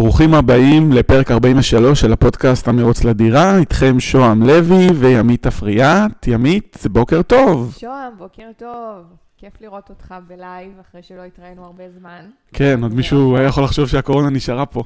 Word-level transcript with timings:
ברוכים 0.00 0.34
הבאים 0.34 0.92
לפרק 0.92 1.30
43 1.30 2.00
של 2.00 2.12
הפודקאסט 2.12 2.68
המרוץ 2.68 3.04
לדירה, 3.04 3.58
איתכם 3.58 4.00
שוהם 4.00 4.42
לוי 4.42 4.86
וימית 4.94 5.46
אפריאט. 5.46 6.26
ימית, 6.26 6.76
בוקר 6.92 7.22
טוב. 7.22 7.74
שוהם, 7.78 8.12
בוקר 8.18 8.50
טוב. 8.56 9.04
כיף 9.36 9.52
לראות 9.60 9.90
אותך 9.90 10.14
בלייב 10.28 10.72
אחרי 10.80 11.02
שלא 11.02 11.24
התראינו 11.24 11.64
הרבה 11.64 11.84
זמן. 11.98 12.24
כן, 12.52 12.82
עוד 12.82 12.94
מישהו 12.94 13.36
היה 13.36 13.46
יכול 13.46 13.64
לחשוב 13.64 13.88
שהקורונה 13.88 14.30
נשארה 14.30 14.66
פה. 14.66 14.82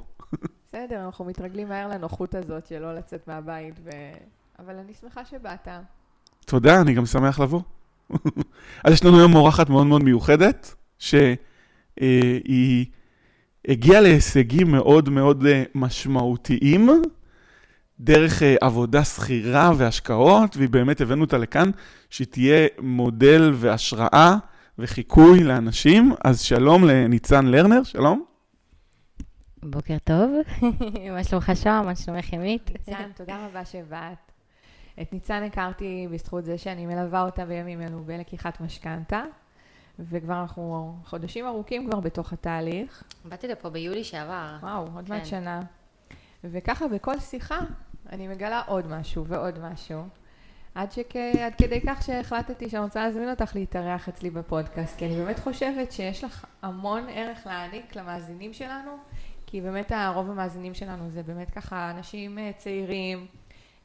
בסדר, 0.69 1.05
אנחנו 1.07 1.25
מתרגלים 1.25 1.69
מהר 1.69 1.89
לנוחות 1.89 2.35
הזאת 2.35 2.67
של 2.67 2.79
לא 2.79 2.95
לצאת 2.95 3.29
מהבית, 3.29 3.75
ו... 3.85 3.91
אבל 4.59 4.75
אני 4.75 4.93
שמחה 5.01 5.25
שבאת. 5.25 5.69
תודה, 6.47 6.81
אני 6.81 6.95
גם 6.95 7.07
שמח 7.07 7.41
לבוא. 7.41 7.61
אז 8.85 8.93
יש 8.93 9.05
לנו 9.05 9.19
היום 9.19 9.35
אורחת 9.35 9.71
מאוד 9.71 9.87
מאוד 9.87 10.03
מיוחדת, 10.03 10.75
שהיא 10.99 12.87
הגיעה 13.69 14.01
להישגים 14.01 14.71
מאוד 14.71 15.09
מאוד 15.09 15.47
אה, 15.47 15.63
משמעותיים 15.75 16.89
דרך 18.01 18.43
אה, 18.43 18.55
עבודה 18.61 19.05
שכירה 19.05 19.73
והשקעות, 19.77 20.57
והיא 20.57 20.69
באמת 20.69 21.01
הבאנו 21.01 21.25
אותה 21.25 21.39
לכאן, 21.39 21.71
שהיא 22.11 22.27
תהיה 22.27 22.69
מודל 22.79 23.53
והשראה 23.55 24.37
וחיקוי 24.79 25.45
לאנשים. 25.45 26.13
אז 26.25 26.41
שלום 26.41 26.85
לניצן 26.85 27.47
לרנר, 27.47 27.83
שלום. 27.83 28.25
בוקר 29.63 29.97
טוב, 30.05 30.31
מה 31.15 31.25
שלומך 31.25 31.53
שם? 31.55 31.83
מה 31.85 31.97
שלומך 31.97 32.33
ימית? 32.33 32.71
ניצן, 32.89 33.11
תודה 33.17 33.47
רבה 33.47 33.65
שבאת. 33.65 34.33
את 35.03 35.13
ניצן 35.13 35.43
הכרתי 35.43 36.09
בזכות 36.11 36.45
זה 36.45 36.59
שאני 36.59 36.87
מלווה 36.87 37.23
אותה 37.23 37.45
בימים 37.45 37.83
אלו 37.83 38.05
בלקיחת 38.05 38.61
משכנתה, 38.61 39.23
וכבר 39.99 40.41
אנחנו 40.41 40.95
חודשים 41.05 41.47
ארוכים 41.47 41.87
כבר 41.87 42.01
בתוך 42.01 42.33
התהליך. 42.33 43.05
באתי 43.25 43.49
לפה 43.49 43.71
ביולי 43.71 44.05
שעבר. 44.05 44.57
וואו, 44.63 44.87
עוד 44.95 45.07
כן. 45.07 45.15
מעט 45.15 45.27
שנה. 45.27 45.61
וככה 46.45 46.89
בכל 46.89 47.19
שיחה 47.19 47.59
אני 48.13 48.29
מגלה 48.29 48.63
עוד 48.67 48.87
משהו 48.87 49.27
ועוד 49.27 49.59
משהו. 49.59 50.03
עד, 50.75 50.93
שכ... 50.93 51.17
עד 51.17 51.55
כדי 51.59 51.81
כך 51.87 52.03
שהחלטתי 52.03 52.69
שאני 52.69 52.83
רוצה 52.83 53.05
להזמין 53.05 53.31
אותך 53.31 53.53
להתארח 53.55 54.09
אצלי 54.09 54.31
בפודקאסט, 54.31 54.99
כי 54.99 55.07
אני 55.07 55.17
באמת 55.17 55.39
חושבת 55.39 55.93
שיש 55.93 56.25
לך 56.25 56.45
המון 56.63 57.07
ערך 57.09 57.47
להעניק 57.47 57.97
למאזינים 57.97 58.53
שלנו, 58.53 58.91
כי 59.47 59.61
באמת 59.61 59.93
הרוב 59.95 60.31
המאזינים 60.31 60.75
שלנו 60.75 61.11
זה 61.11 61.23
באמת 61.23 61.51
ככה 61.51 61.91
אנשים 61.91 62.39
אה, 62.39 62.51
צעירים 62.57 63.27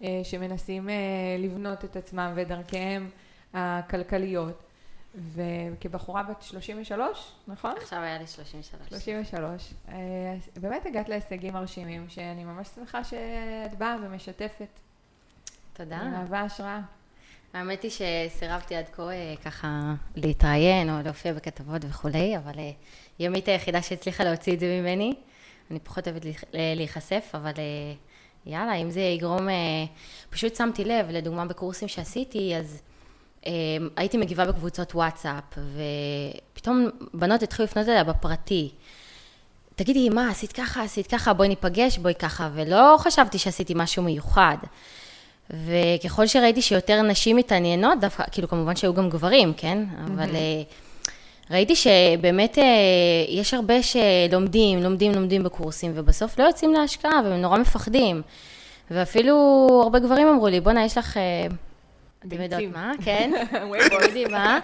אה, 0.04 0.22
שמנסים 0.24 0.90
אה, 0.90 0.96
לבנות 1.40 1.86
את 1.86 1.96
עצמם 1.96 2.32
ואת 2.36 2.48
דרכיהם 2.48 3.10
הכלכליות. 3.54 4.64
וכבחורה 5.34 6.24
בת 6.24 6.42
33, 6.42 7.32
נכון? 7.48 7.74
עכשיו 7.78 8.00
היה 8.00 8.18
לי 8.18 8.28
33. 8.28 8.90
33. 8.90 9.74
אה, 9.90 9.96
באמת 10.60 10.86
הגעת 10.86 11.10
להישגים 11.10 11.54
מרשימים, 11.54 12.06
שאני 12.10 12.44
ממש 12.44 12.68
שמחה 12.76 13.04
שאת 13.04 13.78
באה 13.78 13.96
ומשתפת. 14.04 14.68
תודה. 15.74 16.04
מהווה 16.04 16.42
השראה. 16.42 16.80
האמת 17.54 17.84
היא 17.84 17.92
שסירבתי 17.92 18.76
עד 18.76 18.86
כה 18.92 19.04
אה, 19.10 19.34
ככה 19.46 19.94
להתראיין 20.16 20.90
או 20.90 20.96
להופיע 21.06 21.34
בכתבות 21.34 21.82
וכולי, 21.90 22.38
אבל 22.38 22.60
אה, 22.60 22.72
ימית 23.20 23.48
היחידה 23.48 23.82
שהצליחה 23.82 24.24
להוציא 24.24 24.54
את 24.54 24.60
זה 24.60 24.80
ממני. 24.82 25.14
אני 25.72 25.80
פחות 25.80 26.08
אוהבת 26.08 26.26
להיח- 26.26 26.44
להיחשף, 26.54 27.30
אבל 27.34 27.52
יאללה, 28.46 28.74
אם 28.74 28.92
זה 28.92 29.00
יגרום... 29.02 29.48
פשוט 30.30 30.56
שמתי 30.56 30.84
לב, 30.86 31.06
לדוגמה 31.10 31.46
בקורסים 31.46 31.88
שעשיתי, 31.88 32.56
אז 32.56 32.82
הייתי 33.96 34.18
מגיבה 34.18 34.46
בקבוצות 34.46 34.96
וואטסאפ, 34.96 35.44
ופתאום 36.54 36.90
בנות 37.14 37.44
התחילו 37.44 37.64
לפנות 37.64 37.90
אליה 37.90 38.04
בפרטי. 38.04 38.70
תגידי, 39.76 40.10
מה, 40.10 40.30
עשית 40.30 40.52
ככה, 40.52 40.84
עשית 40.84 41.08
ככה, 41.08 41.34
בואי 41.34 41.48
ניפגש, 41.48 41.98
בואי 41.98 42.14
ככה, 42.14 42.50
ולא 42.54 42.96
חשבתי 43.00 43.38
שעשיתי 43.38 43.74
משהו 43.76 44.04
מיוחד. 44.04 44.58
וככל 45.50 46.28
שראיתי 46.28 46.62
שיותר 46.62 47.02
נשים 47.02 47.36
מתעניינות, 47.36 48.00
דווקא, 48.00 48.24
כאילו 48.32 48.48
כמובן 48.48 48.76
שהיו 48.76 48.94
גם 48.94 49.10
גברים, 49.10 49.54
כן? 49.54 49.84
אבל 50.06 50.36
אה, 50.36 50.62
ראיתי 51.52 51.76
שבאמת 51.76 52.58
אה, 52.58 52.64
יש 53.28 53.54
הרבה 53.54 53.74
שלומדים, 53.84 54.84
לומדים, 54.84 55.12
לומדים 55.12 55.44
בקורסים, 55.44 55.92
ובסוף 55.96 56.40
לא 56.40 56.44
יוצאים 56.44 56.74
להשקעה, 56.74 57.22
והם 57.24 57.42
נורא 57.42 57.58
מפחדים. 57.58 58.22
ואפילו 58.92 59.36
הרבה 59.84 60.00
גברים 60.00 60.28
אמרו 60.28 60.48
לי, 60.48 60.60
בואנה, 60.60 60.86
יש 60.86 60.98
לך... 60.98 61.20
אתם 62.28 62.42
יודעות. 62.42 62.64
מה? 62.74 62.92
כן. 63.06 63.32
אתם 63.50 64.04
יודעים 64.04 64.32
מה? 64.32 64.60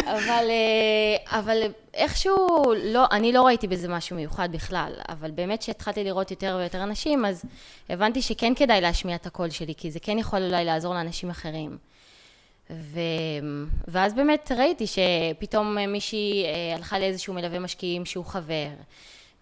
אבל, 0.00 0.46
אה, 0.50 1.38
אבל 1.38 1.62
איכשהו, 1.94 2.62
לא, 2.84 3.04
אני 3.12 3.32
לא 3.32 3.42
ראיתי 3.42 3.68
בזה 3.68 3.88
משהו 3.88 4.16
מיוחד 4.16 4.48
בכלל, 4.52 4.92
אבל 5.08 5.30
באמת 5.30 5.60
כשהתחלתי 5.60 6.04
לראות 6.04 6.30
יותר 6.30 6.56
ויותר 6.60 6.82
אנשים, 6.82 7.24
אז 7.24 7.44
הבנתי 7.88 8.22
שכן 8.22 8.54
כדאי 8.54 8.80
להשמיע 8.80 9.16
את 9.16 9.26
הקול 9.26 9.50
שלי, 9.50 9.74
כי 9.76 9.90
זה 9.90 10.00
כן 10.00 10.18
יכול 10.18 10.42
אולי 10.42 10.64
לעזור 10.64 10.94
לאנשים 10.94 11.30
אחרים. 11.30 11.76
ו... 12.70 13.00
ואז 13.88 14.14
באמת 14.14 14.52
ראיתי 14.56 14.84
שפתאום 14.86 15.78
מישהי 15.78 16.44
אה, 16.44 16.74
הלכה 16.74 16.98
לאיזשהו 16.98 17.34
מלווה 17.34 17.58
משקיעים 17.58 18.04
שהוא 18.04 18.24
חבר, 18.24 18.68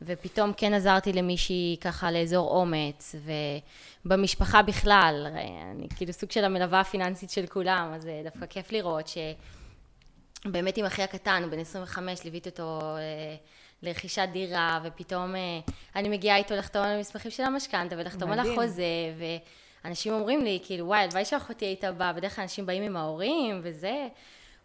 ופתאום 0.03 0.53
כן 0.57 0.75
עזרתי 0.75 1.13
למישהי 1.13 1.77
ככה 1.81 2.11
לאזור 2.11 2.51
אומץ, 2.51 3.15
ובמשפחה 4.05 4.63
בכלל, 4.63 5.27
אני 5.71 5.89
כאילו 5.97 6.13
סוג 6.13 6.31
של 6.31 6.45
המלווה 6.45 6.81
הפיננסית 6.81 7.31
של 7.31 7.47
כולם, 7.47 7.93
אז 7.95 8.07
אה, 8.07 8.21
דווקא 8.25 8.47
כיף 8.47 8.73
לראות 8.73 9.09
ש... 9.09 9.19
באמת 10.45 10.77
עם 10.77 10.85
אחי 10.85 11.03
הקטן, 11.03 11.43
הוא 11.43 11.51
בן 11.51 11.59
25, 11.59 12.25
ליוויתי 12.25 12.49
אותו 12.49 12.81
אה, 12.81 13.37
לרכישת 13.83 14.29
דירה, 14.33 14.81
ופתאום 14.85 15.37
אה, 15.37 15.41
אני 15.97 16.09
מגיעה 16.09 16.37
איתו 16.37 16.57
לחתום 16.57 16.83
על 16.83 16.97
המסמכים 16.97 17.31
של 17.31 17.43
המשכנתה 17.43 17.97
ולחתום 17.99 18.33
על 18.33 18.41
מדהים. 18.41 18.59
החוזה, 18.59 18.85
ואנשים 19.85 20.13
אומרים 20.13 20.45
לי, 20.45 20.59
כאילו, 20.63 20.87
וואי, 20.87 21.01
הלוואי 21.01 21.25
שאחותי 21.25 21.65
הייתה 21.65 21.93
באה, 21.93 22.13
בדרך 22.13 22.37
כלל 22.37 22.43
אנשים 22.43 22.67
באים 22.67 22.83
עם 22.83 22.97
ההורים 22.97 23.61
וזה, 23.63 24.09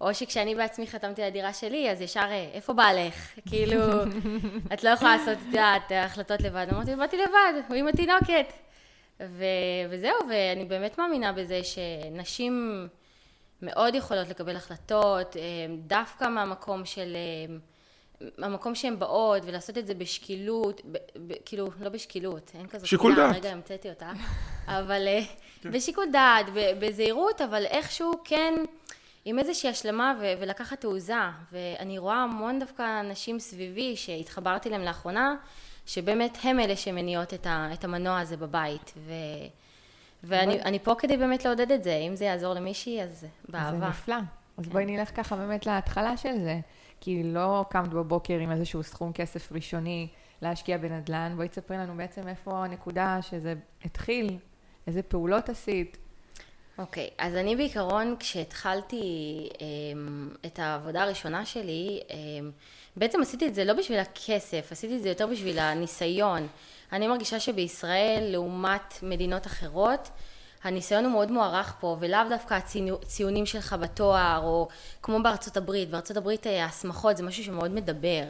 או 0.01 0.13
שכשאני 0.13 0.56
בעצמי 0.56 0.88
חתמתי 0.88 1.22
על 1.22 1.28
הדירה 1.28 1.53
שלי, 1.53 1.91
אז 1.91 2.01
ישר, 2.01 2.19
אה, 2.19 2.50
איפה 2.53 2.73
בעלך? 2.73 3.31
כאילו, 3.50 4.03
את 4.73 4.83
לא 4.83 4.89
יכולה 4.89 5.17
לעשות, 5.17 5.38
את 5.41 5.45
יודעת, 5.47 5.91
החלטות 5.95 6.41
לבד. 6.41 6.67
אמרתי, 6.72 6.95
באתי 6.95 7.17
לבד, 7.17 7.53
הוא 7.67 7.75
עם 7.75 7.88
התינוקת. 7.88 8.53
ו- 9.19 9.45
וזהו, 9.89 10.16
ואני 10.29 10.66
באמת 10.66 10.97
מאמינה 10.97 11.31
בזה 11.31 11.59
שנשים... 11.63 12.88
מאוד 13.61 13.95
יכולות 13.95 14.29
לקבל 14.29 14.56
החלטות, 14.56 15.38
אה, 15.38 15.41
דווקא 15.88 16.29
מהמקום 16.29 16.85
של, 16.85 17.16
אה, 17.16 17.56
מהמקום 18.38 18.75
שהן 18.75 19.00
באות, 19.00 19.41
ולעשות 19.45 19.77
את 19.77 19.88
זה 19.88 19.94
בשקילות, 19.94 20.81
ב, 20.91 20.97
ב, 21.27 21.33
כאילו, 21.45 21.67
לא 21.79 21.89
בשקילות, 21.89 22.51
אין 22.59 22.67
כזאת 22.67 22.88
שיקול 22.88 23.16
דעת. 23.16 23.35
רגע, 23.35 23.51
המצאתי 23.51 23.89
אותה, 23.89 24.12
אבל 24.67 25.07
אה, 25.07 25.22
בשיקול 25.72 26.06
דעת, 26.12 26.45
ב- 26.53 26.72
בזהירות, 26.79 27.41
אבל 27.41 27.66
איכשהו 27.66 28.12
כן, 28.23 28.53
עם 29.25 29.40
איזושהי 29.40 29.69
השלמה 29.69 30.13
ו- 30.22 30.34
ולקחת 30.40 30.81
תעוזה, 30.81 31.13
ואני 31.52 31.97
רואה 31.97 32.24
המון 32.24 32.59
דווקא 32.59 33.02
נשים 33.02 33.40
סביבי 33.40 33.96
שהתחברתי 33.96 34.69
להם 34.69 34.81
לאחרונה, 34.81 35.36
שבאמת 35.86 36.38
הם 36.44 36.59
אלה 36.59 36.75
שמניעות 36.75 37.34
את, 37.34 37.46
ה- 37.46 37.69
את 37.74 37.84
המנוע 37.84 38.19
הזה 38.19 38.38
בבית, 38.38 38.94
ו... 38.97 39.13
ואני 40.24 40.62
אני 40.62 40.80
פה 40.80 40.96
כדי 41.00 41.18
באמת 41.18 41.46
לעודד 41.46 41.72
את 41.72 41.84
זה, 41.84 41.96
אם 41.96 42.16
זה 42.16 42.25
יעזור 42.25 42.53
למישהי, 42.53 43.02
אז 43.03 43.19
זה 43.19 43.28
באהבה. 43.50 43.90
נפלא. 43.90 44.16
אז 44.58 44.66
כן. 44.66 44.72
בואי 44.72 44.86
נלך 44.86 45.16
ככה 45.16 45.36
באמת 45.36 45.66
להתחלה 45.66 46.18
של 46.18 46.40
זה. 46.40 46.59
כי 47.02 47.24
לא 47.24 47.66
קמת 47.69 47.90
בבוקר 47.90 48.34
עם 48.40 48.52
איזשהו 48.52 48.84
סכום 48.84 49.13
כסף 49.13 49.52
ראשוני 49.52 50.07
להשקיע 50.42 50.78
בנדל"ן. 50.78 51.34
בואי 51.36 51.47
תספרי 51.47 51.78
לנו 51.78 51.97
בעצם 51.97 52.28
איפה 52.28 52.66
הנקודה 52.66 53.18
שזה 53.22 53.53
התחיל, 53.86 54.38
איזה 54.88 55.03
פעולות 55.03 55.50
עשית. 55.50 55.97
אוקיי, 56.78 57.09
אז 57.18 57.36
אני 57.36 57.56
בעיקרון, 57.56 58.16
כשהתחלתי 58.19 59.03
אמ, 59.62 60.30
את 60.46 60.59
העבודה 60.59 61.03
הראשונה 61.03 61.46
שלי, 61.46 62.00
אמ, 62.09 62.52
בעצם 62.96 63.22
עשיתי 63.22 63.47
את 63.47 63.56
זה 63.56 63.66
לא 63.66 63.74
בשביל 63.74 64.00
הכסף, 64.00 64.68
עשיתי 64.72 64.97
את 64.97 65.02
זה 65.02 65.09
יותר 65.09 65.28
בשביל 65.28 65.59
הניסיון. 65.59 66.47
אני 66.92 67.07
מרגישה 67.07 67.39
שבישראל, 67.39 68.24
לעומת 68.31 68.94
מדינות 69.04 69.48
אחרות, 69.48 70.10
הניסיון 70.63 71.06
הוא 71.06 71.13
מאוד 71.13 71.31
מוערך 71.31 71.75
פה, 71.80 71.98
ולאו 72.00 72.19
דווקא 72.30 72.60
הציונים 73.01 73.45
שלך 73.45 73.75
בתואר, 73.81 74.42
או 74.44 74.68
כמו 75.01 75.24
בארצות 75.24 75.57
הברית. 75.57 75.89
בארצות 75.89 76.18
הברית 76.18 76.48
אה, 76.48 76.63
ההסמכות 76.63 77.18
זה 77.18 77.24
משהו 77.24 77.44
שמאוד 77.44 77.72
מדבר. 77.72 78.24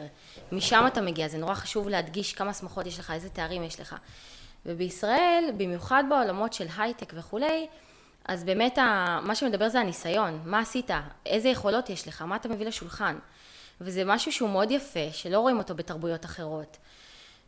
משם 0.52 0.84
אתה 0.86 1.00
מגיע, 1.00 1.28
זה 1.28 1.38
נורא 1.38 1.54
חשוב 1.54 1.88
להדגיש 1.88 2.32
כמה 2.32 2.50
הסמכות 2.50 2.86
יש 2.86 2.98
לך, 2.98 3.10
איזה 3.10 3.28
תארים 3.28 3.62
יש 3.62 3.80
לך. 3.80 3.96
ובישראל, 4.66 5.44
במיוחד 5.56 6.04
בעולמות 6.08 6.52
של 6.52 6.66
הייטק 6.78 7.12
וכולי, 7.16 7.66
אז 8.28 8.44
באמת 8.44 8.78
מה 9.22 9.34
שמדבר 9.34 9.68
זה 9.68 9.80
הניסיון, 9.80 10.40
מה 10.44 10.60
עשית, 10.60 10.90
איזה 11.26 11.48
יכולות 11.48 11.90
יש 11.90 12.08
לך, 12.08 12.22
מה 12.22 12.36
אתה 12.36 12.48
מביא 12.48 12.66
לשולחן. 12.66 13.18
וזה 13.80 14.04
משהו 14.04 14.32
שהוא 14.32 14.50
מאוד 14.50 14.70
יפה, 14.70 15.12
שלא 15.12 15.38
רואים 15.38 15.58
אותו 15.58 15.74
בתרבויות 15.74 16.24
אחרות. 16.24 16.76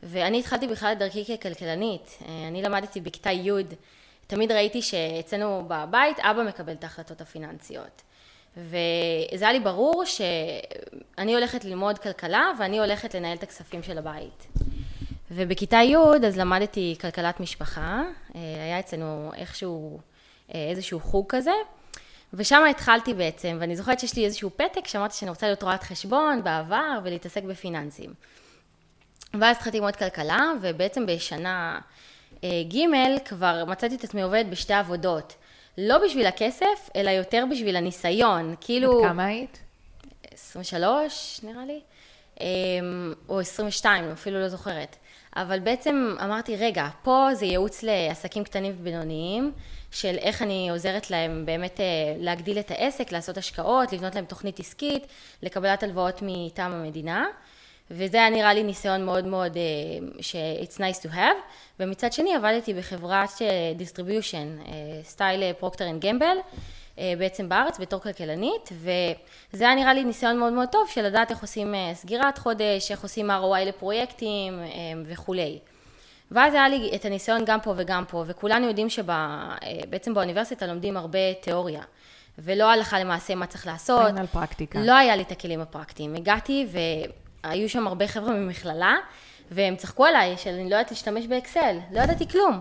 ואני 0.03 0.39
התחלתי 0.39 0.67
בכלל 0.67 0.93
את 0.93 0.99
דרכי 0.99 1.37
ככלכלנית. 1.37 2.19
אה, 2.23 2.49
אני 2.49 2.63
למדתי 2.63 3.01
בכיתה 3.01 3.31
י', 3.31 3.51
תמיד 4.27 4.53
ראיתי 4.53 4.83
שאצלנו 4.83 5.65
בבית 5.69 6.21
אבא 6.21 6.43
מקבל 6.43 6.73
את 6.73 6.85
ההחלטות 6.85 7.21
הפיננסיות. 7.21 8.03
וזה 8.57 9.45
היה 9.45 9.53
לי 9.53 9.61
ברור 9.61 10.05
שאני 10.05 11.35
הולכת 11.35 11.65
ללמוד 11.65 11.99
כלכלה 11.99 12.53
ואני 12.59 12.79
הולכת 12.79 13.15
לנהל 13.15 13.37
את 13.37 13.43
הכספים 13.43 13.83
של 13.83 13.99
הבית. 13.99 14.47
ובכיתה 15.31 15.77
י' 15.77 15.97
אז 16.27 16.39
למדתי 16.39 16.97
כלכלת 17.01 17.41
משפחה, 17.41 18.03
אה, 18.35 18.41
היה 18.41 18.79
אצלנו 18.79 19.31
איכשהו 19.37 20.01
איזשהו 20.55 21.01
חוג 21.01 21.27
כזה, 21.29 21.53
ושם 22.33 22.63
התחלתי 22.71 23.15
בעצם, 23.15 23.57
ואני 23.61 23.77
זוכרת 23.77 24.01
שיש 24.01 24.17
לי 24.17 24.25
איזשהו 24.25 24.51
פתק 24.57 24.87
שאמרתי 24.87 25.17
שאני 25.17 25.31
רוצה 25.31 25.47
להיות 25.47 25.63
רואת 25.63 25.83
חשבון 25.83 26.45
בעבר 26.45 26.99
ולהתעסק 27.05 27.43
בפיננסים. 27.43 28.15
ואז 29.41 29.57
התחלתי 29.57 29.77
ללמוד 29.77 29.97
כלכלה, 29.97 30.53
ובעצם 30.61 31.07
בשנה 31.07 31.81
אה, 32.45 32.63
ג' 32.69 33.19
כבר 33.25 33.65
מצאתי 33.65 33.95
את 33.95 34.05
עצמי 34.05 34.23
עובדת 34.23 34.47
בשתי 34.47 34.73
עבודות. 34.73 35.35
לא 35.79 35.99
בשביל 36.05 36.27
הכסף, 36.27 36.91
אלא 36.97 37.11
יותר 37.11 37.45
בשביל 37.51 37.77
הניסיון. 37.77 38.55
כאילו... 38.61 38.99
בת 39.03 39.09
כמה 39.09 39.25
היית? 39.25 39.61
23, 40.33 41.41
נראה 41.43 41.65
לי, 41.65 41.81
אמ, 42.41 43.15
או 43.29 43.41
22, 43.41 44.11
אפילו 44.13 44.41
לא 44.41 44.49
זוכרת. 44.49 44.97
אבל 45.37 45.61
בעצם 45.61 46.17
אמרתי, 46.25 46.57
רגע, 46.57 46.89
פה 47.03 47.29
זה 47.33 47.47
ייעוץ 47.47 47.83
לעסקים 47.83 48.45
קטנים 48.45 48.73
ובינוניים, 48.79 49.53
של 49.91 50.17
איך 50.19 50.43
אני 50.43 50.71
עוזרת 50.71 51.11
להם 51.11 51.43
באמת 51.47 51.81
אה, 51.81 51.85
להגדיל 52.19 52.59
את 52.59 52.71
העסק, 52.71 53.13
לעשות 53.13 53.37
השקעות, 53.37 53.93
לבנות 53.93 54.15
להם 54.15 54.25
תוכנית 54.25 54.61
עסקית, 54.61 55.07
לקבלת 55.43 55.83
הלוואות 55.83 56.19
מטעם 56.23 56.73
המדינה. 56.73 57.27
וזה 57.91 58.17
היה 58.17 58.31
נראה 58.31 58.55
לי 58.55 58.63
ניסיון 58.63 59.05
מאוד 59.05 59.27
מאוד, 59.27 59.57
ש- 60.21 60.37
it's 60.63 60.75
nice 60.77 61.03
to 61.07 61.15
have, 61.15 61.37
ומצד 61.81 62.13
שני 62.13 62.35
עבדתי 62.35 62.75
בחברת 62.75 63.29
distribution, 63.79 64.69
style 65.03 65.53
Procter 65.53 65.91
and 65.91 66.05
Gamble, 66.05 66.37
בעצם 66.97 67.49
בארץ 67.49 67.79
בתור 67.79 68.01
כלכלנית, 68.01 68.69
וזה 68.73 69.65
היה 69.65 69.75
נראה 69.75 69.95
לי 69.95 70.05
ניסיון 70.05 70.39
מאוד 70.39 70.53
מאוד 70.53 70.69
טוב 70.73 70.89
של 70.89 71.03
לדעת 71.03 71.31
איך 71.31 71.41
עושים 71.43 71.75
אה, 71.75 71.91
סגירת 71.95 72.39
חודש, 72.39 72.91
איך 72.91 73.03
עושים 73.03 73.31
ROI 73.31 73.65
לפרויקטים 73.67 74.61
אה, 74.61 74.67
וכולי. 75.05 75.59
ואז 76.31 76.55
היה 76.55 76.69
לי 76.69 76.91
את 76.95 77.05
הניסיון 77.05 77.45
גם 77.45 77.61
פה 77.61 77.75
וגם 77.77 78.05
פה, 78.09 78.25
וכולנו 78.27 78.67
יודעים 78.67 78.89
שבעצם 78.91 80.15
באוניברסיטה 80.15 80.67
לומדים 80.67 80.97
הרבה 80.97 81.35
תיאוריה. 81.41 81.83
ולא 82.39 82.71
הלכה 82.71 83.01
למעשה 83.01 83.35
מה 83.35 83.47
צריך 83.47 83.67
לעשות. 83.67 84.07
אין 84.07 84.19
על 84.19 84.27
פרקטיקה. 84.27 84.81
לא 84.81 84.97
היה 84.97 85.17
לי 85.17 85.23
את 85.23 85.33
הכלים 85.33 85.61
הפרקטיים. 85.61 86.15
הגעתי 86.15 86.67
והיו 87.45 87.69
שם 87.69 87.87
הרבה 87.87 88.09
חבר'ה 88.09 88.33
ממכללה, 88.33 88.97
והם 89.51 89.77
צחקו 89.77 90.07
עליי 90.07 90.37
שאני 90.37 90.71
לא 90.71 90.77
יודעת 90.77 90.91
להשתמש 90.91 91.27
באקסל, 91.27 91.77
לא 91.93 92.01
ידעתי 92.01 92.29
כלום. 92.29 92.61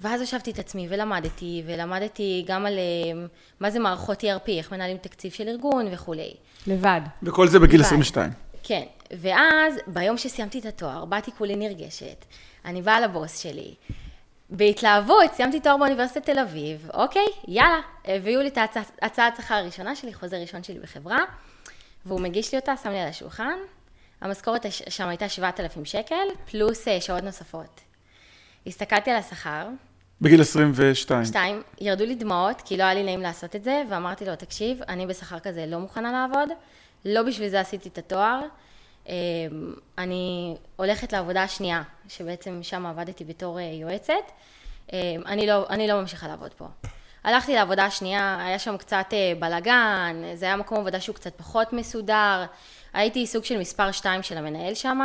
ואז 0.00 0.20
ישבתי 0.20 0.50
את 0.50 0.58
עצמי 0.58 0.86
ולמדתי, 0.90 1.62
ולמדתי 1.66 2.44
גם 2.46 2.66
על 2.66 2.78
אה, 2.78 3.26
מה 3.60 3.70
זה 3.70 3.78
מערכות 3.78 4.24
ERP, 4.24 4.48
איך 4.48 4.72
מנהלים 4.72 4.96
תקציב 4.96 5.32
של 5.32 5.48
ארגון 5.48 5.86
וכולי. 5.92 6.34
לבד. 6.66 7.00
וכל 7.22 7.48
זה 7.48 7.58
בגיל 7.58 7.80
לבד. 7.80 7.86
22. 7.86 8.30
כן, 8.62 8.82
ואז 9.20 9.74
ביום 9.86 10.16
שסיימתי 10.16 10.58
את 10.58 10.66
התואר, 10.66 11.04
באתי 11.04 11.30
כולי 11.38 11.56
נרגשת, 11.56 12.24
אני 12.64 12.82
באה 12.82 13.00
לבוס 13.00 13.38
שלי, 13.38 13.74
בהתלהבות, 14.50 15.32
סיימתי 15.32 15.60
תואר 15.60 15.76
באוניברסיטת 15.76 16.24
תל 16.24 16.38
אביב, 16.38 16.90
אוקיי, 16.94 17.26
יאללה, 17.48 17.80
הביאו 18.04 18.40
לי 18.40 18.48
את 18.48 18.58
הצעת 19.02 19.36
שכר 19.36 19.54
הראשונה 19.54 19.96
שלי, 19.96 20.14
חוזה 20.14 20.38
ראשון 20.38 20.62
שלי 20.62 20.78
בחברה, 20.78 21.18
והוא 22.06 22.20
מגיש 22.20 22.52
לי 22.52 22.58
אותה, 22.58 22.76
שם 22.82 22.90
לי 22.90 23.00
על 23.00 23.08
השולחן, 23.08 23.58
המשכורת 24.20 24.66
שם 24.88 25.08
הייתה 25.08 25.28
7,000 25.28 25.84
שקל, 25.84 26.26
פלוס 26.50 26.88
אה, 26.88 27.00
שעות 27.00 27.22
נוספות. 27.22 27.80
הסתכלתי 28.66 29.10
על 29.10 29.16
השכר, 29.16 29.68
בגיל 30.20 30.40
22. 30.40 31.24
שתיים, 31.24 31.62
ירדו 31.80 32.04
לי 32.04 32.14
דמעות, 32.14 32.62
כי 32.64 32.76
לא 32.76 32.82
היה 32.82 32.94
לי 32.94 33.02
נעים 33.02 33.20
לעשות 33.20 33.56
את 33.56 33.64
זה, 33.64 33.82
ואמרתי 33.90 34.24
לו, 34.24 34.36
תקשיב, 34.36 34.80
אני 34.88 35.06
בשכר 35.06 35.38
כזה 35.38 35.66
לא 35.66 35.78
מוכנה 35.78 36.12
לעבוד, 36.12 36.48
לא 37.04 37.22
בשביל 37.22 37.48
זה 37.48 37.60
עשיתי 37.60 37.88
את 37.88 37.98
התואר. 37.98 38.40
אמ, 39.08 39.14
אני 39.98 40.54
הולכת 40.76 41.12
לעבודה 41.12 41.42
השנייה, 41.42 41.82
שבעצם 42.08 42.62
שם 42.62 42.86
עבדתי 42.86 43.24
בתור 43.24 43.58
אה, 43.58 43.64
יועצת. 43.64 44.32
אמ, 44.92 44.98
אני 45.26 45.46
לא, 45.46 45.66
אני 45.70 45.88
לא 45.88 46.00
ממשיכה 46.00 46.28
לעבוד 46.28 46.54
פה. 46.54 46.66
הלכתי 47.24 47.54
לעבודה 47.54 47.84
השנייה, 47.84 48.38
היה 48.46 48.58
שם 48.58 48.76
קצת 48.76 49.06
אה, 49.12 49.32
בלאגן, 49.38 50.22
זה 50.34 50.46
היה 50.46 50.56
מקום 50.56 50.78
עבודה 50.78 51.00
שהוא 51.00 51.14
קצת 51.14 51.34
פחות 51.36 51.72
מסודר. 51.72 52.44
הייתי 52.92 53.26
סוג 53.26 53.44
של 53.44 53.58
מספר 53.58 53.92
שתיים 53.92 54.22
של 54.22 54.38
המנהל 54.38 54.74
שם, 54.74 55.00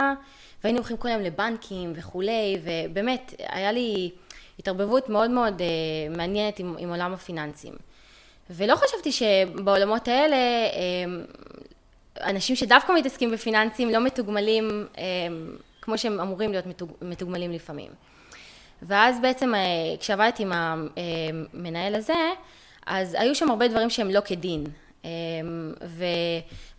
והיינו 0.64 0.80
הולכים 0.80 0.98
כל 0.98 1.08
היום 1.08 1.22
לבנקים 1.22 1.94
וכולי, 1.96 2.60
ובאמת, 2.64 3.34
היה 3.40 3.72
לי 3.72 4.12
התערבבות 4.60 5.10
מאוד 5.10 5.32
מאוד 5.32 5.62
אה, 5.62 5.68
מעניינת 6.18 6.60
עם, 6.60 6.76
עם 6.80 6.90
עולם 6.90 7.14
הפיננסים. 7.14 7.74
ולא 8.50 8.76
חשבתי 8.76 9.12
שבעולמות 9.12 10.08
האלה, 10.08 10.36
אה, 10.36 11.24
אנשים 12.24 12.56
שדווקא 12.56 12.92
מתעסקים 12.92 13.32
בפיננסים 13.32 13.90
לא 13.90 14.04
מתוגמלים 14.04 14.88
אה, 14.98 15.04
כמו 15.82 15.98
שהם 15.98 16.20
אמורים 16.20 16.52
להיות 16.52 16.66
מתוג, 16.66 16.92
מתוגמלים 17.02 17.52
לפעמים. 17.52 17.92
ואז 18.82 19.22
בעצם 19.22 19.56
אה, 19.56 19.60
כשעבדתי 20.00 20.44
עם 20.44 20.52
המנהל 20.54 21.96
הזה, 21.96 22.32
אז 22.86 23.16
היו 23.20 23.36
שם 23.36 23.50
הרבה 23.50 23.68
דברים 23.68 23.90
שהם 23.90 24.10
לא 24.10 24.20
כדין. 24.26 24.64
אה, 25.06 25.10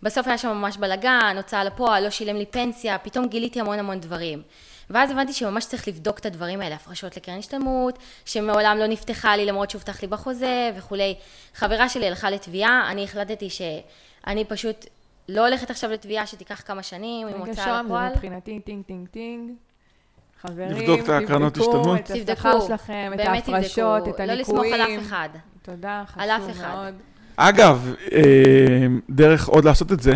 ובסוף 0.01 0.27
היה 0.27 0.37
שם 0.37 0.49
ממש 0.49 0.77
בלאגן, 0.77 1.33
הוצאה 1.37 1.63
לפועל, 1.63 2.03
לא 2.03 2.09
שילם 2.09 2.35
לי 2.35 2.45
פנסיה, 2.45 2.97
פתאום 2.97 3.27
גיליתי 3.27 3.59
המון 3.59 3.79
המון 3.79 3.99
דברים. 3.99 4.41
ואז 4.89 5.11
הבנתי 5.11 5.33
שממש 5.33 5.65
צריך 5.65 5.87
לבדוק 5.87 6.19
את 6.19 6.25
הדברים 6.25 6.61
האלה, 6.61 6.75
הפרשות 6.75 7.17
לקרן 7.17 7.37
השתלמות, 7.37 7.99
שמעולם 8.25 8.77
לא 8.77 8.87
נפתחה 8.87 9.35
לי 9.35 9.45
למרות 9.45 9.69
שהובטח 9.69 10.01
לי 10.01 10.07
בחוזה 10.07 10.71
וכולי. 10.75 11.15
חברה 11.55 11.89
שלי 11.89 12.07
הלכה 12.07 12.29
לתביעה, 12.29 12.91
אני 12.91 13.03
החלטתי 13.03 13.49
שאני 13.49 14.45
פשוט 14.45 14.85
לא 15.29 15.47
הולכת 15.47 15.69
עכשיו 15.69 15.91
לתביעה 15.91 16.25
שתיקח 16.25 16.61
כמה 16.65 16.83
שנים 16.83 17.27
עם 17.27 17.33
רגע 17.33 17.51
הוצאה 17.51 17.65
שם, 17.65 17.71
זה 17.81 17.81
לפועל. 17.85 18.11
מבחינתי 18.11 18.59
טינג 18.59 18.83
טינג 18.85 19.07
טינג. 19.07 19.51
חברים. 20.41 20.69
תבדקו 20.69 20.93
את 21.95 22.29
השכר 22.29 22.59
שלכם, 22.67 23.11
את 23.13 23.19
ההפרשות, 23.19 24.07
את 24.07 24.19
לא 24.19 24.23
הניכויים. 24.23 24.39
לסמוך 24.39 24.65
על 24.73 24.81
אף 24.81 25.01
אחד. 25.01 25.29
תודה, 25.61 26.03
חשוב 26.07 26.49
אחד. 26.49 26.75
מאוד. 26.75 26.93
אגב, 27.35 27.93
אה, 28.11 28.21
דרך 29.09 29.47
עוד 29.47 29.65
לעשות 29.65 29.91
את 29.91 29.99
זה, 29.99 30.13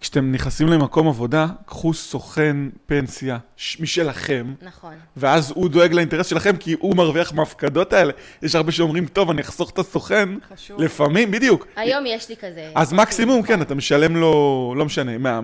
כשאתם 0.00 0.32
נכנסים 0.32 0.68
למקום 0.68 1.08
עבודה, 1.08 1.46
קחו 1.66 1.94
סוכן 1.94 2.56
פנסיה 2.86 3.38
משלכם, 3.80 4.54
נכון. 4.62 4.94
ואז 5.16 5.52
הוא 5.56 5.68
דואג 5.68 5.92
לאינטרס 5.92 6.26
שלכם, 6.26 6.56
כי 6.56 6.76
הוא 6.78 6.96
מרוויח 6.96 7.32
מההפקדות 7.32 7.92
האלה. 7.92 8.12
יש 8.42 8.54
הרבה 8.54 8.72
שאומרים, 8.72 9.06
טוב, 9.06 9.30
אני 9.30 9.40
אחסוך 9.42 9.70
את 9.70 9.78
הסוכן, 9.78 10.28
חשוב. 10.54 10.80
לפעמים, 10.82 11.30
בדיוק. 11.30 11.66
היום 11.76 12.06
יש 12.06 12.28
לי 12.28 12.36
כזה. 12.36 12.70
אז 12.74 12.92
מקסימום, 12.92 13.42
כן, 13.42 13.62
אתה 13.62 13.74
משלם 13.74 14.16
לו, 14.16 14.74
לא 14.76 14.84
משנה, 14.84 15.18
מה- 15.18 15.40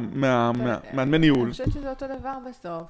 מהדמי 0.92 1.18
ניהול. 1.18 1.42
אני 1.44 1.50
חושבת 1.52 1.72
שזה 1.72 1.90
אותו 1.90 2.06
דבר 2.20 2.32
בסוף. 2.50 2.82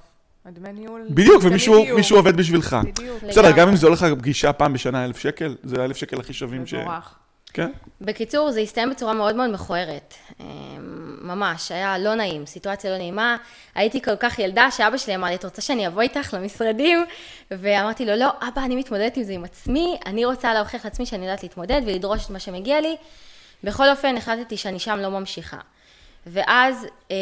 הדמי 0.45 0.73
ניהול... 0.73 1.01
בדיוק, 1.09 1.43
ומישהו 1.43 2.17
עובד 2.17 2.37
בשבילך. 2.37 2.77
בדיוק. 2.83 3.23
בסדר. 3.23 3.51
גם 3.51 3.69
אם 3.69 3.75
זה 3.75 3.87
הולך 3.87 4.01
לך 4.01 4.13
פגישה 4.19 4.53
פעם 4.53 4.73
בשנה 4.73 5.05
אלף 5.05 5.17
שקל, 5.17 5.55
זה 5.63 5.81
האלף 5.81 5.97
שקל 5.97 6.19
הכי 6.19 6.33
שווים 6.33 6.65
ש... 6.67 6.73
מבורך. 6.73 7.15
כן? 7.53 7.71
בקיצור, 8.01 8.51
זה 8.51 8.59
הסתיים 8.59 8.89
בצורה 8.89 9.13
מאוד 9.13 9.35
מאוד 9.35 9.49
מכוערת. 9.51 10.13
ממש, 11.27 11.71
היה 11.71 11.97
לא 11.97 12.15
נעים, 12.15 12.45
סיטואציה 12.45 12.91
לא 12.91 12.97
נעימה. 12.97 13.37
הייתי 13.75 14.01
כל 14.01 14.15
כך 14.15 14.39
ילדה 14.39 14.71
שאבא 14.71 14.97
שלי 14.97 15.15
אמר 15.15 15.27
לי, 15.27 15.35
את 15.35 15.43
רוצה 15.43 15.61
שאני 15.61 15.87
אבוא 15.87 16.01
איתך 16.01 16.33
למשרדים? 16.33 17.05
ואמרתי 17.51 18.05
לו, 18.05 18.15
לא, 18.15 18.29
אבא, 18.47 18.63
אני 18.65 18.75
מתמודדת 18.75 19.17
עם 19.17 19.23
זה 19.23 19.33
עם 19.33 19.43
עצמי, 19.43 19.97
אני 20.05 20.25
רוצה 20.25 20.53
להוכיח 20.53 20.85
לעצמי 20.85 21.05
שאני 21.05 21.25
יודעת 21.25 21.43
להתמודד 21.43 21.81
ולדרוש 21.85 22.25
את 22.25 22.29
מה 22.29 22.39
שמגיע 22.39 22.81
לי. 22.81 22.95
בכל 23.63 23.89
אופן, 23.89 24.17
החלטתי 24.17 24.57
שאני 24.57 24.79
שם 24.79 24.99
לא 24.99 25.09
ממשיכה. 25.09 25.57
ואז 26.31 26.87
אמ, 27.11 27.15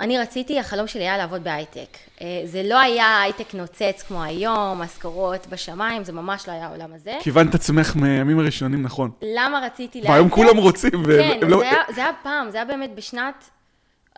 אני 0.00 0.18
רציתי, 0.18 0.58
החלום 0.60 0.86
שלי 0.86 1.02
היה 1.02 1.16
לעבוד 1.18 1.44
בהייטק. 1.44 1.96
אה, 2.20 2.26
זה 2.44 2.62
לא 2.62 2.78
היה 2.80 3.20
הייטק 3.20 3.54
נוצץ 3.54 4.04
כמו 4.08 4.22
היום, 4.22 4.82
משכורות 4.82 5.46
בשמיים, 5.46 6.04
זה 6.04 6.12
ממש 6.12 6.48
לא 6.48 6.52
היה 6.52 6.66
העולם 6.66 6.92
הזה. 6.94 7.18
כיוונת 7.20 7.54
עצמך 7.54 7.92
מהימים 7.96 8.38
הראשונים, 8.38 8.82
נכון. 8.82 9.10
למה 9.22 9.60
רציתי 9.66 10.00
והיום 10.00 10.14
להייטק? 10.28 10.34
כולם 10.34 10.56
רוצים, 10.56 10.90
כן, 11.06 11.38
לא- 11.48 11.58
זה, 11.58 11.70
היה, 11.70 11.82
זה 11.94 12.00
היה 12.00 12.12
פעם, 12.22 12.50
זה 12.50 12.56
היה 12.56 12.64
באמת 12.64 12.94
בשנת 12.94 13.50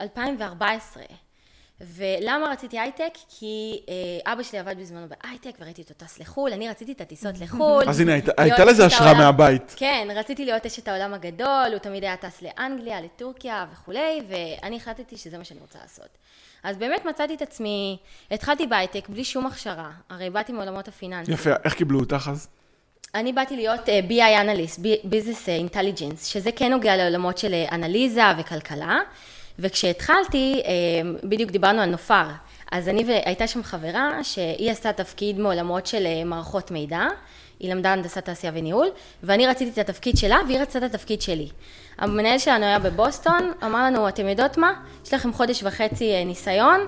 2014. 0.00 1.02
ולמה 1.82 2.46
רציתי 2.52 2.78
הייטק? 2.78 3.12
כי 3.38 3.80
אה, 4.24 4.32
אבא 4.32 4.42
שלי 4.42 4.58
עבד 4.58 4.74
בזמנו 4.78 5.06
בהייטק, 5.08 5.50
וראיתי 5.60 5.82
אותו 5.82 5.94
טס 5.94 6.18
לחו"ל, 6.18 6.52
אני 6.52 6.68
רציתי 6.68 6.92
את 6.92 7.00
הטיסות 7.00 7.34
לחו"ל. 7.40 7.88
אז 7.88 8.00
הנה, 8.00 8.12
הייתה- 8.12 8.64
לזה 8.64 8.86
השראה. 8.86 9.14
מהבית. 9.14 9.74
כן, 9.76 10.08
רציתי 10.14 10.44
להיות 10.44 10.66
אשת 10.66 10.88
העולם 10.88 11.14
הגדול, 11.14 11.66
הוא 11.70 11.78
תמיד 11.78 12.04
היה 12.04 12.16
טס 12.16 12.42
לאנגליה, 12.42 13.00
לטורקיה 13.00 13.66
וכולי, 13.72 14.22
ואני 14.28 14.76
החלטתי 14.76 15.16
שזה 15.16 15.38
מה 15.38 15.44
שאני 15.44 15.60
רוצה 15.60 15.78
לעשות. 15.82 16.08
אז 16.62 16.76
באמת 16.76 17.04
מצאתי 17.04 17.34
את 17.34 17.42
עצמי, 17.42 17.96
התחלתי 18.30 18.66
בהייטק 18.66 19.08
בלי 19.08 19.24
שום 19.24 19.46
הכשרה, 19.46 19.90
הרי 20.10 20.30
באתי 20.30 20.52
מעולמות 20.52 20.88
הפיננסים. 20.88 21.34
יפה, 21.34 21.50
איך 21.64 21.74
קיבלו 21.74 22.00
אותך 22.00 22.28
אז? 22.32 22.48
אני 23.14 23.32
באתי 23.32 23.56
להיות 23.56 23.80
uh, 23.80 24.10
BI 24.10 24.40
analyst, 24.40 24.80
business 25.04 25.48
intelligence, 25.48 26.26
שזה 26.26 26.52
כן 26.52 26.70
נוגע 26.70 26.96
לעולמות 26.96 27.38
של 27.38 27.54
אה, 27.54 27.66
אנליזה 27.72 28.22
וכלכלה. 28.38 28.98
וכשהתחלתי, 29.58 30.62
uh, 30.62 31.26
בדיוק 31.26 31.50
דיברנו 31.50 31.80
על 31.80 31.90
נופר. 31.90 32.24
אז 32.72 32.88
אני 32.88 33.04
והייתה 33.04 33.46
שם 33.46 33.62
חברה 33.62 34.24
שהיא 34.24 34.70
עשתה 34.70 34.92
תפקיד 34.92 35.38
מעולמות 35.38 35.86
של 35.86 36.06
uh, 36.06 36.24
מערכות 36.24 36.70
מידע. 36.70 37.06
היא 37.62 37.74
למדה 37.74 37.92
הנדסת 37.92 38.24
תעשייה 38.24 38.52
וניהול, 38.56 38.88
ואני 39.22 39.46
רציתי 39.46 39.80
את 39.80 39.88
התפקיד 39.88 40.16
שלה, 40.16 40.38
והיא 40.46 40.58
רצתה 40.58 40.78
את 40.78 40.82
התפקיד 40.82 41.22
שלי. 41.22 41.48
המנהל 41.98 42.38
שלנו 42.38 42.64
היה 42.64 42.78
בבוסטון, 42.78 43.52
אמר 43.64 43.84
לנו, 43.84 44.08
אתם 44.08 44.28
יודעות 44.28 44.58
מה? 44.58 44.72
יש 45.06 45.14
לכם 45.14 45.32
חודש 45.32 45.62
וחצי 45.62 46.12
אה, 46.12 46.24
ניסיון, 46.24 46.80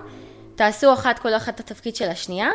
תעשו 0.54 0.92
אחת 0.92 1.18
כל 1.18 1.34
אחת 1.34 1.54
את 1.54 1.60
התפקיד 1.60 1.96
של 1.96 2.08
השנייה, 2.08 2.50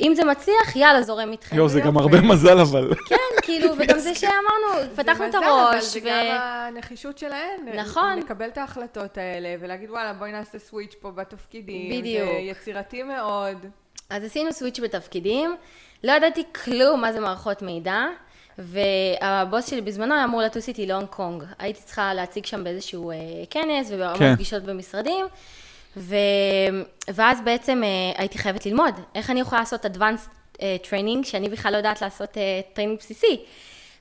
אם 0.00 0.12
זה 0.14 0.24
מצליח, 0.24 0.76
יאללה, 0.76 1.02
זורם 1.02 1.32
איתכם. 1.32 1.56
יואו, 1.56 1.68
זה. 1.68 1.80
גם 1.80 1.96
הרבה 1.96 2.20
מזל, 2.20 2.58
אבל... 2.58 2.94
כן, 3.08 3.16
כאילו, 3.42 3.72
וגם 3.78 3.98
זה 3.98 4.14
שאמרנו, 4.14 4.94
פתחנו 4.96 5.26
את 5.26 5.32
זה 5.32 5.38
מזל, 5.38 5.48
הראש, 5.48 5.74
אבל 5.74 5.82
זה. 5.82 6.00
גם 6.00 6.36
הנחישות 6.40 7.18
שלהן. 7.18 7.68
נכון. 7.74 8.18
לקבל 8.18 8.48
את 8.48 8.58
ההחלטות 8.58 9.18
האלה, 9.18 9.54
ולהגיד, 9.60 9.90
וואלה, 9.90 10.12
בואי 10.12 10.32
נעשה 10.32 10.58
סוויץ' 10.58 10.94
פה 11.00 11.10
בתפקידים. 11.10 12.00
בדיוק. 12.00 12.28
זה 12.28 12.38
יצירתי 12.38 13.02
מאוד. 13.02 13.56
אז 14.10 14.24
עשינו 14.24 14.52
סוויץ' 14.52 14.80
בתפקידים, 14.80 15.56
לא 16.04 16.12
ידעתי 16.12 16.44
כלום 16.64 17.00
מה 17.00 17.12
זה 17.12 17.20
מערכות 17.20 17.62
מידע, 17.62 18.04
והבוס 18.58 19.70
שלי 19.70 19.80
בזמנו 19.80 20.14
היה 20.14 20.24
אמור 20.24 20.42
לטוס 20.42 20.68
איתי 20.68 20.86
להונג 20.86 21.06
קונג. 21.06 21.44
הייתי 21.58 21.82
צריכה 21.82 22.14
להציג 22.14 22.46
שם 22.46 22.64
באיזשהו 22.64 23.10
אה, 23.10 23.16
כנס 23.50 23.92
כן. 24.18 24.34
פגישות 24.34 24.62
במשרדים, 24.62 25.26
ו... 25.98 26.16
ואז 27.14 27.40
בעצם 27.44 27.82
אה, 27.84 28.20
הייתי 28.20 28.38
חייבת 28.38 28.66
ללמוד 28.66 28.94
איך 29.14 29.30
אני 29.30 29.40
יכולה 29.40 29.60
לעשות 29.60 29.86
advanced 29.86 30.30
אה, 30.62 30.76
training, 30.84 31.26
שאני 31.26 31.48
בכלל 31.48 31.72
לא 31.72 31.76
יודעת 31.76 32.02
לעשות 32.02 32.38
אה, 32.38 32.60
training 32.72 32.98
בסיסי. 32.98 33.40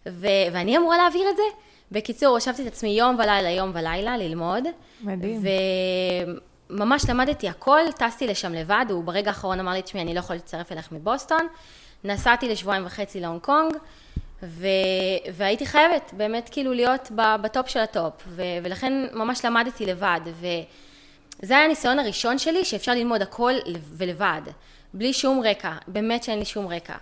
ו... 0.07 0.27
ואני 0.51 0.77
אמורה 0.77 0.97
להעביר 0.97 1.29
את 1.29 1.35
זה. 1.35 1.43
בקיצור, 1.91 2.29
הושבתי 2.29 2.61
את 2.61 2.67
עצמי 2.67 2.89
יום 2.89 3.15
ולילה, 3.15 3.49
יום 3.49 3.71
ולילה, 3.73 4.17
ללמוד. 4.17 4.63
מדהים. 5.01 5.41
וממש 6.69 7.09
למדתי 7.09 7.49
הכל, 7.49 7.81
טסתי 7.97 8.27
לשם 8.27 8.53
לבד, 8.53 8.85
הוא 8.89 9.03
ברגע 9.03 9.29
האחרון 9.29 9.59
אמר 9.59 9.71
לי, 9.71 9.81
תשמעי, 9.81 10.03
אני 10.03 10.13
לא 10.13 10.19
יכול 10.19 10.35
להצטרף 10.35 10.71
אליך 10.71 10.91
מבוסטון. 10.91 11.47
נסעתי 12.03 12.49
לשבועיים 12.49 12.85
וחצי 12.85 13.19
להונג 13.19 13.41
קונג, 13.41 13.73
ו... 14.43 14.67
והייתי 15.33 15.65
חייבת 15.65 16.11
באמת 16.17 16.49
כאילו 16.51 16.73
להיות 16.73 17.11
בטופ 17.41 17.67
של 17.67 17.79
הטופ, 17.79 18.13
ו... 18.27 18.41
ולכן 18.63 18.93
ממש 19.13 19.45
למדתי 19.45 19.85
לבד, 19.85 20.19
וזה 21.43 21.53
היה 21.53 21.65
הניסיון 21.65 21.99
הראשון 21.99 22.37
שלי 22.37 22.65
שאפשר 22.65 22.91
ללמוד 22.91 23.21
הכל 23.21 23.53
ולבד, 23.97 24.41
בלי 24.93 25.13
שום 25.13 25.41
רקע, 25.45 25.71
באמת 25.87 26.23
שאין 26.23 26.39
לי 26.39 26.45
שום 26.45 26.67
רקע. 26.67 26.95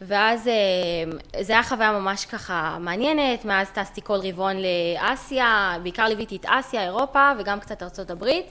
ואז 0.00 0.48
אה, 0.48 1.42
זה 1.42 1.52
היה 1.52 1.62
חוויה 1.62 1.92
ממש 1.92 2.24
ככה 2.24 2.76
מעניינת, 2.80 3.44
מאז 3.44 3.70
טסתי 3.70 4.00
כל 4.04 4.18
רבעון 4.22 4.56
לאסיה, 4.56 5.76
בעיקר 5.82 6.04
ליוויתי 6.04 6.36
את 6.36 6.46
אסיה, 6.46 6.84
אירופה 6.84 7.32
וגם 7.38 7.60
קצת 7.60 7.82
ארצות 7.82 8.10
הברית. 8.10 8.46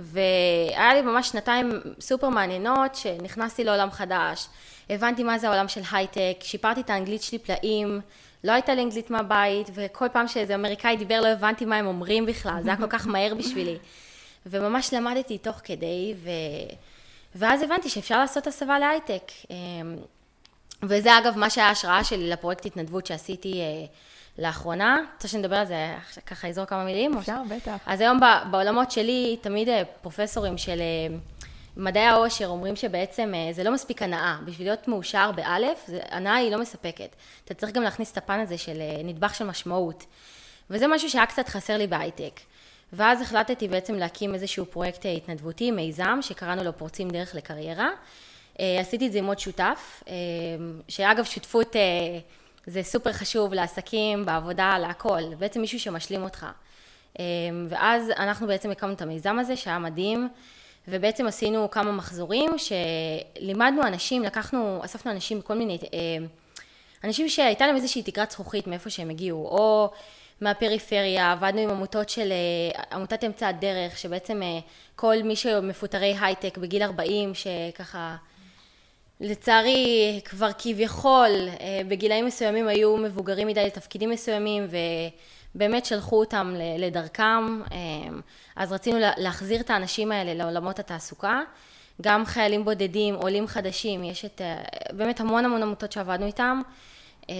והיה 0.00 0.94
לי 0.94 1.02
ממש 1.02 1.28
שנתיים 1.28 1.70
סופר 2.00 2.28
מעניינות, 2.28 2.94
שנכנסתי 2.94 3.64
לעולם 3.64 3.90
חדש, 3.90 4.46
הבנתי 4.90 5.22
מה 5.22 5.38
זה 5.38 5.48
העולם 5.48 5.68
של 5.68 5.80
הייטק, 5.92 6.36
שיפרתי 6.40 6.80
את 6.80 6.90
האנגלית 6.90 7.22
שלי 7.22 7.38
פלאים, 7.38 8.00
לא 8.44 8.52
הייתה 8.52 8.74
לי 8.74 8.82
אנגלית 8.82 9.10
מהבית, 9.10 9.70
וכל 9.74 10.06
פעם 10.12 10.28
שאיזה 10.28 10.54
אמריקאי 10.54 10.96
דיבר 10.96 11.20
לא 11.20 11.28
הבנתי 11.28 11.64
מה 11.64 11.76
הם 11.76 11.86
אומרים 11.86 12.26
בכלל, 12.26 12.62
זה 12.62 12.68
היה 12.70 12.78
כל 12.78 12.86
כך 12.88 13.06
מהר 13.06 13.34
בשבילי. 13.34 13.78
וממש 14.46 14.94
למדתי 14.94 15.38
תוך 15.38 15.56
כדי, 15.64 16.14
ו... 16.22 16.30
ואז 17.34 17.62
הבנתי 17.62 17.88
שאפשר 17.88 18.18
לעשות 18.18 18.46
הסבה 18.46 18.78
להייטק. 18.78 19.32
אמ, 19.50 19.96
וזה 20.82 21.18
אגב 21.18 21.38
מה 21.38 21.50
שהיה 21.50 21.66
ההשראה 21.68 22.04
שלי 22.04 22.30
לפרויקט 22.30 22.66
התנדבות 22.66 23.06
שעשיתי 23.06 23.60
אה, 23.60 23.86
לאחרונה. 24.38 24.98
רוצה 25.14 25.28
שנדבר 25.28 25.56
על 25.56 25.66
זה, 25.66 25.94
ככה 26.26 26.48
אזור 26.48 26.64
כמה 26.64 26.84
מילים? 26.84 27.16
או 27.16 27.18
ש- 27.18 27.28
אפשר, 27.28 27.42
בטח. 27.48 27.76
אז 27.86 28.00
היום 28.00 28.20
בעולמות 28.50 28.90
שלי, 28.90 29.36
תמיד 29.40 29.68
אה, 29.68 29.82
פרופסורים 30.02 30.58
של 30.58 30.80
אה, 30.80 31.16
מדעי 31.76 32.06
העושר 32.06 32.46
אומרים 32.46 32.76
שבעצם 32.76 33.32
אה, 33.34 33.52
זה 33.52 33.64
לא 33.64 33.72
מספיק 33.72 34.02
הנאה. 34.02 34.36
בשביל 34.44 34.66
להיות 34.66 34.88
מאושר 34.88 35.32
באלף, 35.32 35.86
הנאה 36.10 36.34
היא 36.34 36.50
לא 36.52 36.60
מספקת. 36.60 37.16
אתה 37.44 37.54
צריך 37.54 37.72
גם 37.72 37.82
להכניס 37.82 38.12
את 38.12 38.16
הפן 38.18 38.40
הזה 38.40 38.58
של 38.58 38.80
אה, 38.80 39.02
נדבך 39.04 39.34
של 39.34 39.44
משמעות. 39.44 40.04
וזה 40.70 40.86
משהו 40.86 41.10
שהיה 41.10 41.26
קצת 41.26 41.48
חסר 41.48 41.76
לי 41.78 41.86
בהייטק. 41.86 42.40
ואז 42.92 43.22
החלטתי 43.22 43.68
בעצם 43.68 43.94
להקים 43.94 44.34
איזשהו 44.34 44.66
פרויקט 44.66 45.06
אה, 45.06 45.12
התנדבותי, 45.12 45.70
מיזם, 45.70 46.18
שקראנו 46.22 46.64
לו 46.64 46.76
פורצים 46.76 47.10
דרך 47.10 47.34
לקריירה. 47.34 47.88
אה, 48.60 48.80
עשיתי 48.80 49.06
את 49.06 49.12
זה 49.12 49.18
עם 49.18 49.26
עוד 49.26 49.38
שותף, 49.38 50.02
אה, 50.08 50.14
שאגב 50.88 51.24
שותפות 51.24 51.76
זה 52.66 52.82
סופר 52.82 53.12
חשוב 53.12 53.54
לעסקים, 53.54 54.26
בעבודה, 54.26 54.78
להכל, 54.78 55.34
בעצם 55.38 55.60
מישהו 55.60 55.80
שמשלים 55.80 56.22
אותך. 56.22 56.46
ואז 57.68 58.10
אנחנו 58.10 58.46
בעצם 58.46 58.70
הקמנו 58.70 58.92
את 58.92 59.02
המיזם 59.02 59.38
הזה, 59.38 59.56
שהיה 59.56 59.78
מדהים, 59.78 60.28
ובעצם 60.88 61.26
עשינו 61.26 61.70
כמה 61.70 61.92
מחזורים, 61.92 62.50
שלימדנו 62.58 63.82
אנשים, 63.82 64.22
לקחנו, 64.22 64.80
אספנו 64.84 65.12
אנשים 65.12 65.38
מכל 65.38 65.54
מיני, 65.54 65.78
אנשים 67.04 67.28
שהייתה 67.28 67.66
להם 67.66 67.76
איזושהי 67.76 68.02
תקרת 68.02 68.30
זכוכית 68.30 68.66
מאיפה 68.66 68.90
שהם 68.90 69.10
הגיעו, 69.10 69.46
או 69.46 69.90
מהפריפריה, 70.40 71.32
עבדנו 71.32 71.60
עם 71.60 71.70
עמותות 71.70 72.08
של, 72.08 72.32
אה, 72.32 72.82
עמותת 72.92 73.24
אמצע 73.24 73.48
הדרך, 73.48 73.98
שבעצם 73.98 74.42
אה, 74.42 74.58
כל 74.96 75.16
מי 75.24 75.36
שמפוטרי 75.36 76.16
הייטק 76.20 76.58
בגיל 76.58 76.82
40, 76.82 77.32
שככה, 77.34 78.16
לצערי 79.20 80.20
כבר 80.24 80.50
כביכול 80.58 81.28
אה, 81.60 81.80
בגילאים 81.88 82.26
מסוימים 82.26 82.68
היו 82.68 82.96
מבוגרים 82.96 83.46
מדי 83.48 83.64
לתפקידים 83.66 84.10
מסוימים, 84.10 84.66
ובאמת 85.54 85.84
שלחו 85.86 86.20
אותם 86.20 86.54
לדרכם, 86.78 87.60
אז 88.56 88.72
רצינו 88.72 88.98
לה- 88.98 89.12
להחזיר 89.16 89.60
את 89.60 89.70
האנשים 89.70 90.12
האלה 90.12 90.34
לעולמות 90.34 90.78
התעסוקה. 90.78 91.40
גם 92.02 92.26
חיילים 92.26 92.64
בודדים, 92.64 93.14
עולים 93.14 93.46
חדשים, 93.46 94.04
יש 94.04 94.24
את, 94.24 94.40
באמת 94.92 95.20
המון 95.20 95.44
המון 95.44 95.62
עמותות 95.62 95.92
שעבדנו 95.92 96.26
איתם. 96.26 96.62
אה, 97.30 97.34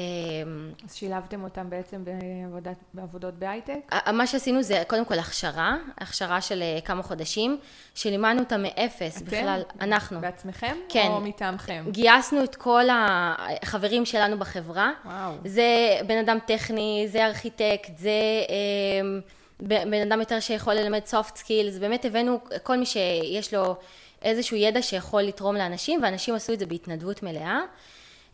אז 0.85 0.95
שילבתם 0.95 1.45
אותם 1.45 1.71
בעצם 1.71 2.05
בעבודת, 2.05 2.77
בעבודות 2.95 3.35
בהייטק? 3.35 3.95
מה 4.13 4.27
שעשינו 4.27 4.63
זה 4.63 4.83
קודם 4.87 5.05
כל 5.05 5.19
הכשרה, 5.19 5.77
הכשרה 5.99 6.41
של 6.41 6.63
אה, 6.63 6.79
כמה 6.85 7.03
חודשים, 7.03 7.59
שלימדנו 7.95 8.41
אותם 8.41 8.63
מאפס 8.63 9.23
בכלל, 9.23 9.63
אנחנו. 9.81 10.21
בעצמכם? 10.21 10.77
כן. 10.89 11.07
או 11.09 11.21
מטעמכם? 11.21 11.85
גייסנו 11.91 12.45
את 12.45 12.57
כל 12.57 12.85
החברים 12.91 14.05
שלנו 14.05 14.39
בחברה. 14.39 14.93
וואו. 15.05 15.33
זה 15.45 15.99
בן 16.07 16.19
אדם 16.19 16.39
טכני, 16.47 17.07
זה 17.09 17.27
ארכיטקט, 17.27 17.99
זה 17.99 18.11
אה, 18.49 19.21
בן 19.61 20.03
אדם 20.03 20.21
יותר 20.21 20.41
שיכול 20.41 20.75
ללמד 20.75 21.01
soft 21.11 21.37
skills, 21.37 21.81
באמת 21.81 22.05
הבאנו 22.05 22.41
כל 22.63 22.77
מי 22.77 22.87
שיש 22.87 23.55
לו 23.55 23.77
איזשהו 24.23 24.57
ידע 24.57 24.83
שיכול 24.83 25.23
לתרום 25.23 25.57
לאנשים, 25.57 26.03
ואנשים 26.03 26.35
עשו 26.35 26.53
את 26.53 26.59
זה 26.59 26.67
בהתנדבות 26.67 27.23
מלאה. 27.23 27.61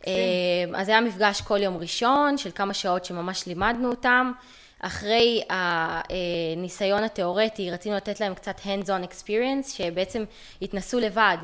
אה, 0.07 0.79
אז 0.79 0.89
היה 0.89 1.01
מפגש 1.01 1.41
כל 1.41 1.63
יום 1.63 1.77
ראשון 1.77 2.37
של 2.37 2.49
כמה 2.55 2.73
שעות 2.73 3.05
שממש 3.05 3.47
לימדנו 3.47 3.89
אותם. 3.89 4.31
אחרי 4.79 5.43
הניסיון 5.49 7.03
התיאורטי 7.03 7.71
רצינו 7.71 7.95
לתת 7.95 8.19
להם 8.19 8.33
קצת 8.33 8.59
hands-on 8.59 9.11
experience, 9.11 9.69
שבעצם 9.69 10.23
התנסו 10.61 10.99
לבד 10.99 11.37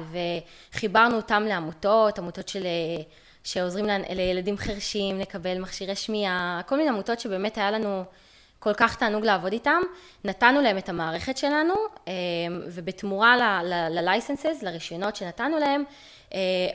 וחיברנו 0.74 1.16
אותם 1.16 1.44
לעמותות, 1.48 2.20
עמותות 2.20 2.48
של, 2.48 2.68
שעוזרים 3.44 3.86
לילדים 4.10 4.58
חרשים 4.58 5.20
לקבל 5.20 5.60
מכשירי 5.60 5.96
שמיעה, 5.96 6.62
כל 6.66 6.78
מיני 6.78 6.90
עמותות 6.90 7.20
שבאמת 7.20 7.58
היה 7.58 7.72
לנו 7.72 8.04
כל 8.60 8.74
כך 8.74 8.96
תענוג 8.96 9.26
לעבוד 9.26 9.54
איתם. 9.54 9.82
נתנו 10.24 10.62
להם 10.62 10.78
את 10.78 10.90
המערכת 10.90 11.38
שלנו, 11.38 11.74
אה, 12.08 12.14
ובתמורה 12.66 13.64
ל-licenses, 13.64 14.66
לרישיונות 14.66 15.16
שנתנו 15.16 15.60
להם, 15.60 15.84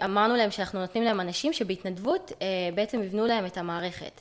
אמרנו 0.05 0.37
להם 0.37 0.51
שאנחנו 0.51 0.81
נותנים 0.81 1.05
להם 1.05 1.21
אנשים 1.21 1.53
שבהתנדבות 1.53 2.33
אה, 2.43 2.47
בעצם 2.75 3.03
יבנו 3.03 3.27
להם 3.27 3.47
את 3.47 3.57
המערכת. 3.57 4.21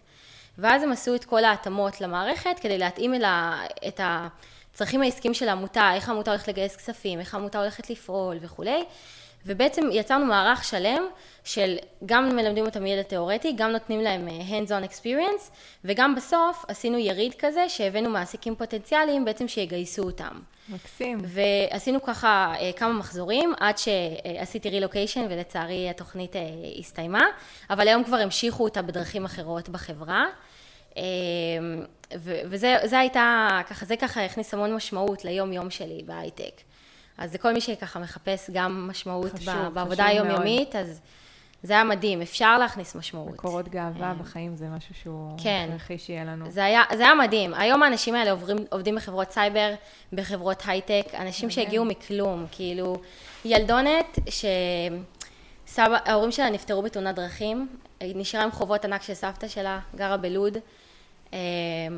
ואז 0.57 0.83
הם 0.83 0.91
עשו 0.91 1.15
את 1.15 1.25
כל 1.25 1.43
ההתאמות 1.43 2.01
למערכת 2.01 2.59
כדי 2.61 2.77
להתאים 2.77 3.13
אל 3.13 3.23
ה, 3.23 3.61
את 3.87 3.99
הצרכים 4.03 5.01
העסקיים 5.01 5.33
של 5.33 5.49
העמותה, 5.49 5.91
איך 5.93 6.09
העמותה 6.09 6.31
הולכת 6.31 6.47
לגייס 6.47 6.75
כספים, 6.75 7.19
איך 7.19 7.33
העמותה 7.33 7.59
הולכת 7.59 7.89
לפעול 7.89 8.37
וכולי. 8.41 8.83
ובעצם 9.45 9.81
יצרנו 9.91 10.25
מערך 10.25 10.63
שלם 10.63 11.03
של 11.43 11.75
גם 12.05 12.35
מלמדים 12.35 12.65
אותם 12.65 12.85
ידע 12.85 13.03
תיאורטי, 13.03 13.53
גם 13.55 13.71
נותנים 13.71 14.01
להם 14.01 14.27
אה, 14.27 14.33
hands-on 14.33 14.91
experience, 14.91 15.51
וגם 15.85 16.15
בסוף 16.15 16.65
עשינו 16.67 16.97
יריד 16.97 17.33
כזה 17.39 17.69
שהבאנו 17.69 18.09
מעסיקים 18.09 18.55
פוטנציאליים 18.55 19.25
בעצם 19.25 19.47
שיגייסו 19.47 20.03
אותם. 20.03 20.39
מקסים. 20.69 21.21
ועשינו 21.23 22.01
ככה 22.03 22.53
אה, 22.59 22.71
כמה 22.75 22.93
מחזורים 22.93 23.53
עד 23.59 23.77
שעשיתי 23.77 24.69
רילוקיישן 24.69 25.25
ולצערי 25.29 25.89
התוכנית 25.89 26.35
אה, 26.35 26.41
הסתיימה, 26.79 27.25
אבל 27.69 27.87
היום 27.87 28.03
כבר 28.03 28.17
המשיכו 28.17 28.63
אותה 28.63 28.81
בדרכים 28.81 29.25
אחרות 29.25 29.69
בחברה. 29.69 30.25
ו- 32.17 32.41
וזה 32.45 32.77
זה 32.83 32.99
הייתה, 32.99 33.59
ככה, 33.69 33.85
זה 33.85 33.95
ככה 33.95 34.25
הכניס 34.25 34.53
המון 34.53 34.73
משמעות 34.73 35.25
ליום 35.25 35.53
יום 35.53 35.69
שלי 35.69 36.03
בהייטק. 36.05 36.61
אז 37.17 37.33
לכל 37.33 37.53
מי 37.53 37.61
שככה 37.61 37.99
מחפש 37.99 38.49
גם 38.53 38.87
משמעות 38.89 39.33
חשוב, 39.33 39.53
בעבודה 39.73 40.03
חשוב 40.03 40.17
היומיומית, 40.17 40.75
אז 40.75 41.01
זה 41.63 41.73
היה 41.73 41.83
מדהים, 41.83 42.21
אפשר 42.21 42.57
להכניס 42.57 42.95
משמעות. 42.95 43.33
מקורות 43.33 43.69
גאווה 43.69 44.13
בחיים 44.13 44.55
זה 44.55 44.67
משהו 44.67 44.95
שהוא 44.95 45.37
כן. 45.43 45.69
הכרחי 45.69 45.97
שיהיה 45.97 46.23
לנו. 46.23 46.51
זה 46.51 46.65
היה, 46.65 46.83
זה 46.95 47.03
היה 47.03 47.15
מדהים. 47.15 47.53
היום 47.53 47.83
האנשים 47.83 48.15
האלה 48.15 48.31
עוברים, 48.31 48.57
עובדים 48.71 48.95
בחברות 48.95 49.31
סייבר, 49.31 49.73
בחברות 50.13 50.63
הייטק, 50.65 51.05
אנשים 51.13 51.49
שהגיעו 51.49 51.85
מכלום, 51.85 52.45
כאילו, 52.51 52.95
ילדונת 53.45 54.19
שההורים 55.65 56.31
שלה 56.31 56.49
נפטרו 56.49 56.81
בתאונת 56.81 57.15
דרכים, 57.15 57.67
היא 57.99 58.15
נשארה 58.15 58.43
עם 58.43 58.51
חובות 58.51 58.85
ענק 58.85 59.01
של 59.01 59.13
סבתא 59.13 59.47
שלה, 59.47 59.79
גרה 59.95 60.17
בלוד. 60.17 60.57
אה, 61.33 61.37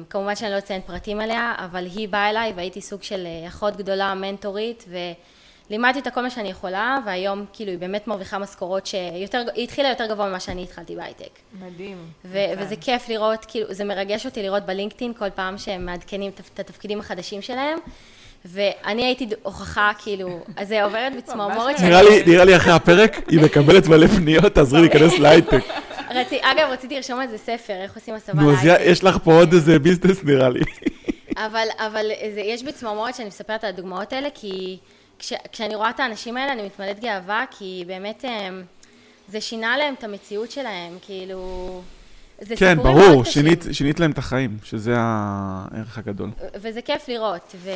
כמובן 0.10 0.36
שאני 0.36 0.52
לא 0.52 0.58
אציין 0.58 0.82
פרטים 0.82 1.20
עליה, 1.20 1.54
אבל 1.58 1.86
היא 1.86 2.10
באה 2.10 2.30
אליי 2.30 2.54
והייתי 2.56 2.82
סוג 2.82 3.04
של 3.04 3.26
אה, 3.26 3.48
אחות 3.48 3.76
גדולה, 3.78 4.14
מנטורית, 4.14 4.86
לימדתי 5.70 6.00
אותה 6.00 6.12
כל 6.12 6.22
מה 6.22 6.30
שאני 6.30 6.50
יכולה, 6.50 6.98
והיום 7.06 7.46
כאילו 7.54 7.72
היא 7.72 7.80
באמת 7.80 8.08
מרוויחה 8.08 8.38
משכורות 8.38 8.86
שיותר, 8.86 9.44
היא 9.56 9.64
התחילה 9.64 9.90
יותר 9.90 10.06
גבוה 10.06 10.30
ממה 10.30 10.40
שאני 10.40 10.64
התחלתי 10.64 10.96
בהייטק. 10.96 11.30
מדהים. 11.62 11.98
ו- 12.26 12.38
וזה 12.58 12.76
כיף 12.76 13.10
לראות, 13.10 13.46
כאילו, 13.46 13.74
זה 13.74 13.84
מרגש 13.84 14.26
אותי 14.26 14.44
לראות 14.44 14.66
בלינקדאין 14.66 15.14
כל 15.14 15.30
פעם 15.30 15.58
שהם 15.58 15.86
מעדכנים 15.86 16.32
את- 16.54 16.60
התפקידים 16.60 17.00
החדשים 17.00 17.42
שלהם. 17.42 17.78
ואני 18.46 19.06
הייתי 19.06 19.28
הוכחה, 19.44 19.92
כאילו, 20.04 20.40
אז 20.58 20.68
זה 20.68 20.84
עוברת 20.84 21.14
בצמרמורת 21.18 21.76
נראה 22.28 22.46
לי 22.46 22.56
אחרי 22.56 22.74
הפרק, 22.74 23.20
היא 23.30 23.42
מקבלת 23.42 23.88
מלא 23.88 24.08
פניות, 24.08 24.54
תעזרי 24.54 24.82
להיכנס 24.82 25.20
להייטק. 25.20 25.62
רצי, 26.10 26.40
אגב, 26.42 26.70
רציתי 26.72 26.96
לרשום 26.96 27.20
על 27.20 27.28
זה 27.28 27.38
ספר, 27.38 27.74
איך 27.74 27.96
עושים 27.96 28.14
הסבה 28.14 28.42
נו, 28.42 28.52
אז. 28.52 28.58
יש 28.80 29.04
לך 29.04 29.18
פה 29.24 29.34
עוד 29.34 29.54
איזה 29.54 29.80
ביזנס 29.80 30.24
נראה 30.24 30.50
לי. 30.50 30.60
אבל, 31.46 31.68
אבל 31.78 32.06
זה, 32.34 32.42
יש 32.42 32.64
בי 32.64 32.72
צמרמורת 32.72 33.16
שאני 33.16 33.28
מספרת 33.28 33.64
על 33.64 33.70
הדוגמאות 33.70 34.14
האלה, 34.14 34.28
כי 34.34 34.78
כש, 35.20 35.34
כשאני 35.52 35.76
רואה 35.76 35.90
את 35.90 36.00
האנשים 36.00 36.38
האלה, 36.38 36.54
אני 36.54 36.62
מתמלאת 36.64 37.00
גאווה, 37.00 37.46
כי 37.52 37.84
באמת 37.88 38.26
הם, 38.28 38.64
זה 39.28 39.42
שינה 39.42 39.78
להם 39.78 39.94
את 39.94 40.04
המציאות 40.04 40.52
שלהם, 40.52 40.98
כאילו... 41.02 41.82
זה 42.42 42.56
כן, 42.56 42.78
ברור. 42.78 43.24
שינית, 43.24 43.66
שינית 43.72 44.00
להם 44.00 44.12
את 44.12 44.18
החיים, 44.18 44.58
שזה 44.64 44.94
הערך 44.98 45.98
הגדול. 45.98 46.30
וזה 46.56 46.82
כיף 46.82 47.08
לראות. 47.08 47.56
ו... 47.56 47.70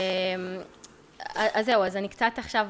אז 1.36 1.66
זהו, 1.66 1.84
אז 1.84 1.96
אני 1.96 2.08
קצת 2.08 2.32
עכשיו, 2.38 2.68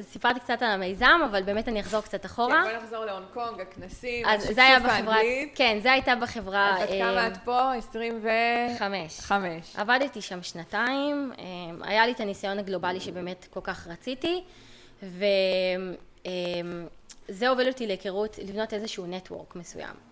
סיפרתי 0.00 0.40
קצת 0.40 0.62
על 0.62 0.70
המיזם, 0.70 1.20
אבל 1.30 1.42
באמת 1.42 1.68
אני 1.68 1.80
אחזור 1.80 2.00
קצת 2.00 2.26
אחורה. 2.26 2.62
כן, 2.62 2.70
בואי 2.70 2.82
נחזור 2.82 3.04
להונג 3.04 3.26
קונג, 3.34 3.60
הכנסים, 3.60 4.26
בחברה, 4.26 4.92
האנגלית. 4.92 5.52
כן, 5.54 5.78
זה 5.82 5.92
הייתה 5.92 6.14
בחברה... 6.14 6.76
אז 6.76 6.82
עד 6.82 6.88
כמה 6.88 7.18
אה, 7.18 7.26
את 7.26 7.36
פה? 7.44 7.72
25. 7.72 9.20
חמש. 9.20 9.76
עבדתי 9.76 10.22
שם 10.22 10.42
שנתיים, 10.42 11.32
אה, 11.38 11.44
היה 11.88 12.06
לי 12.06 12.12
את 12.12 12.20
הניסיון 12.20 12.58
הגלובלי 12.58 13.00
שבאמת 13.00 13.46
כל 13.50 13.60
כך 13.62 13.86
רציתי, 13.86 14.42
וזה 15.02 16.28
הוביל 17.48 17.68
אותי 17.68 17.86
להיכרות, 17.86 18.38
לבנות 18.38 18.72
איזשהו 18.72 19.06
נטוורק 19.06 19.56
מסוים. 19.56 20.07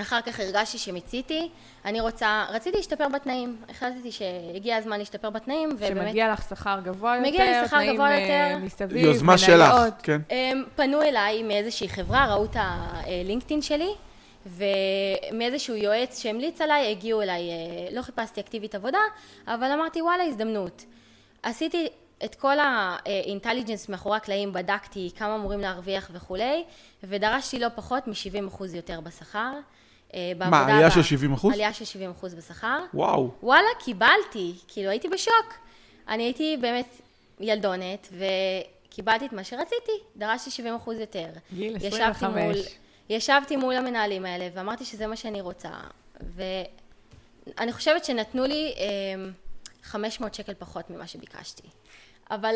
אחר 0.00 0.20
כך 0.20 0.40
הרגשתי 0.40 0.78
שמיציתי, 0.78 1.48
אני 1.84 2.00
רוצה, 2.00 2.44
רציתי 2.50 2.76
להשתפר 2.76 3.08
בתנאים, 3.08 3.56
החלטתי 3.68 4.12
שהגיע 4.12 4.76
הזמן 4.76 4.98
להשתפר 4.98 5.30
בתנאים, 5.30 5.68
ובאמת... 5.76 6.06
שמגיע 6.06 6.32
לך 6.32 6.42
שכר 6.48 6.78
גבוה 6.84 7.16
יותר, 7.16 7.28
מגיע 7.28 7.60
לי 7.60 7.66
שכר 7.66 7.92
גבוה 7.92 8.10
אה, 8.10 8.20
יותר. 8.20 8.64
מסביב, 8.64 8.96
יוזמה 8.96 9.38
שלך. 9.38 9.74
כן. 10.02 10.20
הם 10.30 10.64
פנו 10.76 11.02
אליי 11.02 11.42
מאיזושהי 11.42 11.88
חברה, 11.88 12.34
ראו 12.34 12.44
את 12.44 12.56
הלינקדאין 12.58 13.62
שלי, 13.62 13.90
ומאיזשהו 14.46 15.74
יועץ 15.74 16.22
שהמליץ 16.22 16.60
עליי, 16.60 16.90
הגיעו 16.90 17.22
אליי, 17.22 17.50
אה, 17.50 17.96
לא 17.96 18.02
חיפשתי 18.02 18.40
אקטיבית 18.40 18.74
עבודה, 18.74 18.98
אבל 19.46 19.72
אמרתי 19.72 20.02
וואלה 20.02 20.22
הזדמנות. 20.24 20.84
עשיתי 21.42 21.88
את 22.24 22.34
כל 22.34 22.56
האינטליג'נס 22.58 23.88
מאחורי 23.88 24.16
הקלעים, 24.16 24.52
בדקתי 24.52 25.10
כמה 25.16 25.34
אמורים 25.34 25.60
להרוויח 25.60 26.10
וכולי, 26.12 26.64
ודרשתי 27.04 27.58
לא 27.58 27.68
פחות 27.74 28.06
מ-70% 28.06 28.64
יותר 28.74 29.00
בשכר. 29.00 29.52
אה, 30.16 30.32
בעבודה 30.38 30.74
עלייה 30.74 30.90
של 30.90 31.00
הבאה. 31.00 31.36
70%? 31.36 31.52
עלייה 31.52 31.72
של 31.72 31.84
70% 31.84 32.36
בשכר. 32.36 32.78
וואו. 32.94 33.30
וואלה, 33.42 33.68
קיבלתי, 33.78 34.54
כאילו 34.68 34.90
הייתי 34.90 35.08
בשוק. 35.08 35.54
אני 36.08 36.22
הייתי 36.22 36.56
באמת 36.60 37.00
ילדונת, 37.40 38.08
וקיבלתי 38.12 39.26
את 39.26 39.32
מה 39.32 39.44
שרציתי, 39.44 39.92
דרשתי 40.16 40.50
70 40.50 40.74
אחוז 40.74 40.98
יותר. 40.98 41.28
גיל 41.54 41.76
ישבתי 41.76 41.96
25. 41.96 42.42
מול, 42.44 42.54
ישבתי 43.10 43.56
מול 43.56 43.74
המנהלים 43.74 44.26
האלה, 44.26 44.48
ואמרתי 44.54 44.84
שזה 44.84 45.06
מה 45.06 45.16
שאני 45.16 45.40
רוצה. 45.40 45.70
ואני 46.20 47.72
חושבת 47.72 48.04
שנתנו 48.04 48.44
לי 48.44 48.74
אה, 48.78 48.84
500 49.82 50.34
שקל 50.34 50.52
פחות 50.58 50.90
ממה 50.90 51.06
שביקשתי. 51.06 51.68
אבל 52.30 52.54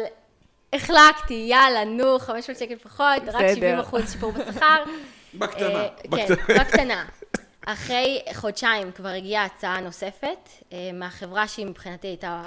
החלקתי, 0.73 1.47
יאללה, 1.49 1.85
נו, 1.85 2.19
500 2.19 2.59
שקל 2.59 2.77
פחות, 2.77 3.23
רק 3.27 3.35
בסדר. 3.35 3.55
70 3.55 3.79
אחוז 3.79 4.13
שיפור 4.13 4.33
בשכר. 4.33 4.85
בקטנה, 5.35 5.69
אה, 5.69 5.89
בקטנה. 6.09 6.37
כן, 6.37 6.55
בקטנה. 6.61 7.05
אחרי 7.67 8.23
חודשיים 8.35 8.93
כבר 8.93 9.09
הגיעה 9.09 9.45
הצעה 9.45 9.81
נוספת 9.81 10.49
אה, 10.73 10.91
מהחברה 10.93 11.49
שהיא 11.49 11.67
מבחינתי 11.67 12.07
הייתה 12.07 12.43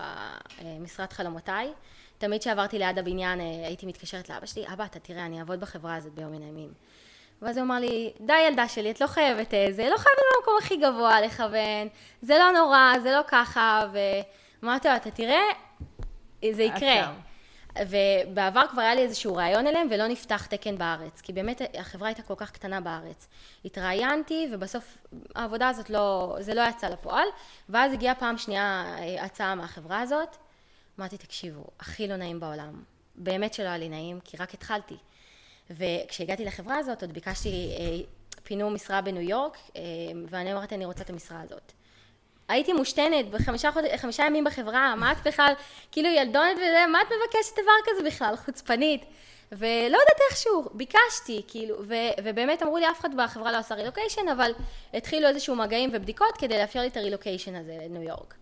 אה, 0.62 0.78
משרד 0.80 1.13
חלומותיי. 1.13 1.73
תמיד 2.17 2.41
כשעברתי 2.41 2.80
ליד 2.80 2.99
הבניין 2.99 3.41
אה, 3.41 3.45
הייתי 3.67 3.86
מתקשרת 3.86 4.30
לאבא 4.30 4.45
שלי, 4.45 4.65
אבא, 4.73 4.86
אתה 4.86 4.99
תראה, 4.99 5.26
אני 5.26 5.39
אעבוד 5.39 5.60
בחברה 5.60 5.95
הזאת 5.95 6.13
ביום 6.13 6.32
מן 6.32 6.41
הימים. 6.41 6.73
ואז 7.41 7.58
הוא 7.58 7.65
אמר 7.65 7.80
לי, 7.80 8.13
די 8.21 8.39
ילדה 8.47 8.67
שלי, 8.67 8.91
את 8.91 9.02
לא 9.02 9.08
חייבת 9.08 9.54
אה, 9.54 9.67
זה, 9.71 9.84
לא 9.84 9.97
חייבת 9.97 10.19
במקום 10.38 10.54
הכי 10.62 10.78
גבוה 10.78 11.21
לכוון, 11.21 11.88
זה 12.21 12.38
לא 12.38 12.52
נורא, 12.52 12.93
זה 13.04 13.12
לא 13.12 13.21
ככה, 13.28 13.82
ואמרתי 13.93 14.88
לו, 14.88 14.95
אתה 14.95 15.12
תראה, 15.12 15.43
זה 16.52 16.63
יקרה. 16.63 17.04
שם. 17.04 17.33
ובעבר 17.80 18.64
כבר 18.72 18.82
היה 18.82 18.96
לי 18.96 19.02
איזשהו 19.02 19.36
רעיון 19.36 19.68
אליהם 19.68 19.88
ולא 19.92 20.08
נפתח 20.08 20.46
תקן 20.46 20.78
בארץ, 20.78 21.22
כי 21.22 21.34
באמת 21.34 21.62
החברה 21.80 22.08
הייתה 22.08 22.22
כל 22.22 22.34
כך 22.38 22.52
קטנה 22.52 22.82
בארץ. 22.82 23.28
התראיינתי 23.66 24.48
ובסוף 24.52 24.98
העבודה 25.36 25.70
הזאת 25.70 25.90
לא, 25.90 26.38
זה 26.40 26.54
לא 26.54 26.62
יצא 26.70 26.88
לפועל, 26.88 27.28
ואז 27.70 27.94
הגיעה 27.94 28.16
פעם 28.16 28.38
שנייה 28.38 28.96
אה, 28.98 29.24
הצעה 29.24 29.56
מהחברה 29.56 30.02
הזאת. 30.02 30.38
אמרתי, 31.00 31.18
תקשיבו, 31.18 31.64
הכי 31.80 32.08
לא 32.08 32.16
נעים 32.16 32.40
בעולם. 32.40 32.84
באמת 33.16 33.54
שלא 33.54 33.68
היה 33.68 33.78
לי 33.78 33.90
נעים, 33.90 34.20
כי 34.24 34.38
רק 34.38 34.54
התחלתי. 34.54 34.98
וכשהגעתי 35.70 36.46
לחברה 36.46 36.78
הזאת, 36.78 37.02
עוד 37.02 37.14
ביקשתי, 37.14 37.76
אה, 37.80 38.00
פינו 38.44 38.70
משרה 38.70 39.02
בניו 39.02 39.22
יורק, 39.22 39.58
אה, 39.76 39.82
ואני 40.30 40.54
אמרתי, 40.54 40.76
אני 40.76 40.86
רוצה 40.86 41.04
את 41.04 41.10
המשרה 41.10 41.42
הזאת. 41.42 41.72
הייתי 42.47 42.73
מושתנת 42.73 43.29
בחמישה 43.29 43.71
חוד... 43.71 43.84
חמישה 43.97 44.23
ימים 44.25 44.43
בחברה, 44.43 44.95
מה 44.95 45.12
את 45.12 45.17
בכלל, 45.27 45.53
כאילו 45.91 46.10
ילדונת 46.10 46.56
וזה, 46.58 46.86
מה 46.91 47.01
את 47.01 47.08
מבקשת 47.08 47.53
דבר 47.53 47.91
כזה 47.91 48.10
בכלל, 48.10 48.36
חוצפנית. 48.36 49.06
ולא 49.51 49.97
יודעת 49.97 50.19
איכשהו, 50.32 50.69
ביקשתי, 50.73 51.41
כאילו, 51.47 51.75
ו... 51.88 51.93
ובאמת 52.23 52.63
אמרו 52.63 52.77
לי, 52.77 52.89
אף 52.91 52.99
אחד 52.99 53.15
בחברה 53.15 53.51
לא 53.51 53.58
עשה 53.58 53.75
רילוקיישן, 53.75 54.29
אבל 54.32 54.51
התחילו 54.93 55.27
איזשהו 55.27 55.56
מגעים 55.56 55.89
ובדיקות 55.93 56.38
כדי 56.38 56.58
לאפשר 56.58 56.79
לי 56.79 56.88
את 56.88 56.97
הרילוקיישן 56.97 57.56
הזה 57.56 57.77
לניו 57.86 58.01
יורק. 58.01 58.34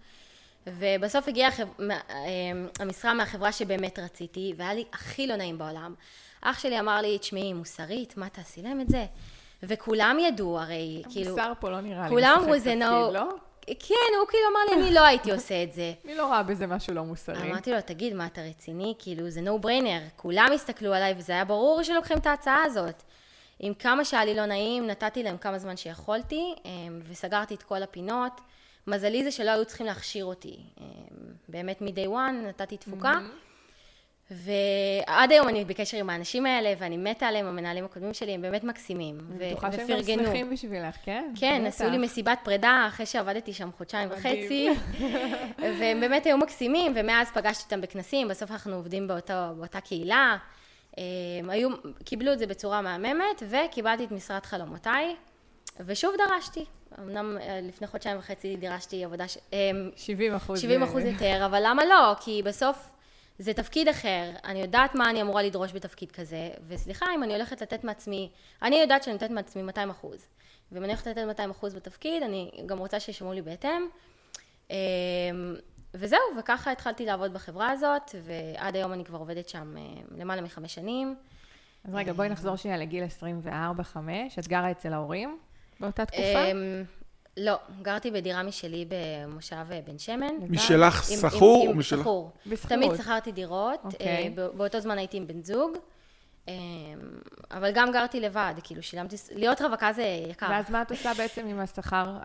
ובסוף 0.67 1.27
הגיעה 1.27 1.49
החב... 1.49 1.67
אמ, 1.79 2.67
המשרה 2.79 3.13
מהחברה 3.13 3.51
שבאמת 3.51 3.99
רציתי, 3.99 4.53
והיה 4.57 4.73
לי 4.73 4.83
הכי 4.93 5.27
לא 5.27 5.35
נעים 5.35 5.57
בעולם. 5.57 5.93
אח 6.41 6.59
שלי 6.59 6.79
אמר 6.79 7.01
לי, 7.01 7.17
תשמעי, 7.17 7.53
מוסרית, 7.53 8.17
מה 8.17 8.29
תעשי 8.29 8.61
להם 8.61 8.81
את 8.81 8.89
זה? 8.89 9.05
וכולם 9.63 10.17
ידעו, 10.19 10.59
הרי, 10.59 11.03
כאילו... 11.09 11.27
המוסר 11.27 11.53
פה 11.59 11.69
לא 11.69 11.81
נראה 11.81 12.03
לי 12.03 12.09
כולם 12.09 12.37
אמרו 12.39 12.59
זה 12.59 12.75
נו... 12.75 13.11
לא? 13.13 13.29
כן, 13.65 14.17
הוא 14.19 14.27
כאילו 14.27 14.43
אמר 14.51 14.75
לי, 14.75 14.81
אני 14.83 14.93
לא 14.93 15.05
הייתי 15.05 15.31
עושה 15.31 15.63
את 15.63 15.73
זה. 15.73 15.93
מי 16.05 16.15
לא 16.15 16.31
ראה 16.31 16.43
בזה 16.43 16.67
משהו 16.67 16.93
לא 16.93 17.03
מוסרי? 17.03 17.51
אמרתי 17.51 17.71
לו, 17.71 17.81
תגיד, 17.85 18.13
מה 18.13 18.25
אתה 18.25 18.41
רציני? 18.41 18.93
כאילו, 18.99 19.29
זה 19.29 19.39
no 19.41 19.65
brainer. 19.65 20.09
כולם 20.15 20.49
הסתכלו 20.53 20.93
עליי, 20.93 21.13
וזה 21.17 21.33
היה 21.33 21.45
ברור 21.45 21.83
שלוקחים 21.83 22.17
את 22.17 22.25
ההצעה 22.27 22.63
הזאת. 22.63 23.03
עם 23.59 23.73
כמה 23.73 24.05
שהיה 24.05 24.25
לי 24.25 24.35
לא 24.35 24.45
נעים, 24.45 24.87
נתתי 24.87 25.23
להם 25.23 25.37
כמה 25.37 25.59
זמן 25.59 25.77
שיכולתי, 25.77 26.53
אמ, 26.65 26.99
וסגרתי 27.09 27.55
את 27.55 27.63
כל 27.63 27.83
הפינות. 27.83 28.41
מזלי 28.87 29.23
זה 29.23 29.31
שלא 29.31 29.51
היו 29.51 29.65
צריכים 29.65 29.85
להכשיר 29.85 30.25
אותי. 30.25 30.57
אמ, 30.79 30.85
באמת 31.49 31.81
מ-day 31.81 32.07
one 32.07 32.47
נתתי 32.47 32.77
תפוקה. 32.77 33.19
ועד 34.31 35.31
היום 35.31 35.47
אני 35.47 35.65
בקשר 35.65 35.97
עם 35.97 36.09
האנשים 36.09 36.45
האלה, 36.45 36.73
ואני 36.77 36.97
מתה 36.97 37.27
עליהם, 37.27 37.45
המנהלים 37.45 37.85
הקודמים 37.85 38.13
שלי, 38.13 38.31
הם 38.31 38.41
באמת 38.41 38.63
מקסימים. 38.63 39.17
אני 39.31 39.51
בטוחה 39.51 39.71
שהם 39.71 39.87
גם. 39.87 40.25
שמחים 40.25 40.49
בשבילך, 40.49 40.95
כן? 41.03 41.33
כן. 41.35 41.63
עשו 41.67 41.89
לי 41.89 41.97
מסיבת 41.97 42.39
פרידה 42.43 42.85
אחרי 42.87 43.05
שעבדתי 43.05 43.53
שם 43.53 43.69
חודשיים 43.77 44.09
וחצי. 44.11 44.69
והם 45.79 45.99
באמת 45.99 46.25
היו 46.25 46.37
מקסימים, 46.37 46.93
ומאז 46.95 47.31
פגשתי 47.33 47.63
אותם 47.63 47.81
בכנסים, 47.81 48.27
בסוף 48.27 48.51
אנחנו 48.51 48.75
עובדים 48.75 49.07
באותו, 49.07 49.33
באותה 49.57 49.81
קהילה. 49.81 50.37
הם 50.97 51.49
היו, 51.49 51.69
קיבלו 52.05 52.33
את 52.33 52.39
זה 52.39 52.47
בצורה 52.47 52.81
מהממת, 52.81 53.43
וקיבלתי 53.49 54.03
את 54.03 54.11
משרד 54.11 54.45
חלומותיי, 54.45 55.15
ושוב 55.79 56.15
דרשתי. 56.17 56.65
אמנם 56.99 57.37
אה, 57.41 57.59
לפני 57.61 57.87
חודשיים 57.87 58.17
וחצי 58.17 58.55
דרשתי 58.55 59.05
עבודה, 59.05 59.27
ש... 59.27 59.37
אמ, 59.53 59.89
70 59.95 60.35
אחוז. 60.35 60.61
70 60.61 60.83
אחוז 60.83 61.03
יותר, 61.03 61.41
אבל 61.45 61.61
למה 61.65 61.85
לא? 61.85 62.13
כי 62.19 62.41
בסוף 62.45 62.90
זה 63.41 63.53
תפקיד 63.53 63.87
אחר, 63.87 64.31
אני 64.43 64.61
יודעת 64.61 64.95
מה 64.95 65.09
אני 65.09 65.21
אמורה 65.21 65.43
לדרוש 65.43 65.73
בתפקיד 65.73 66.11
כזה, 66.11 66.49
וסליחה 66.67 67.05
אם 67.15 67.23
אני 67.23 67.33
הולכת 67.33 67.61
לתת 67.61 67.83
מעצמי, 67.83 68.29
אני 68.61 68.75
יודעת 68.75 69.03
שאני 69.03 69.13
נותנת 69.13 69.31
מעצמי 69.31 69.61
200 69.61 69.89
אחוז, 69.89 70.27
ואם 70.71 70.83
אני 70.83 70.87
הולכת 70.87 71.07
לתת 71.07 71.21
200 71.27 71.49
אחוז 71.49 71.73
בתפקיד, 71.73 72.23
אני 72.23 72.51
גם 72.65 72.77
רוצה 72.77 72.99
שישמעו 72.99 73.33
לי 73.33 73.41
בהתאם. 73.41 73.81
אמ, 74.69 74.75
וזהו, 75.93 76.19
וככה 76.39 76.71
התחלתי 76.71 77.05
לעבוד 77.05 77.33
בחברה 77.33 77.71
הזאת, 77.71 78.15
ועד 78.21 78.75
היום 78.75 78.93
אני 78.93 79.05
כבר 79.05 79.17
עובדת 79.17 79.49
שם 79.49 79.77
אה, 79.77 79.83
למעלה 80.17 80.41
מחמש 80.41 80.75
שנים. 80.75 81.15
אז 81.83 81.95
רגע, 81.95 82.13
בואי 82.13 82.29
נחזור 82.29 82.55
שנייה 82.55 82.77
לגיל 82.77 83.03
24-5. 83.45 83.49
את 84.39 84.47
גרה 84.47 84.71
אצל 84.71 84.93
ההורים 84.93 85.37
באותה 85.79 86.05
תקופה? 86.05 86.51
לא, 87.37 87.53
גרתי 87.81 88.11
בדירה 88.11 88.43
משלי 88.43 88.85
במושב 88.89 89.55
אה, 89.71 89.79
בן 89.87 89.99
שמן. 89.99 90.33
משלך 90.49 91.03
שכור 91.03 91.67
עם-? 91.69 91.81
שכור. 91.81 92.31
תמיד 92.67 92.91
שכרתי 92.97 93.31
דירות, 93.31 93.79
אוקיי. 93.83 94.07
אה, 94.07 94.27
בא- 94.35 94.47
באותו 94.47 94.79
זמן 94.79 94.97
הייתי 94.97 95.17
עם 95.17 95.27
בן 95.27 95.43
זוג. 95.43 95.71
אה, 96.49 96.53
אבל 97.51 97.71
גם 97.73 97.91
גרתי 97.91 98.19
לבד, 98.19 98.53
כאילו 98.63 98.83
שילמתי, 98.83 99.15
להיות 99.35 99.61
רווקה 99.61 99.93
זה 99.93 100.03
יקר. 100.29 100.47
ואז 100.49 100.69
מה 100.69 100.81
את 100.81 100.91
עושה 100.91 101.11
בעצם 101.17 101.47
עם 101.47 101.59
השכר 101.59 102.17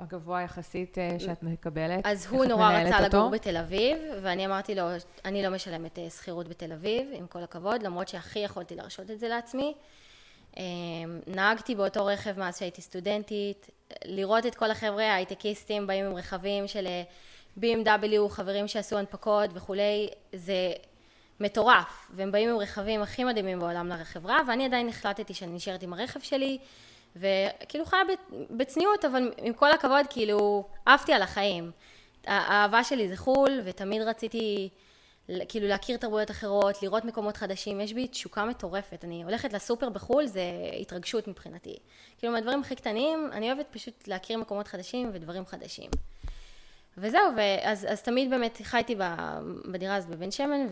הגבוה 0.00 0.42
יחסית 0.42 0.98
שאת 1.18 1.42
מקבלת? 1.42 2.00
אז 2.06 2.26
הוא 2.30 2.44
נורא 2.44 2.72
רצה 2.72 3.04
אותו? 3.04 3.16
לגור 3.16 3.30
בתל 3.30 3.56
אביב, 3.56 3.98
ואני 4.22 4.46
אמרתי 4.46 4.74
לו, 4.74 4.82
אני 5.24 5.42
לא 5.42 5.48
משלמת 5.50 5.98
שכירות 6.16 6.48
בתל 6.48 6.72
אביב, 6.72 7.08
עם 7.12 7.26
כל 7.26 7.42
הכבוד, 7.42 7.82
למרות 7.82 8.08
שהכי 8.08 8.38
יכולתי 8.38 8.74
להרשות 8.74 9.10
את 9.10 9.20
זה 9.20 9.28
לעצמי. 9.28 9.74
אה, 10.58 10.62
נהגתי 11.26 11.74
באותו 11.74 12.06
רכב 12.06 12.38
מאז 12.38 12.58
שהייתי 12.58 12.82
סטודנטית, 12.82 13.70
לראות 14.04 14.46
את 14.46 14.54
כל 14.54 14.70
החבר'ה 14.70 15.04
ההייטקיסטים 15.04 15.86
באים 15.86 16.04
עם 16.04 16.16
רכבים 16.16 16.68
של 16.68 16.86
אה, 16.86 17.02
BMW, 17.60 18.28
חברים 18.28 18.68
שעשו 18.68 18.98
הנפקות 18.98 19.50
וכולי, 19.54 20.08
זה 20.32 20.72
מטורף, 21.40 22.10
והם 22.14 22.32
באים 22.32 22.50
עם 22.50 22.58
רכבים 22.58 23.02
הכי 23.02 23.24
מדהימים 23.24 23.60
בעולם 23.60 23.88
לחברה, 23.88 24.40
ואני 24.48 24.64
עדיין 24.64 24.88
החלטתי 24.88 25.34
שאני 25.34 25.52
נשארת 25.52 25.82
עם 25.82 25.92
הרכב 25.92 26.20
שלי, 26.20 26.58
וכאילו 27.16 27.84
חיה 27.84 28.00
בצניעות, 28.50 29.04
אבל 29.04 29.32
עם 29.38 29.52
כל 29.52 29.72
הכבוד, 29.72 30.06
כאילו, 30.10 30.64
עפתי 30.86 31.12
על 31.12 31.22
החיים. 31.22 31.70
האהבה 32.26 32.84
שלי 32.84 33.08
זה 33.08 33.16
חו"ל, 33.16 33.60
ותמיד 33.64 34.02
רציתי 34.02 34.68
כאילו 35.48 35.68
להכיר 35.68 35.96
תרבויות 35.96 36.30
אחרות, 36.30 36.82
לראות 36.82 37.04
מקומות 37.04 37.36
חדשים, 37.36 37.80
יש 37.80 37.92
בי 37.92 38.08
תשוקה 38.08 38.44
מטורפת. 38.44 39.04
אני 39.04 39.24
הולכת 39.24 39.52
לסופר 39.52 39.88
בחו"ל, 39.88 40.26
זה 40.26 40.42
התרגשות 40.80 41.28
מבחינתי. 41.28 41.76
כאילו, 42.18 42.32
מהדברים 42.32 42.60
הכי 42.60 42.74
קטנים, 42.74 43.30
אני 43.32 43.52
אוהבת 43.52 43.66
פשוט 43.70 44.08
להכיר 44.08 44.38
מקומות 44.38 44.68
חדשים 44.68 45.10
ודברים 45.12 45.46
חדשים. 45.46 45.90
וזהו, 46.98 47.22
ואז, 47.36 47.86
אז 47.90 48.02
תמיד 48.02 48.30
באמת 48.30 48.60
חייתי 48.62 48.96
בדירה 49.72 49.94
הזאת 49.94 50.10
בבן 50.10 50.30
שמן, 50.30 50.66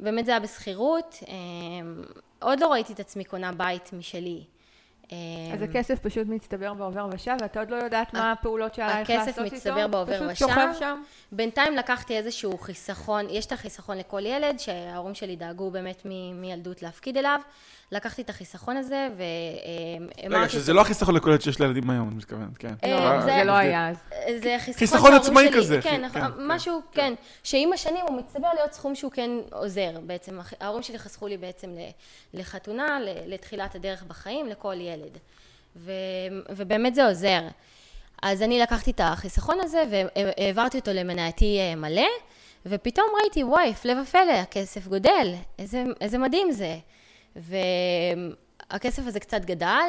ובאמת 0.00 0.26
זה 0.26 0.30
היה 0.30 0.40
בשכירות. 0.40 1.18
אמ, 1.28 2.02
עוד 2.40 2.60
לא 2.60 2.72
ראיתי 2.72 2.92
את 2.92 3.00
עצמי 3.00 3.24
קונה 3.24 3.52
בית 3.52 3.92
משלי. 3.92 4.44
אז 5.52 5.62
אמ, 5.62 5.68
הכסף 5.70 5.98
פשוט 5.98 6.26
מצטבר 6.28 6.74
בעובר 6.74 7.08
ושב, 7.12 7.36
ואת 7.40 7.56
עוד 7.56 7.70
לא 7.70 7.76
יודעת 7.76 8.14
מה 8.14 8.32
הפעולות 8.32 8.74
שעלייך 8.74 9.10
הכסף 9.10 9.26
לעשות 9.26 9.44
איתו? 9.44 9.56
מצטבר 9.56 9.86
בעובר 9.86 10.16
פשוט 10.16 10.30
ושב. 10.32 10.46
שוכב 10.46 10.68
שם? 10.78 11.02
בינתיים 11.32 11.76
לקחתי 11.76 12.16
איזשהו 12.16 12.58
חיסכון, 12.58 13.26
יש 13.30 13.46
את 13.46 13.52
החיסכון 13.52 13.98
לכל 13.98 14.26
ילד, 14.26 14.58
שההורים 14.58 15.14
שלי 15.14 15.36
דאגו 15.36 15.70
באמת 15.70 16.02
מילדות 16.34 16.82
להפקיד 16.82 17.16
אליו. 17.16 17.40
לקחתי 17.92 18.22
את 18.22 18.30
החיסכון 18.30 18.76
הזה, 18.76 19.08
רגע, 19.18 19.24
ואמרתי... 20.24 20.52
שזה 20.52 20.72
לא 20.72 20.80
החיסכון 20.80 21.14
לכל 21.14 21.30
ילד 21.30 21.40
שיש 21.42 21.60
לילדים 21.60 21.90
היום, 21.90 22.08
אני 22.08 22.16
מתכוונת, 22.16 22.58
כן. 22.58 22.74
אה, 22.84 23.16
לא, 23.16 23.20
זה- 23.22 23.44
לא 23.44 23.52
היה 23.52 23.88
אז. 23.88 23.96
זה 24.42 24.56
חיסכון 24.58 25.14
עצמאי 25.14 25.48
כזה, 25.54 25.80
כן, 25.82 26.02
כן, 26.12 26.20
משהו, 26.38 26.80
כן. 26.92 27.00
כן, 27.00 27.14
שעם 27.42 27.72
השנים 27.72 28.04
הוא 28.08 28.16
מצטבר 28.18 28.48
להיות 28.54 28.72
סכום 28.72 28.94
שהוא 28.94 29.10
כן 29.12 29.30
עוזר 29.52 29.90
בעצם. 30.06 30.38
ההורים 30.60 30.82
שלי 30.82 30.98
חסכו 30.98 31.26
לי 31.28 31.36
בעצם 31.36 31.70
ל- 31.70 31.90
לחתונה, 32.40 33.00
ל- 33.00 33.34
לתחילת 33.34 33.74
הדרך 33.74 34.02
בחיים, 34.02 34.46
לכל 34.48 34.74
ילד. 34.78 35.18
ו- 35.76 35.92
ובאמת 36.48 36.94
זה 36.94 37.06
עוזר. 37.06 37.40
אז 38.22 38.42
אני 38.42 38.58
לקחתי 38.58 38.90
את 38.90 39.00
החיסכון 39.04 39.56
הזה 39.60 39.82
והעברתי 39.90 40.78
אותו 40.78 40.90
למנייתי 40.92 41.58
אה, 41.60 41.74
מלא, 41.76 42.06
ופתאום 42.66 43.06
ראיתי, 43.22 43.42
וואי, 43.44 43.70
הפלא 43.70 43.92
ופלא, 44.02 44.32
הכסף 44.32 44.86
גודל, 44.86 45.34
איזה, 45.58 45.84
איזה 46.00 46.18
מדהים 46.18 46.50
זה. 46.52 46.76
והכסף 47.36 49.06
הזה 49.06 49.20
קצת 49.20 49.44
גדל, 49.44 49.88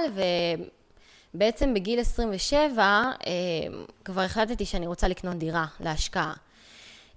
ובעצם 1.34 1.74
בגיל 1.74 2.00
27 2.00 2.84
אה, 2.84 3.32
כבר 4.06 4.22
החלטתי 4.22 4.66
שאני 4.66 4.88
רוצה 4.88 5.08
לקנות 5.08 5.36
דירה 5.36 5.66
להשקעה. 5.80 6.34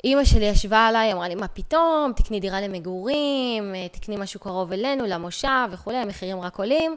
אימא 0.05 0.25
שלי 0.25 0.45
ישבה 0.45 0.87
עליי, 0.87 1.13
אמרה 1.13 1.29
לי, 1.29 1.35
מה 1.35 1.49
פתאום, 1.49 2.13
תקני 2.17 2.41
דירה 2.41 2.61
למגורים, 2.61 3.75
אה, 3.75 3.89
תקני 3.89 4.17
משהו 4.17 4.41
קרוב 4.41 4.73
אלינו, 4.73 5.07
למושב 5.07 5.69
וכולי, 5.71 5.97
המחירים 5.97 6.41
רק 6.41 6.57
עולים. 6.57 6.97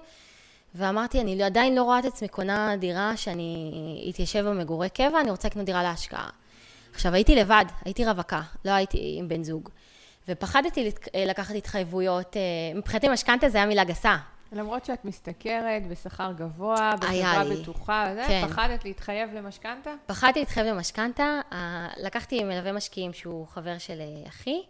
ואמרתי, 0.76 1.22
אני 1.22 1.44
עדיין 1.44 1.76
לא 1.76 1.84
רואה 1.84 2.00
את 2.00 2.06
עצמי 2.06 2.28
קונה 2.28 2.76
דירה 2.78 3.18
שאני 3.18 4.10
אתיישב 4.10 4.46
במגורי 4.46 4.90
קבע, 4.90 5.22
אני 5.22 5.32
רוצה 5.32 5.48
לקנות 5.48 5.66
דירה 5.66 5.84
להשקעה. 5.84 6.30
עכשיו, 6.94 7.14
הייתי 7.14 7.36
לבד, 7.36 7.66
הייתי 7.86 8.06
רווקה, 8.06 8.42
לא 8.66 8.72
הייתי 8.72 9.16
עם 9.18 9.28
בן 9.28 9.44
זוג. 9.44 9.70
ופחדתי 10.30 10.84
לת- 10.88 11.08
לקחת 11.28 11.56
התחייבויות, 11.56 12.38
אה, 12.38 12.42
מבחינתי 12.76 13.10
משכנתה 13.10 13.50
זה 13.50 13.58
היה 13.58 13.68
מילה 13.68 13.84
גסה. 13.84 14.16
למרות 14.52 14.86
שאת 14.86 15.06
משתכרת 15.06 15.88
בשכר 15.88 16.32
גבוה, 16.38 16.94
בחברה. 17.00 17.44
בטוחה, 17.62 18.12
זה, 18.16 18.24
כן. 18.28 18.48
פחדת 18.50 18.86
להתחייב 18.86 19.34
למשכנתה? 19.34 19.90
פחדתי 20.06 20.40
להתחייב 20.40 20.68
למשכנתה, 20.68 21.40
אה, 21.54 21.88
לקחתי 21.98 22.44
מלווה 22.44 22.72
משקיעים 22.72 23.14
שהוא 23.14 23.48
חבר 23.48 23.78
של 23.78 24.02
אה, 24.02 24.28
אחי, 24.30 24.62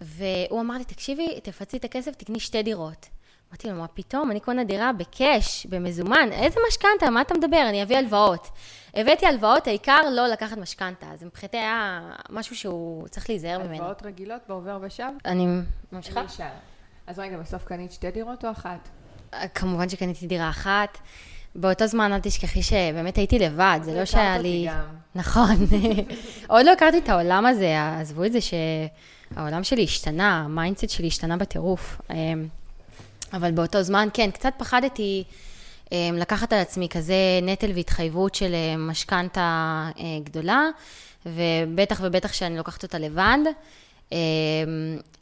והוא 0.00 0.60
אמר 0.60 0.78
לי, 0.78 0.84
תקשיבי, 0.84 1.40
תפצי 1.42 1.76
את 1.76 1.84
הכסף, 1.84 2.14
תקני 2.14 2.40
שתי 2.40 2.62
דירות. 2.62 3.06
אמרתי 3.54 3.68
לו, 3.68 3.74
מה 3.74 3.86
פתאום? 3.86 4.30
אני 4.30 4.40
קונה 4.40 4.64
דירה 4.64 4.92
בקאש, 4.92 5.66
במזומן, 5.66 6.28
איזה 6.32 6.60
משכנתה? 6.68 7.10
מה 7.10 7.20
אתה 7.20 7.34
מדבר? 7.34 7.66
אני 7.68 7.82
אביא 7.82 7.98
הלוואות. 7.98 8.48
הבאתי 8.94 9.26
הלוואות, 9.26 9.66
העיקר 9.66 10.00
לא 10.10 10.26
לקחת 10.26 10.56
משכנתה. 10.56 11.06
אז 11.12 11.24
מבחינתי 11.24 11.56
היה 11.56 12.10
משהו 12.30 12.56
שהוא 12.56 13.08
צריך 13.08 13.30
להיזהר 13.30 13.58
ממנו. 13.58 13.74
הלוואות 13.74 14.02
רגילות 14.02 14.40
בעובר 14.48 14.78
ושב? 14.82 15.08
אני 15.24 15.46
ממשיכה? 15.92 16.20
אני 16.20 16.28
אשאל. 16.28 16.46
אז 17.06 17.18
רגע, 17.18 17.38
בסוף 17.38 17.64
קנית 17.64 17.92
שתי 17.92 18.10
דירות 18.10 18.44
או 18.44 18.50
אחת? 18.50 18.88
כמובן 19.54 19.88
שקניתי 19.88 20.26
דירה 20.26 20.50
אחת. 20.50 20.98
באותו 21.54 21.86
זמן 21.86 22.12
אל 22.12 22.20
תשכחי 22.20 22.62
שבאמת 22.62 23.16
הייתי 23.16 23.38
לבד, 23.38 23.78
זה 23.82 23.94
לא 23.94 24.04
שהיה 24.04 24.38
לי... 24.38 24.66
גם. 24.68 24.84
נכון. 25.14 25.56
עוד 26.48 26.66
לא 26.66 26.72
הכרתי 26.72 26.98
את 26.98 27.08
העולם 27.08 27.46
הזה, 27.46 27.96
עזבו 28.00 28.24
את 28.24 28.32
זה 28.32 28.38
שהעולם 28.40 29.64
שלי 29.64 29.84
השתנה, 29.84 30.40
ה 30.40 30.46
mindset 30.46 30.90
שלי 30.90 31.06
השתנה 31.06 31.36
בטירוף. 31.36 32.00
אבל 33.36 33.50
באותו 33.50 33.82
זמן, 33.82 34.08
כן, 34.12 34.30
קצת 34.30 34.52
פחדתי 34.58 35.24
אמ, 35.92 36.16
לקחת 36.18 36.52
על 36.52 36.58
עצמי 36.58 36.88
כזה 36.88 37.14
נטל 37.42 37.70
והתחייבות 37.74 38.34
של 38.34 38.54
אה, 38.54 38.76
משכנתה 38.76 39.88
אה, 39.98 40.04
גדולה, 40.24 40.62
ובטח 41.26 42.00
ובטח 42.02 42.32
שאני 42.32 42.56
לוקחת 42.56 42.82
אותה 42.82 42.98
לבד. 42.98 43.38
אמ, 44.12 44.18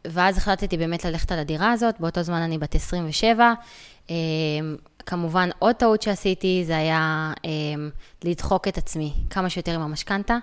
ואז 0.05 0.39
החלטתי 0.39 0.77
באמת 0.77 1.05
ללכת 1.05 1.33
על 1.33 1.39
הדירה 1.39 1.73
הזאת, 1.73 2.01
באותו 2.01 2.23
זמן 2.23 2.43
אני 2.43 2.59
בת 2.59 2.75
27. 2.75 3.53
אמ, 4.11 4.15
כמובן, 5.07 5.51
עוד 5.59 5.75
טעות 5.75 6.03
שעשיתי 6.03 6.63
זה 6.67 6.77
היה 6.77 7.33
לדחוק 8.25 8.69
את 8.69 8.79
עצמי 8.79 9.13
כמה 9.31 9.51
שיותר 9.51 9.75
עם 9.75 9.81
המשכנתה. 9.81 10.39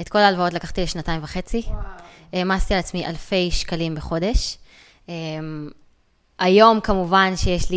את 0.00 0.08
כל 0.08 0.18
ההלוואות 0.18 0.52
לקחתי 0.52 0.82
לשנתיים 0.82 1.22
וחצי. 1.22 1.62
העמסתי 2.32 2.74
על 2.74 2.80
עצמי 2.80 3.06
אלפי 3.06 3.50
שקלים 3.50 3.94
בחודש. 3.94 4.58
היום 6.38 6.80
כמובן 6.80 7.32
שיש 7.36 7.70
לי, 7.70 7.76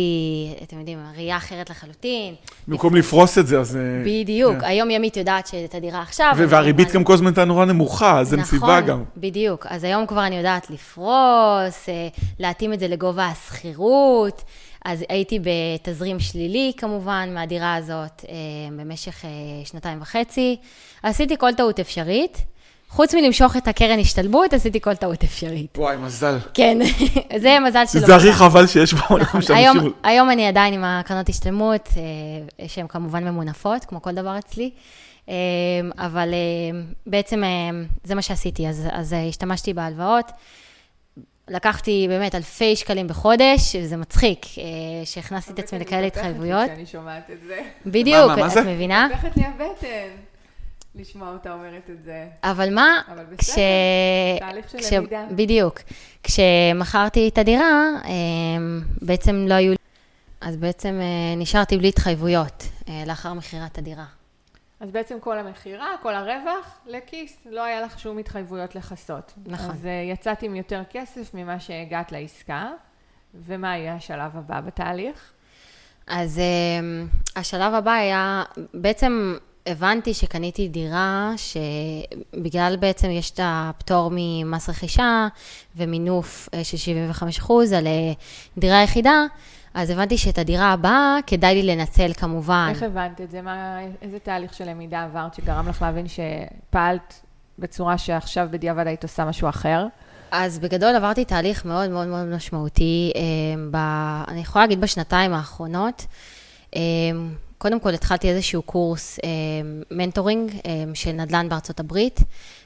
אתם 0.62 0.78
יודעים, 0.78 0.98
ראייה 1.16 1.36
אחרת 1.36 1.70
לחלוטין. 1.70 2.34
במקום 2.68 2.96
לפרוס 2.96 3.38
את 3.38 3.46
זה, 3.46 3.60
אז... 3.60 3.76
אה, 3.76 3.80
בדיוק, 4.04 4.56
כן. 4.60 4.64
היום 4.64 4.90
ימית 4.90 5.16
יודעת 5.16 5.46
שאת 5.46 5.74
הדירה 5.74 6.02
עכשיו. 6.02 6.32
ו- 6.36 6.48
והריבית 6.48 6.92
גם 6.92 7.04
כל 7.04 7.12
הזמן 7.12 7.26
הייתה 7.26 7.44
נורא 7.44 7.64
נמוכה, 7.64 8.18
אז 8.18 8.32
אין 8.32 8.40
נכון, 8.40 8.58
סיבה 8.58 8.80
גם. 8.80 9.04
בדיוק. 9.16 9.66
אז 9.68 9.84
היום 9.84 10.06
כבר 10.06 10.26
אני 10.26 10.36
יודעת 10.36 10.70
לפרוס, 10.70 11.88
אה, 11.88 12.08
להתאים 12.38 12.72
את 12.72 12.80
זה 12.80 12.88
לגובה 12.88 13.26
השכירות. 13.26 14.42
אז 14.84 15.04
הייתי 15.08 15.38
בתזרים 15.38 16.20
שלילי 16.20 16.72
כמובן 16.76 17.30
מהדירה 17.34 17.74
הזאת 17.74 18.24
אה, 18.28 18.34
במשך 18.76 19.24
שנתיים 19.64 20.00
וחצי. 20.00 20.56
עשיתי 21.02 21.36
כל 21.38 21.54
טעות 21.54 21.80
אפשרית. 21.80 22.42
חוץ 22.90 23.14
מלמשוך 23.14 23.56
את 23.56 23.68
הקרן 23.68 23.98
השתלמות, 23.98 24.52
עשיתי 24.52 24.80
כל 24.80 24.94
טעות 24.94 25.24
אפשרית. 25.24 25.78
וואי, 25.78 25.96
מזל. 25.96 26.38
כן, 26.54 26.78
זה 27.42 27.56
מזל 27.66 27.86
שלא. 27.86 28.06
זה 28.06 28.16
הכי 28.16 28.32
חבל 28.32 28.66
שיש 28.66 28.94
בעולם. 28.94 29.24
שאנשים... 29.24 29.56
היום, 29.56 29.92
היום 30.02 30.30
אני 30.30 30.48
עדיין 30.48 30.74
עם 30.74 30.84
הקרנות 30.84 31.28
השתלמות, 31.28 31.88
אה, 31.96 32.68
שהן 32.68 32.86
כמובן 32.88 33.24
ממונפות, 33.24 33.84
כמו 33.84 34.02
כל 34.02 34.12
דבר 34.12 34.38
אצלי, 34.38 34.70
אה, 35.28 35.34
אבל 35.98 36.28
אה, 36.32 36.80
בעצם 37.06 37.42
זה 38.04 38.14
מה 38.14 38.22
שעשיתי, 38.22 38.68
אז, 38.68 38.86
אז 38.92 39.14
השתמשתי 39.28 39.74
בהלוואות. 39.74 40.32
לקחתי 41.48 42.06
באמת 42.08 42.34
אלפי 42.34 42.76
שקלים 42.76 43.08
בחודש, 43.08 43.76
וזה 43.82 43.96
מצחיק, 43.96 44.46
שהכנסתי 45.04 45.52
את 45.52 45.58
עצמי 45.58 45.78
לכאלה 45.78 46.06
התחייבויות. 46.06 46.70
כשאני 46.70 46.86
שומעת 46.86 47.30
את 47.30 47.38
זה. 47.46 47.60
בדיוק, 47.86 48.32
את 48.46 48.50
זה? 48.50 48.62
מבינה? 48.62 49.08
מתהפכת 49.08 49.36
לי 49.36 49.42
הבטן 49.44 50.29
לשמוע 50.94 51.32
אותה 51.32 51.52
אומרת 51.52 51.90
את 51.90 52.04
זה. 52.04 52.28
אבל 52.42 52.74
מה, 52.74 53.00
אבל 53.12 53.24
בסדר, 53.24 53.36
כש... 53.38 53.58
תהליך 54.38 54.70
של 54.70 54.78
כש... 54.78 54.92
למידה. 54.92 55.26
בדיוק. 55.30 55.78
כשמכרתי 56.22 57.28
את 57.28 57.38
הדירה, 57.38 57.88
אה, 58.04 58.10
בעצם 59.02 59.44
לא 59.48 59.54
היו... 59.54 59.74
אז 60.40 60.56
בעצם 60.56 60.98
אה, 61.00 61.36
נשארתי 61.36 61.78
בלי 61.78 61.88
התחייבויות 61.88 62.64
אה, 62.88 63.02
לאחר 63.06 63.34
מכירת 63.34 63.78
הדירה. 63.78 64.04
אז 64.80 64.90
בעצם 64.90 65.20
כל 65.20 65.38
המכירה, 65.38 65.88
כל 66.02 66.14
הרווח, 66.14 66.78
לכיס, 66.86 67.46
לא 67.50 67.64
היה 67.64 67.80
לך 67.80 67.98
שום 67.98 68.18
התחייבויות 68.18 68.74
לכסות. 68.74 69.32
נכון. 69.46 69.70
אז 69.70 69.84
uh, 69.84 69.88
יצאת 70.12 70.42
עם 70.42 70.56
יותר 70.56 70.82
כסף 70.90 71.34
ממה 71.34 71.60
שהגעת 71.60 72.12
לעסקה, 72.12 72.70
ומה 73.34 73.76
יהיה 73.76 73.94
השלב 73.94 74.36
הבא 74.36 74.60
בתהליך? 74.60 75.32
אז 76.06 76.38
אה, 76.38 77.04
השלב 77.36 77.74
הבא 77.74 77.92
היה, 77.92 78.42
בעצם 78.74 79.36
הבנתי 79.70 80.14
שקניתי 80.14 80.68
דירה 80.68 81.32
שבגלל 81.36 82.76
בעצם 82.80 83.10
יש 83.10 83.30
את 83.30 83.40
הפטור 83.42 84.10
ממס 84.12 84.68
רכישה 84.68 85.28
ומינוף 85.76 86.48
אה, 86.54 86.64
של 86.64 86.76
75% 87.46 87.52
על 87.76 87.86
אה, 87.86 88.12
דירה 88.58 88.82
יחידה, 88.82 89.24
אז 89.74 89.90
הבנתי 89.90 90.18
שאת 90.18 90.38
הדירה 90.38 90.72
הבאה 90.72 91.18
כדאי 91.26 91.62
לי 91.62 91.76
לנצל 91.76 92.12
כמובן. 92.12 92.66
איך 92.70 92.82
הבנת 92.82 93.20
את 93.20 93.30
זה? 93.30 93.42
מה, 93.42 93.78
איזה 94.02 94.18
תהליך 94.18 94.54
של 94.54 94.64
למידה 94.64 95.04
עברת 95.04 95.34
שגרם 95.34 95.68
לך 95.68 95.82
להבין 95.82 96.06
שפעלת 96.08 97.20
בצורה 97.58 97.98
שעכשיו 97.98 98.48
בדיעבד 98.50 98.86
היית 98.86 99.02
עושה 99.02 99.24
משהו 99.24 99.48
אחר? 99.48 99.86
אז 100.30 100.58
בגדול 100.58 100.96
עברתי 100.96 101.24
תהליך 101.24 101.64
מאוד 101.64 101.90
מאוד 101.90 102.08
מאוד 102.08 102.24
משמעותי, 102.24 103.12
אה, 103.16 103.20
ב, 103.70 103.76
אני 104.28 104.40
יכולה 104.40 104.64
להגיד 104.64 104.80
בשנתיים 104.80 105.32
האחרונות. 105.32 106.06
אה, 107.60 107.62
קודם 107.62 107.80
כל 107.80 107.94
התחלתי 107.94 108.28
איזשהו 108.28 108.62
קורס 108.62 109.18
אה, 109.24 109.28
מנטורינג 109.90 110.52
של 110.94 111.12
נדל"ן 111.12 111.48
בארצות 111.48 111.80
הברית. 111.80 112.20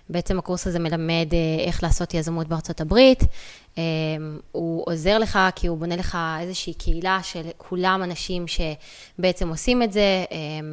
בעצם 0.09 0.39
הקורס 0.39 0.67
הזה 0.67 0.79
מלמד 0.79 1.29
איך 1.67 1.83
לעשות 1.83 2.15
יזמות 2.15 2.49
בארצות 2.49 2.81
הברית. 2.81 3.25
הוא 4.53 4.83
עוזר 4.87 5.19
לך 5.19 5.39
כי 5.57 5.67
הוא 5.67 5.79
בונה 5.79 5.97
לך 5.97 6.19
איזושהי 6.41 6.75
קהילה 6.75 7.19
של 7.23 7.43
כולם 7.57 8.03
אנשים 8.05 8.45
שבעצם 8.47 9.49
עושים 9.49 9.83
את 9.83 9.93
זה 9.93 10.25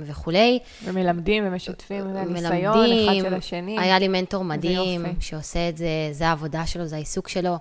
וכולי. 0.05 0.59
ומלמדים 0.83 1.43
ומשתפים 1.47 2.07
ניסיון 2.07 2.89
אחד 3.05 3.13
של 3.21 3.33
השני. 3.33 3.79
היה 3.79 3.99
לי 3.99 4.07
מנטור 4.07 4.43
מדהים 4.43 5.05
שעושה 5.19 5.69
את 5.69 5.77
זה, 5.77 6.09
זה 6.11 6.27
העבודה 6.27 6.65
שלו, 6.65 6.87
זה 6.87 6.95
העיסוק 6.95 7.29
שלו. 7.29 7.57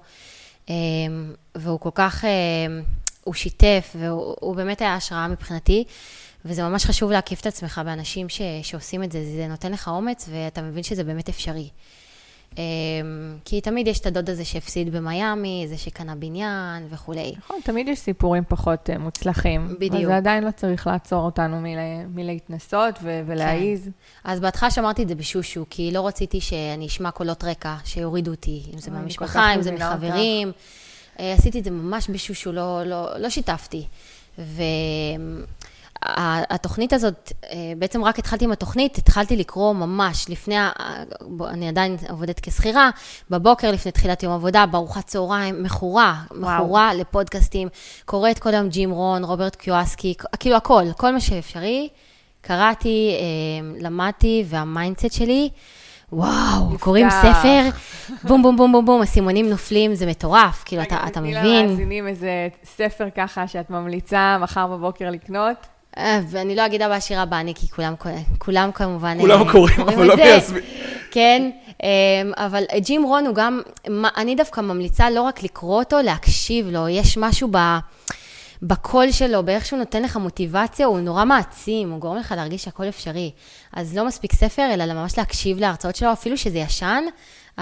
והוא 1.54 1.80
כל 1.80 1.90
כך, 1.94 2.24
הוא 3.24 3.34
שיתף 3.34 3.96
והוא 3.98 4.56
באמת 4.56 4.80
היה 4.80 4.94
השראה 4.94 5.28
מבחינתי. 5.28 5.84
וזה 6.44 6.62
ממש 6.62 6.86
חשוב 6.86 7.10
להקיף 7.10 7.40
את 7.40 7.46
עצמך 7.46 7.80
באנשים 7.84 8.28
ש, 8.28 8.40
שעושים 8.62 9.02
את 9.02 9.12
זה, 9.12 9.24
זה 9.36 9.46
נותן 9.48 9.72
לך 9.72 9.88
אומץ 9.88 10.28
ואתה 10.32 10.62
מבין 10.62 10.82
שזה 10.82 11.04
באמת 11.04 11.28
אפשרי. 11.28 11.68
אמ, 12.58 12.62
כי 13.44 13.60
תמיד 13.60 13.86
יש 13.86 14.00
את 14.00 14.06
הדוד 14.06 14.30
הזה 14.30 14.44
שהפסיד 14.44 14.96
במיאמי, 14.96 15.66
זה 15.68 15.78
שקנה 15.78 16.14
בניין 16.14 16.86
וכולי. 16.90 17.34
נכון, 17.38 17.56
תמיד 17.64 17.88
יש 17.88 17.98
סיפורים 17.98 18.42
פחות 18.48 18.90
אה, 18.90 18.98
מוצלחים. 18.98 19.68
בדיוק. 19.78 19.94
וזה 20.02 20.16
עדיין 20.16 20.44
לא 20.44 20.50
צריך 20.50 20.86
לעצור 20.86 21.24
אותנו 21.24 21.60
מלה, 21.60 22.06
מלהתנסות 22.14 22.98
ו- 23.02 23.20
ולהעיז. 23.26 23.84
כן. 23.84 23.90
אז 24.24 24.40
בהתחלה 24.40 24.70
שמרתי 24.70 25.02
את 25.02 25.08
זה 25.08 25.14
בשושו, 25.14 25.64
כי 25.70 25.90
לא 25.92 26.06
רציתי 26.06 26.40
שאני 26.40 26.86
אשמע 26.86 27.10
קולות 27.10 27.44
רקע 27.44 27.74
שיורידו 27.84 28.30
אותי, 28.30 28.62
אם 28.74 28.78
זה 28.78 28.90
מהמשפחה, 28.90 29.54
אם 29.54 29.62
זה 29.62 29.72
מחברים. 29.72 30.48
אותך. 30.48 30.60
אה, 31.20 31.32
עשיתי 31.32 31.58
את 31.58 31.64
זה 31.64 31.70
ממש 31.70 32.10
בשושו, 32.10 32.52
לא, 32.52 32.82
לא, 32.84 33.18
לא 33.18 33.30
שיתפתי. 33.30 33.86
ו... 34.38 34.62
התוכנית 36.02 36.92
הזאת, 36.92 37.32
אה, 37.44 37.56
בעצם 37.78 38.04
רק 38.04 38.18
התחלתי 38.18 38.44
עם 38.44 38.52
התוכנית, 38.52 38.98
התחלתי 38.98 39.36
לקרוא 39.36 39.72
ממש 39.72 40.26
לפני, 40.28 40.56
אני 41.48 41.68
עדיין 41.68 41.96
עובדת 42.10 42.40
כשכירה, 42.40 42.90
בבוקר 43.30 43.70
לפני 43.70 43.92
תחילת 43.92 44.22
יום 44.22 44.32
עבודה, 44.32 44.66
בארוחת 44.66 45.06
צהריים, 45.06 45.62
מכורה, 45.62 46.14
מכורה 46.30 46.94
לפודקאסטים, 46.94 47.68
קוראת 48.04 48.38
כל 48.38 48.54
היום 48.54 48.68
ג'ים 48.68 48.90
רון, 48.90 49.24
רוברט 49.24 49.56
קיואסקי, 49.56 50.14
כאילו 50.40 50.56
הכל, 50.56 50.84
כל 50.96 51.12
מה 51.12 51.20
שאפשרי. 51.20 51.88
קראתי, 52.42 53.16
אה, 53.18 53.80
למדתי, 53.80 54.44
וה 54.46 54.61
mindset 54.61 55.12
שלי, 55.12 55.50
וואו, 56.12 56.70
נפתח. 56.70 56.84
קוראים 56.84 57.10
ספר, 57.10 57.68
בום, 58.28 58.42
בום, 58.42 58.56
בום, 58.56 58.72
בום, 58.72 58.86
בום, 58.86 59.02
הסימונים 59.02 59.50
נופלים, 59.50 59.94
זה 59.94 60.06
מטורף, 60.06 60.62
כאילו, 60.64 60.82
אתה, 60.82 61.06
אתה 61.06 61.20
מבין? 61.20 61.40
תני 61.42 61.62
למאזינים 61.62 62.08
איזה 62.08 62.48
ספר 62.64 63.08
ככה 63.16 63.48
שאת 63.48 63.70
ממליצה 63.70 64.38
מחר 64.40 64.66
בבוקר 64.66 65.10
לקנות. 65.10 65.66
אה, 65.98 66.20
ואני 66.28 66.56
לא 66.56 66.66
אגיד 66.66 66.82
הבא 66.82 67.00
שירה 67.00 67.24
בני, 67.24 67.54
כי 67.54 67.68
כולם, 67.68 67.94
כולם 68.38 68.72
כמובן... 68.72 69.18
כולם 69.20 69.46
אה, 69.46 69.52
קוראים, 69.52 69.80
אבל 69.80 70.06
לא 70.06 70.16
מיישמים. 70.16 70.62
כן, 71.10 71.50
אה, 71.82 72.46
אבל 72.46 72.64
ג'ים 72.78 73.04
רון 73.04 73.26
הוא 73.26 73.34
גם, 73.34 73.60
אני 74.16 74.34
דווקא 74.34 74.60
ממליצה 74.60 75.10
לא 75.10 75.22
רק 75.22 75.42
לקרוא 75.42 75.78
אותו, 75.78 76.00
להקשיב 76.00 76.68
לו. 76.68 76.88
יש 76.88 77.18
משהו 77.18 77.48
ב... 77.50 77.58
בקול 78.62 79.12
שלו, 79.12 79.42
באיך 79.42 79.66
שהוא 79.66 79.78
נותן 79.78 80.02
לך 80.02 80.16
מוטיבציה, 80.16 80.86
הוא 80.86 81.00
נורא 81.00 81.24
מעצים, 81.24 81.90
הוא 81.90 81.98
גורם 81.98 82.16
לך 82.16 82.34
להרגיש 82.36 82.64
שהכל 82.64 82.88
אפשרי. 82.88 83.30
אז 83.72 83.96
לא 83.96 84.06
מספיק 84.06 84.32
ספר, 84.34 84.70
אלא 84.74 84.94
ממש 84.94 85.18
להקשיב 85.18 85.58
להרצאות 85.58 85.96
שלו, 85.96 86.12
אפילו 86.12 86.36
שזה 86.36 86.58
ישן, 86.58 87.04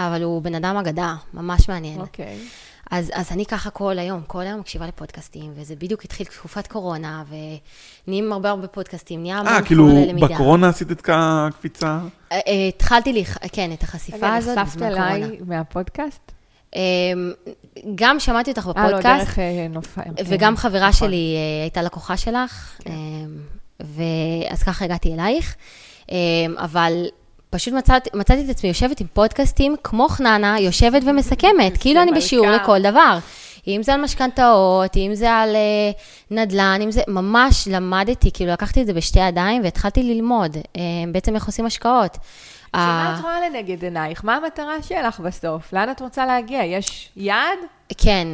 אבל 0.07 0.23
הוא 0.23 0.43
בן 0.43 0.55
אדם 0.55 0.77
אגדה, 0.77 1.15
ממש 1.35 1.69
מעניין. 1.69 2.01
אוקיי. 2.01 2.27
Okay. 2.27 2.69
אז, 2.91 3.11
אז 3.15 3.33
אני 3.33 3.47
ככה 3.47 3.71
כל 3.71 3.99
היום, 3.99 4.21
כל 4.27 4.41
היום 4.41 4.61
מקשיבה 4.61 4.87
לפודקאסטים, 4.87 5.53
וזה 5.55 5.77
בדיוק 5.77 6.05
התחיל 6.05 6.27
תקופת 6.27 6.67
קורונה, 6.67 7.23
ונהיים 7.29 8.33
הרבה 8.33 8.51
הרבה 8.51 8.67
פודקאסטים, 8.67 9.23
נהיה 9.23 9.39
המון 9.39 9.53
חומר 9.69 9.85
ללמידה. 9.85 10.11
אה, 10.11 10.19
כאילו 10.19 10.35
בקורונה 10.35 10.69
עשית 10.69 10.91
את 10.91 11.09
הקפיצה? 11.13 11.99
אה, 12.33 12.39
אה, 12.47 12.69
התחלתי, 12.69 13.13
לי, 13.13 13.25
כן, 13.25 13.73
את 13.73 13.83
החשיפה 13.83 14.37
הזאת 14.37 14.59
נחשפת 14.59 14.83
אליי 14.83 15.39
מהפודקאסט? 15.47 16.33
אמ, 16.77 16.81
גם 17.95 18.21
שמעתי 18.21 18.51
אותך 18.51 18.67
בפודקאסט. 18.67 19.07
אה, 19.07 19.13
לא, 19.13 19.19
דרך 19.19 19.39
נופע. 19.71 20.03
וגם 20.27 20.57
חברה 20.57 20.89
נכון. 20.89 21.09
שלי 21.09 21.37
הייתה 21.63 21.83
לקוחה 21.83 22.17
שלך, 22.17 22.73
כן. 22.85 22.91
ואז 23.81 24.63
ככה 24.63 24.85
הגעתי 24.85 25.15
אלייך. 25.15 25.57
אמ, 26.09 26.15
אבל 26.59 27.07
פשוט 27.51 27.75
מצאת, 27.75 28.15
מצאתי 28.15 28.45
את 28.45 28.49
עצמי 28.49 28.69
יושבת 28.69 29.01
עם 29.01 29.07
פודקאסטים, 29.13 29.77
כמו 29.85 30.09
חננה, 30.09 30.61
יושבת 30.61 31.03
ומסכמת, 31.07 31.79
כאילו 31.81 32.03
אני 32.03 32.13
בשיעור 32.13 32.47
לכל 32.51 32.83
דבר. 32.83 33.19
אם 33.69 33.83
זה 33.83 33.95
על 33.95 34.01
משכנתאות, 34.01 34.97
אם 34.97 35.11
זה 35.15 35.33
על 35.33 35.57
uh, 35.57 35.99
נדל"ן, 36.31 36.81
אם 36.83 36.91
זה, 36.91 37.01
ממש 37.09 37.69
למדתי, 37.71 38.31
כאילו 38.35 38.53
לקחתי 38.53 38.83
את 38.83 38.87
זה 38.87 38.93
בשתי 38.93 39.21
ידיים 39.21 39.63
והתחלתי 39.65 40.03
ללמוד 40.03 40.57
uh, 40.57 40.79
בעצם 41.13 41.35
איך 41.35 41.47
עושים 41.47 41.67
השקעות. 41.67 42.19
שמה 42.77 43.17
את 43.19 43.25
רואה 43.25 43.49
לנגד 43.49 43.85
עינייך? 43.85 44.25
מה 44.25 44.37
המטרה 44.37 44.83
שלך 44.83 45.21
בסוף? 45.21 45.73
לאן 45.73 45.91
את 45.91 46.01
רוצה 46.01 46.27
להגיע? 46.27 46.65
יש 46.65 47.11
יעד? 47.17 47.59
כן, 47.99 48.29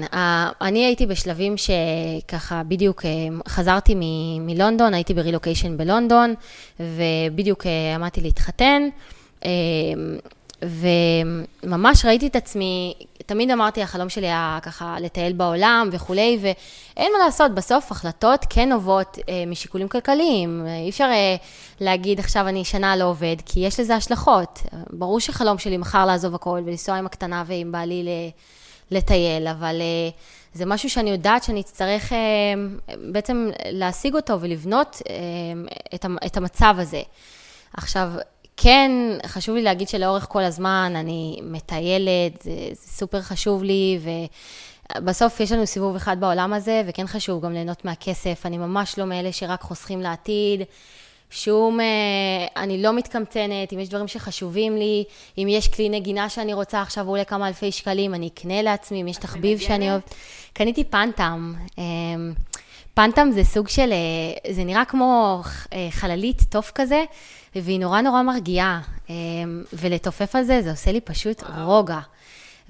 אני 0.60 0.84
הייתי 0.84 1.06
בשלבים 1.06 1.54
שככה 1.56 2.62
בדיוק 2.68 3.02
חזרתי 3.48 3.94
מלונדון, 4.40 4.94
הייתי 4.94 5.14
ברילוקיישן 5.14 5.76
בלונדון, 5.76 6.34
ובדיוק 6.80 7.66
עמדתי 7.94 8.20
להתחתן. 8.20 8.82
וממש 10.64 12.04
ראיתי 12.04 12.26
את 12.26 12.36
עצמי, 12.36 12.94
תמיד 13.26 13.50
אמרתי, 13.50 13.82
החלום 13.82 14.08
שלי 14.08 14.26
היה 14.26 14.58
ככה 14.62 14.96
לטייל 15.00 15.32
בעולם 15.32 15.88
וכולי, 15.92 16.38
ואין 16.40 17.12
מה 17.18 17.24
לעשות, 17.24 17.54
בסוף 17.54 17.92
החלטות 17.92 18.46
כן 18.50 18.68
נובעות 18.68 19.18
אה, 19.28 19.44
משיקולים 19.46 19.88
כלכליים. 19.88 20.66
אי 20.84 20.90
אפשר 20.90 21.10
אה, 21.12 21.36
להגיד 21.80 22.18
עכשיו 22.18 22.48
אני 22.48 22.64
שנה 22.64 22.96
לא 22.96 23.04
עובד, 23.04 23.36
כי 23.46 23.60
יש 23.60 23.80
לזה 23.80 23.94
השלכות. 23.94 24.62
ברור 24.90 25.20
שחלום 25.20 25.58
שלי 25.58 25.76
מחר 25.76 26.06
לעזוב 26.06 26.34
הכל 26.34 26.60
ולנסוע 26.66 26.96
עם 26.96 27.06
הקטנה 27.06 27.44
ועם 27.46 27.72
בעלי 27.72 28.04
לטייל, 28.90 29.48
אבל 29.48 29.80
אה, 29.80 30.10
זה 30.54 30.66
משהו 30.66 30.90
שאני 30.90 31.10
יודעת 31.10 31.44
שאני 31.44 31.60
אצטרך 31.60 32.12
אה, 32.12 32.18
בעצם 33.12 33.50
להשיג 33.70 34.14
אותו 34.14 34.40
ולבנות 34.40 35.02
אה, 35.08 35.14
את, 35.94 36.06
את 36.26 36.36
המצב 36.36 36.74
הזה. 36.78 37.02
עכשיו, 37.76 38.12
כן, 38.56 38.90
חשוב 39.26 39.54
לי 39.54 39.62
להגיד 39.62 39.88
שלאורך 39.88 40.26
כל 40.28 40.42
הזמן 40.42 40.92
אני 40.96 41.38
מטיילת, 41.42 42.42
זה, 42.42 42.50
זה 42.72 42.88
סופר 42.88 43.20
חשוב 43.20 43.62
לי, 43.62 43.98
ובסוף 44.96 45.40
יש 45.40 45.52
לנו 45.52 45.66
סיבוב 45.66 45.96
אחד 45.96 46.20
בעולם 46.20 46.52
הזה, 46.52 46.82
וכן 46.86 47.06
חשוב 47.06 47.44
גם 47.44 47.52
ליהנות 47.52 47.84
מהכסף. 47.84 48.46
אני 48.46 48.58
ממש 48.58 48.98
לא 48.98 49.04
מאלה 49.04 49.32
שרק 49.32 49.60
חוסכים 49.60 50.00
לעתיד. 50.00 50.62
שום, 51.30 51.80
אה, 51.80 51.86
אני 52.62 52.82
לא 52.82 52.92
מתקמצנת, 52.92 53.72
אם 53.72 53.78
יש 53.78 53.88
דברים 53.88 54.08
שחשובים 54.08 54.76
לי, 54.76 55.04
אם 55.38 55.46
יש 55.50 55.68
כלי 55.68 55.88
נגינה 55.88 56.28
שאני 56.28 56.54
רוצה 56.54 56.82
עכשיו, 56.82 57.04
הוא 57.04 57.12
עולה 57.12 57.24
כמה 57.24 57.48
אלפי 57.48 57.72
שקלים, 57.72 58.14
אני 58.14 58.28
אקנה 58.28 58.62
לעצמי, 58.62 59.02
אם 59.02 59.08
יש 59.08 59.16
תחביב 59.16 59.58
שאני 59.58 59.90
אוהבת. 59.90 60.14
קניתי 60.52 60.84
פנטם. 60.84 61.54
אה, 62.98 63.04
פנטם 63.04 63.30
זה 63.32 63.44
סוג 63.44 63.68
של, 63.68 63.92
אה, 63.92 64.52
זה 64.52 64.64
נראה 64.64 64.84
כמו 64.84 65.42
חללית 65.90 66.42
טוב 66.48 66.64
כזה, 66.74 67.04
והיא 67.56 67.80
נורא 67.80 68.00
נורא 68.00 68.22
מרגיעה. 68.22 68.80
ולתופף 69.72 70.36
על 70.36 70.44
זה, 70.44 70.62
זה 70.62 70.70
עושה 70.70 70.92
לי 70.92 71.00
פשוט 71.00 71.42
רוגע. 71.64 71.98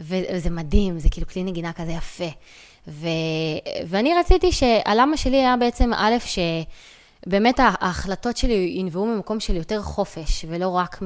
וזה 0.00 0.50
מדהים, 0.50 0.98
זה 0.98 1.08
כאילו 1.08 1.26
כלי 1.26 1.44
נגינה 1.44 1.72
כזה 1.72 1.92
יפה. 1.92 2.28
ו... 2.88 3.06
ואני 3.87 4.14
רציתי 4.14 4.52
שהלמה 4.52 5.16
שלי 5.16 5.37
היה 5.37 5.56
בעצם, 5.56 5.92
א', 5.94 6.14
ש... 6.24 6.38
באמת 7.26 7.60
ההחלטות 7.60 8.37
שלי 8.37 8.74
ינבעו 8.76 9.06
ממקום 9.06 9.40
של 9.40 9.56
יותר 9.56 9.82
חופש, 9.82 10.44
ולא 10.48 10.68
רק 10.68 11.02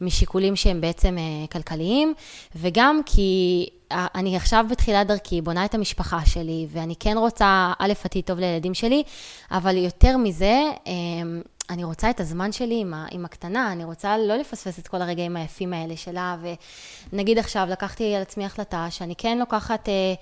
משיקולים 0.00 0.56
שהם 0.56 0.80
בעצם 0.80 1.18
אה, 1.18 1.46
כלכליים, 1.52 2.14
וגם 2.56 3.00
כי 3.06 3.68
אני 3.90 4.36
עכשיו 4.36 4.66
בתחילת 4.70 5.06
דרכי, 5.06 5.40
בונה 5.40 5.64
את 5.64 5.74
המשפחה 5.74 6.26
שלי, 6.26 6.66
ואני 6.70 6.94
כן 7.00 7.18
רוצה, 7.18 7.72
א', 7.78 7.92
עתיד 8.04 8.24
טוב 8.24 8.38
לילדים 8.38 8.74
שלי, 8.74 9.02
אבל 9.50 9.76
יותר 9.76 10.16
מזה, 10.16 10.62
אמ, 10.86 11.42
אני 11.70 11.84
רוצה 11.84 12.10
את 12.10 12.20
הזמן 12.20 12.52
שלי 12.52 12.80
עם, 12.80 12.94
עם 13.10 13.24
הקטנה, 13.24 13.72
אני 13.72 13.84
רוצה 13.84 14.18
לא 14.18 14.36
לפספס 14.36 14.78
את 14.78 14.88
כל 14.88 15.02
הרגעים 15.02 15.36
היפים 15.36 15.72
האלה 15.72 15.96
שלה, 15.96 16.36
ונגיד 17.12 17.38
עכשיו 17.38 17.66
לקחתי 17.70 18.14
על 18.14 18.22
עצמי 18.22 18.44
החלטה 18.44 18.86
שאני 18.90 19.14
כן 19.16 19.38
לוקחת... 19.38 19.88
אה, 19.88 20.14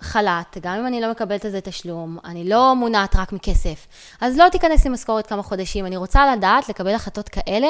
חל"ת, 0.00 0.56
גם 0.60 0.78
אם 0.78 0.86
אני 0.86 1.00
לא 1.00 1.10
מקבלת 1.10 1.44
על 1.44 1.50
זה 1.50 1.60
תשלום, 1.60 2.18
אני 2.24 2.48
לא 2.48 2.74
מונעת 2.74 3.16
רק 3.16 3.32
מכסף, 3.32 3.86
אז 4.20 4.38
לא 4.38 4.48
תיכנס 4.48 4.84
לי 4.84 4.90
משכורת 4.90 5.26
כמה 5.26 5.42
חודשים. 5.42 5.86
אני 5.86 5.96
רוצה 5.96 6.36
לדעת 6.36 6.68
לקבל 6.68 6.94
החלטות 6.94 7.28
כאלה, 7.28 7.68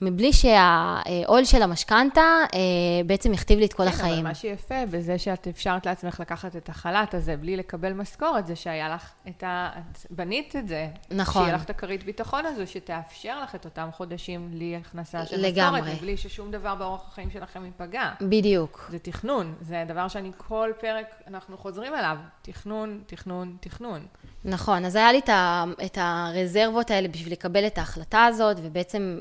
מבלי 0.00 0.32
שהעול 0.32 1.44
של 1.44 1.62
המשכנתה 1.62 2.20
אה, 2.54 2.58
בעצם 3.06 3.32
יכתיב 3.32 3.58
לי 3.58 3.64
את 3.64 3.72
כל 3.72 3.82
כן, 3.82 3.88
החיים. 3.88 4.12
אבל 4.12 4.22
מה 4.22 4.34
שיפה 4.34 4.86
בזה 4.90 5.18
שאת 5.18 5.46
אפשרת 5.48 5.86
לעצמך 5.86 6.20
לקחת 6.20 6.56
את 6.56 6.68
החל"ת 6.68 7.14
הזה 7.14 7.36
בלי 7.36 7.56
לקבל 7.56 7.92
משכורת, 7.92 8.46
זה 8.46 8.56
שהיה 8.56 8.88
לך 8.88 9.10
את 9.28 9.42
ה... 9.42 9.70
את 9.78 10.06
בנית 10.10 10.56
את 10.56 10.68
זה. 10.68 10.88
נכון. 11.10 11.42
שיהיה 11.42 11.54
לך 11.56 11.64
את 11.64 11.70
הכרית 11.70 12.04
ביטחון 12.04 12.46
הזו, 12.46 12.66
שתאפשר 12.66 13.42
לך 13.42 13.54
את 13.54 13.64
אותם 13.64 13.88
חודשים 13.92 14.50
בלי 14.50 14.76
הכנסה 14.76 15.26
של 15.26 15.36
לגמרי. 15.40 15.80
משכורת, 15.80 15.98
מבלי 15.98 16.16
ששום 16.16 16.50
דבר 16.50 16.74
באורח 16.74 17.08
החיים 17.08 17.30
שלכם 17.30 17.64
ייפגע. 17.64 18.10
בדיוק. 18.20 18.86
זה 18.90 18.98
תכנון, 18.98 19.54
זה 19.60 19.84
דבר 19.88 20.08
שאני 20.08 20.30
כל 20.36 20.70
פרק, 20.80 21.06
אנחנו 21.28 21.58
חוזרים 21.58 21.94
אליו. 21.94 22.16
תכנון, 22.42 23.00
תכנון, 23.06 23.56
תכנון. 23.60 24.06
נכון, 24.44 24.84
אז 24.84 24.96
היה 24.96 25.12
לי 25.12 25.18
את, 25.18 25.28
ה, 25.28 25.64
את 25.84 25.98
הרזרבות 26.00 26.90
האלה 26.90 27.08
בשביל 27.08 27.32
לקבל 27.32 27.66
את 27.66 27.78
ההחלטה 27.78 28.24
הזאת, 28.24 28.56
ובעצם 28.62 29.18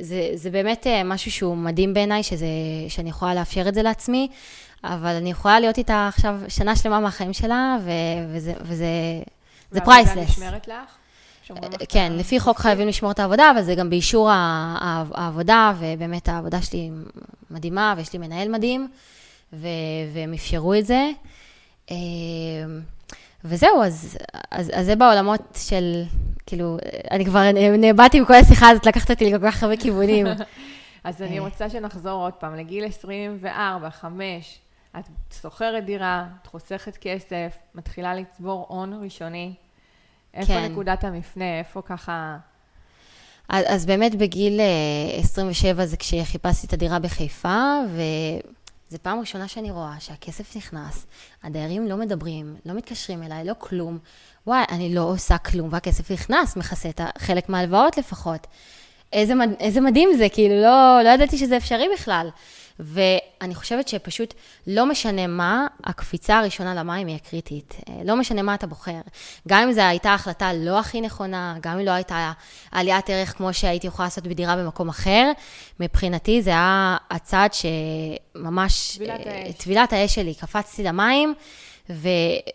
זה, 0.00 0.30
זה 0.34 0.50
באמת 0.50 0.86
אה, 0.86 1.04
משהו 1.04 1.30
שהוא 1.30 1.56
מדהים 1.56 1.94
בעיניי, 1.94 2.22
שזה, 2.22 2.46
שאני 2.88 3.08
יכולה 3.08 3.34
לאפשר 3.34 3.68
את 3.68 3.74
זה 3.74 3.82
לעצמי, 3.82 4.28
אבל 4.84 5.14
אני 5.14 5.30
יכולה 5.30 5.60
להיות 5.60 5.78
איתה 5.78 6.08
עכשיו 6.08 6.40
שנה 6.48 6.76
שלמה 6.76 7.00
מהחיים 7.00 7.32
שלה, 7.32 7.78
ו, 7.84 7.90
וזה, 8.32 8.52
וזה 8.60 8.86
זה 9.70 9.80
והעבודה 9.80 9.84
פרייסלס. 9.84 10.30
נשמרת 10.30 10.68
לך? 10.68 10.96
את 11.52 11.82
כן, 11.88 12.12
לפי 12.12 12.40
חוק 12.40 12.58
חייבים 12.58 12.88
לשמור 12.88 13.10
את 13.10 13.18
העבודה, 13.18 13.50
אבל 13.50 13.62
זה 13.62 13.74
גם 13.74 13.90
באישור 13.90 14.30
העבודה, 14.30 15.72
ובאמת 15.78 16.28
העבודה 16.28 16.62
שלי 16.62 16.90
מדהימה, 17.50 17.94
ויש 17.96 18.12
לי 18.12 18.18
מנהל 18.18 18.48
מדהים, 18.48 18.88
ו- 19.52 19.66
והם 20.12 20.32
אפשרו 20.32 20.74
את 20.74 20.86
זה. 20.86 21.10
אה, 21.90 21.96
וזהו, 23.44 23.82
אז, 23.82 24.18
אז, 24.50 24.70
אז 24.74 24.86
זה 24.86 24.96
בעולמות 24.96 25.58
של, 25.68 26.02
כאילו, 26.46 26.76
אני 27.10 27.24
כבר 27.24 27.52
נאבדתי 27.78 28.20
מכל 28.20 28.34
השיחה 28.34 28.68
הזאת, 28.68 28.86
לקחת 28.86 29.10
אותי 29.10 29.32
לכל 29.32 29.50
כך 29.50 29.62
הרבה 29.62 29.76
כיוונים. 29.76 30.26
אז 31.04 31.22
אני 31.22 31.38
אה. 31.38 31.44
רוצה 31.44 31.70
שנחזור 31.70 32.22
עוד 32.22 32.32
פעם 32.32 32.56
לגיל 32.56 32.84
24, 32.84 33.90
5, 33.90 34.58
את 34.98 35.04
שוכרת 35.42 35.84
דירה, 35.84 36.26
את 36.42 36.46
חוסכת 36.46 36.96
כסף, 36.96 37.56
מתחילה 37.74 38.14
לצבור 38.14 38.66
הון 38.68 39.02
ראשוני. 39.04 39.52
איפה 40.34 40.46
כן. 40.46 40.72
נקודת 40.72 41.04
המפנה? 41.04 41.58
איפה 41.58 41.82
ככה... 41.82 42.36
אז, 43.48 43.64
אז 43.68 43.86
באמת 43.86 44.14
בגיל 44.14 44.60
אה, 44.60 45.18
27 45.18 45.86
זה 45.86 45.96
כשחיפשתי 45.96 46.66
את 46.66 46.72
הדירה 46.72 46.98
בחיפה, 46.98 47.78
וזו 48.90 48.98
פעם 49.02 49.20
ראשונה 49.20 49.48
שאני 49.48 49.70
רואה 49.70 49.94
שהכסף 49.98 50.56
נכנס, 50.56 51.06
הדיירים 51.42 51.88
לא 51.88 51.96
מדברים, 51.96 52.56
לא 52.66 52.74
מתקשרים 52.74 53.22
אליי, 53.22 53.44
לא 53.44 53.54
כלום. 53.58 53.98
וואי, 54.46 54.64
אני 54.68 54.94
לא 54.94 55.00
עושה 55.00 55.38
כלום, 55.38 55.68
והכסף 55.72 56.10
נכנס, 56.10 56.56
מכסה 56.56 56.88
את 56.88 57.00
חלק 57.18 57.48
מההלוואות 57.48 57.96
לפחות. 57.98 58.46
איזה, 59.12 59.34
מד... 59.34 59.48
איזה 59.60 59.80
מדהים 59.80 60.08
זה, 60.16 60.26
כאילו, 60.32 60.54
לא, 60.62 61.00
לא 61.04 61.08
ידעתי 61.08 61.38
שזה 61.38 61.56
אפשרי 61.56 61.86
בכלל. 61.94 62.28
ואני 62.80 63.54
חושבת 63.54 63.88
שפשוט 63.88 64.34
לא 64.66 64.86
משנה 64.86 65.26
מה, 65.26 65.66
הקפיצה 65.84 66.38
הראשונה 66.38 66.74
למים 66.74 67.06
היא 67.06 67.16
הקריטית. 67.16 67.74
אה, 67.88 67.94
לא 68.04 68.16
משנה 68.16 68.42
מה 68.42 68.54
אתה 68.54 68.66
בוחר. 68.66 69.00
גם 69.48 69.62
אם 69.62 69.72
זו 69.72 69.80
הייתה 69.80 70.14
החלטה 70.14 70.52
לא 70.52 70.78
הכי 70.78 71.00
נכונה, 71.00 71.56
גם 71.60 71.78
אם 71.78 71.84
לא 71.84 71.90
הייתה 71.90 72.32
עליית 72.72 73.10
ערך 73.10 73.36
כמו 73.36 73.54
שהייתי 73.54 73.86
יכולה 73.86 74.06
לעשות 74.06 74.26
בדירה 74.26 74.56
במקום 74.56 74.88
אחר, 74.88 75.32
מבחינתי 75.80 76.42
זה 76.42 76.50
היה 76.50 76.96
הצעד 77.10 77.50
שממש... 77.54 78.96
טבילת 78.96 79.26
אה, 79.26 79.44
האש. 79.46 79.54
טבילת 79.54 79.92
האש 79.92 80.14
שלי. 80.14 80.34
קפצתי 80.34 80.82
למים. 80.82 81.34
ו- 81.90 82.08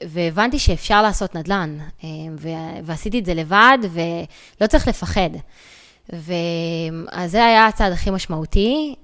והבנתי 0.08 0.60
שאפשר 0.60 1.02
לעשות 1.02 1.36
נדל"ן, 1.36 1.78
אה, 2.04 2.10
ו- 2.38 2.50
ועשיתי 2.84 3.20
את 3.20 3.26
זה 3.26 3.34
לבד, 3.34 3.78
ולא 3.92 4.68
צריך 4.68 4.88
לפחד. 4.88 5.30
ואז 6.10 7.32
זה 7.32 7.46
היה 7.46 7.68
הצעד 7.68 7.92
הכי 7.92 8.10
משמעותי, 8.10 8.96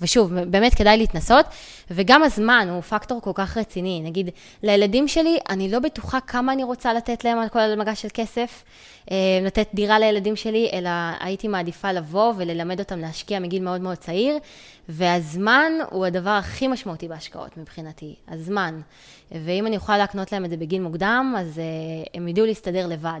ושוב, 0.00 0.34
באמת 0.40 0.74
כדאי 0.74 0.96
להתנסות, 0.98 1.46
וגם 1.90 2.22
הזמן 2.22 2.68
הוא 2.70 2.80
פקטור 2.80 3.20
כל 3.20 3.30
כך 3.34 3.56
רציני. 3.56 4.00
נגיד, 4.04 4.30
לילדים 4.62 5.08
שלי, 5.08 5.38
אני 5.50 5.70
לא 5.70 5.78
בטוחה 5.78 6.20
כמה 6.20 6.52
אני 6.52 6.64
רוצה 6.64 6.94
לתת 6.94 7.24
להם 7.24 7.38
על 7.38 7.48
כל 7.48 7.58
המגש 7.58 8.02
של 8.02 8.08
כסף, 8.14 8.64
אמ, 9.10 9.16
לתת 9.44 9.68
דירה 9.74 9.98
לילדים 9.98 10.36
שלי, 10.36 10.68
אלא 10.72 10.90
הייתי 11.20 11.48
מעדיפה 11.48 11.92
לבוא 11.92 12.32
וללמד 12.36 12.78
אותם 12.78 12.98
להשקיע 12.98 13.38
מגיל 13.38 13.62
מאוד 13.62 13.80
מאוד 13.80 13.96
צעיר, 13.96 14.38
והזמן 14.88 15.72
הוא 15.90 16.06
הדבר 16.06 16.30
הכי 16.30 16.68
משמעותי 16.68 17.08
בהשקעות 17.08 17.56
מבחינתי, 17.56 18.14
הזמן. 18.28 18.80
ואם 19.32 19.66
אני 19.66 19.76
יכולה 19.76 19.98
להקנות 19.98 20.32
להם 20.32 20.44
את 20.44 20.50
זה 20.50 20.56
בגיל 20.56 20.82
מוקדם, 20.82 21.34
אז 21.38 21.58
אה, 21.58 21.64
הם 22.14 22.28
ידעו 22.28 22.46
להסתדר 22.46 22.86
לבד. 22.86 23.20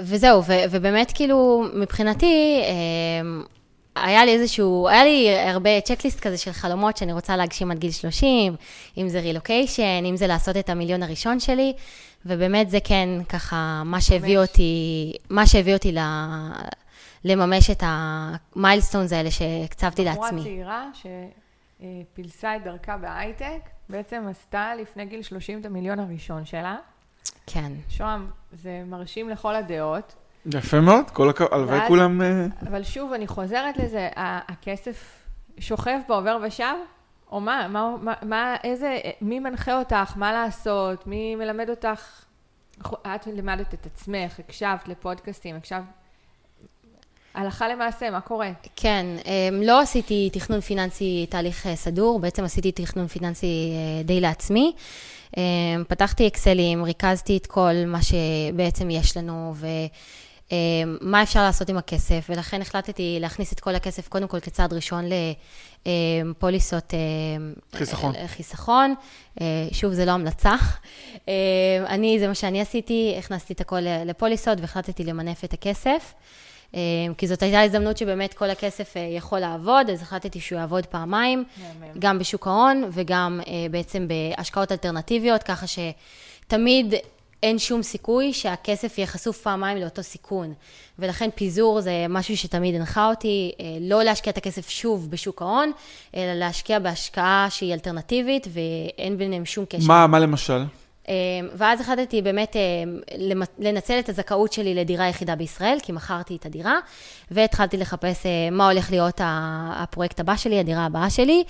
אמ, 0.00 0.04
וזהו, 0.04 0.44
ו- 0.44 0.64
ובאמת 0.70 1.12
כאילו, 1.14 1.64
מבחינתי, 1.74 2.60
אה, 2.62 4.02
היה 4.04 4.24
לי 4.24 4.32
איזשהו, 4.32 4.88
היה 4.88 5.04
לי 5.04 5.38
הרבה 5.38 5.80
צ'קליסט 5.80 6.20
כזה 6.20 6.38
של 6.38 6.52
חלומות 6.52 6.96
שאני 6.96 7.12
רוצה 7.12 7.36
להגשים 7.36 7.70
עד 7.70 7.78
גיל 7.78 7.90
30, 7.90 8.56
אם 8.98 9.08
זה 9.08 9.20
רילוקיישן, 9.20 10.04
אם 10.04 10.16
זה 10.16 10.26
לעשות 10.26 10.56
את 10.56 10.70
המיליון 10.70 11.02
הראשון 11.02 11.40
שלי, 11.40 11.72
ובאמת 12.26 12.70
זה 12.70 12.78
כן 12.84 13.08
ככה 13.28 13.82
מה 13.84 14.00
שהביא. 14.00 14.38
אותי, 14.38 15.12
מה 15.30 15.46
שהביא 15.46 15.74
אותי 15.74 15.92
ל... 15.92 15.98
לממש 17.24 17.70
את 17.70 17.82
המיילסטונס 17.86 19.12
האלה 19.12 19.30
שהקצבתי 19.30 20.04
בחורה 20.04 20.26
לעצמי. 20.26 20.42
צעירה 20.42 20.84
שפילסה 21.82 22.56
את 22.56 22.64
דרכה 22.64 22.96
בהייטק, 22.96 23.60
בעצם 23.88 24.24
עשתה 24.30 24.72
לפני 24.80 25.06
גיל 25.06 25.22
30 25.22 25.60
את 25.60 25.66
המיליון 25.66 26.00
הראשון 26.00 26.44
שלה. 26.44 26.76
כן. 27.46 27.72
שוהם, 27.88 28.30
זה 28.52 28.82
מרשים 28.86 29.28
לכל 29.28 29.54
הדעות. 29.54 30.14
יפה 30.54 30.80
מאוד, 30.80 31.10
כל 31.10 31.30
הכבוד, 31.30 31.52
הלוואי 31.52 31.88
כולם... 31.88 32.22
אה, 32.22 32.46
אבל 32.68 32.82
שוב, 32.82 33.12
אני 33.12 33.26
חוזרת 33.26 33.76
לזה, 33.76 34.08
הכסף 34.16 35.26
שוכב 35.58 35.98
בעובר 36.08 36.38
ושב? 36.46 36.74
או 37.32 37.40
מה? 37.40 37.68
מה, 37.68 37.94
מה, 38.02 38.14
מה, 38.22 38.56
איזה, 38.64 38.98
מי 39.20 39.38
מנחה 39.38 39.78
אותך? 39.78 40.16
מה 40.16 40.32
לעשות? 40.32 41.06
מי 41.06 41.36
מלמד 41.36 41.70
אותך? 41.70 42.24
את 42.82 43.26
לימדת 43.26 43.74
את 43.74 43.86
עצמך, 43.86 44.38
הקשבת 44.38 44.88
לפודקאסטים, 44.88 45.56
הקשבת... 45.56 45.82
הלכה 47.34 47.68
למעשה, 47.68 48.10
מה 48.10 48.20
קורה? 48.20 48.50
כן, 48.76 49.06
אמ, 49.24 49.62
לא 49.62 49.80
עשיתי 49.80 50.30
תכנון 50.32 50.60
פיננסי 50.60 51.26
תהליך 51.30 51.66
אה, 51.66 51.76
סדור, 51.76 52.20
בעצם 52.20 52.44
עשיתי 52.44 52.72
תכנון 52.72 53.06
פיננסי 53.06 53.72
אה, 53.72 54.02
די 54.02 54.20
לעצמי. 54.20 54.72
אמ, 55.36 55.84
פתחתי 55.88 56.26
אקסלים, 56.26 56.84
ריכזתי 56.84 57.36
את 57.36 57.46
כל 57.46 57.72
מה 57.86 57.98
שבעצם 58.02 58.90
יש 58.90 59.16
לנו, 59.16 59.54
ומה 60.52 61.22
אפשר 61.22 61.42
לעשות 61.42 61.68
עם 61.68 61.76
הכסף, 61.76 62.26
ולכן 62.28 62.60
החלטתי 62.60 63.16
להכניס 63.20 63.52
את 63.52 63.60
כל 63.60 63.74
הכסף 63.74 64.08
קודם 64.08 64.28
כל 64.28 64.40
כצעד 64.40 64.72
ראשון 64.72 65.04
לפוליסות 65.86 66.94
אמ, 66.94 67.52
חיסכון. 67.74 68.14
אה, 68.14 68.28
חיסכון. 68.28 68.94
אה, 69.40 69.68
שוב, 69.72 69.92
זה 69.92 70.04
לא 70.04 70.10
המלצה. 70.10 70.54
אני, 71.94 72.18
זה 72.18 72.28
מה 72.28 72.34
שאני 72.34 72.60
עשיתי, 72.60 73.14
הכנסתי 73.18 73.52
את 73.52 73.60
הכל 73.60 73.80
לפוליסות 73.80 74.60
והחלטתי 74.60 75.04
למנף 75.04 75.44
את 75.44 75.52
הכסף. 75.52 76.14
אה, 76.74 76.80
כי 77.18 77.26
זאת 77.26 77.42
הייתה 77.42 77.62
הזדמנות 77.62 77.96
שבאמת 77.96 78.34
כל 78.34 78.50
הכסף 78.50 78.96
אה, 78.96 79.02
יכול 79.16 79.38
לעבוד, 79.38 79.90
אז 79.90 80.02
החלטתי 80.02 80.40
שהוא 80.40 80.58
יעבוד 80.58 80.86
פעמיים. 80.86 81.44
גם 81.98 82.18
בשוק 82.18 82.46
ההון 82.46 82.84
וגם 82.92 83.40
אה, 83.46 83.52
בעצם 83.70 84.08
בהשקעות 84.08 84.72
אלטרנטיביות, 84.72 85.42
ככה 85.42 85.66
שתמיד 85.66 86.94
אין 87.42 87.58
שום 87.58 87.82
סיכוי 87.82 88.32
שהכסף 88.32 88.98
יהיה 88.98 89.06
חשוף 89.06 89.42
פעמיים 89.42 89.78
לאותו 89.78 90.02
סיכון. 90.02 90.54
ולכן 90.98 91.28
פיזור 91.34 91.80
זה 91.80 92.06
משהו 92.08 92.36
שתמיד 92.36 92.74
הנחה 92.74 93.08
אותי, 93.08 93.52
לא 93.80 94.02
להשקיע 94.02 94.32
את 94.32 94.36
הכסף 94.36 94.68
שוב 94.68 95.10
בשוק 95.10 95.42
ההון, 95.42 95.72
אלא 96.16 96.32
להשקיע 96.34 96.78
בהשקעה 96.78 97.46
שהיא 97.50 97.74
אלטרנטיבית 97.74 98.46
ואין 98.52 99.18
ביניהם 99.18 99.44
שום 99.44 99.64
קשר. 99.64 99.86
מה 99.86 100.06
מה 100.06 100.18
למשל? 100.18 100.64
אמ, 101.08 101.48
ואז 101.54 101.80
החלטתי 101.80 102.22
באמת 102.22 102.56
אמ, 102.56 103.00
לנצל 103.58 103.98
את 103.98 104.08
הזכאות 104.08 104.52
שלי 104.52 104.74
לדירה 104.74 105.08
יחידה 105.08 105.36
בישראל, 105.36 105.78
כי 105.82 105.92
מכרתי 105.92 106.36
את 106.36 106.46
הדירה, 106.46 106.78
והתחלתי 107.30 107.76
לחפש 107.76 108.26
אה, 108.26 108.50
מה 108.50 108.70
הולך 108.70 108.90
להיות 108.90 109.20
הפרויקט 109.76 110.20
הבא 110.20 110.36
שלי, 110.36 110.60
הדירה 110.60 110.86
הבאה 110.86 111.10
שלי, 111.10 111.44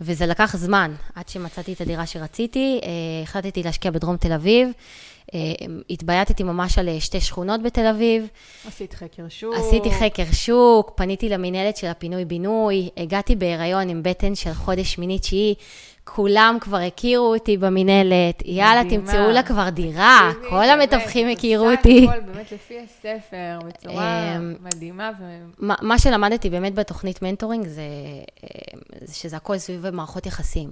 וזה 0.00 0.26
לקח 0.26 0.56
זמן 0.56 0.94
עד 1.14 1.28
שמצאתי 1.28 1.72
את 1.72 1.80
הדירה 1.80 2.06
שרציתי. 2.06 2.80
אה, 2.82 2.88
החלטתי 3.22 3.62
להשקיע 3.62 3.90
בדרום 3.90 4.16
תל 4.16 4.32
אביב, 4.32 4.68
התבייתתי 5.90 6.42
ממש 6.42 6.78
על 6.78 6.88
אה, 6.88 7.00
שתי 7.00 7.20
שכונות 7.20 7.62
בתל 7.62 7.86
אביב. 7.86 8.28
עשית 8.68 8.94
חקר 8.94 9.28
שוק. 9.28 9.54
עשיתי 9.54 9.90
חקר 9.90 10.32
שוק, 10.32 10.92
פניתי 10.94 11.28
למינהלת 11.28 11.76
של 11.76 11.86
הפינוי-בינוי, 11.86 12.88
הגעתי 12.96 13.36
בהיריון 13.36 13.88
עם 13.88 14.02
בטן 14.02 14.34
של 14.34 14.52
חודש 14.52 14.94
שמיני-תשיעי, 14.94 15.54
כולם 16.14 16.56
כבר 16.60 16.76
הכירו 16.76 17.34
אותי 17.34 17.56
במינהלת, 17.56 18.42
יאללה, 18.44 18.84
מדהימה. 18.84 19.06
תמצאו 19.06 19.30
לה 19.30 19.42
כבר 19.42 19.68
דירה, 19.68 20.30
תקשיבי, 20.30 20.50
כל 20.50 20.64
המתווכים 20.64 21.28
הכירו 21.28 21.70
אותי. 21.70 22.08
הכל 22.08 22.20
באמת 22.20 22.52
לפי 22.52 22.74
הספר, 22.78 23.58
בצורה 23.66 24.36
אמ, 24.36 24.54
מדהימה. 24.60 25.10
ו- 25.20 25.44
מה 25.58 25.74
מה 25.82 25.98
שלמדתי 25.98 26.50
באמת 26.50 26.74
בתוכנית 26.74 27.22
מנטורינג 27.22 27.66
זה 27.66 27.82
אה, 28.44 28.48
זה 29.00 29.14
שזה 29.14 29.36
הכל 29.36 29.58
סביב 29.58 29.90
מערכות 29.90 30.26
יחסים. 30.26 30.70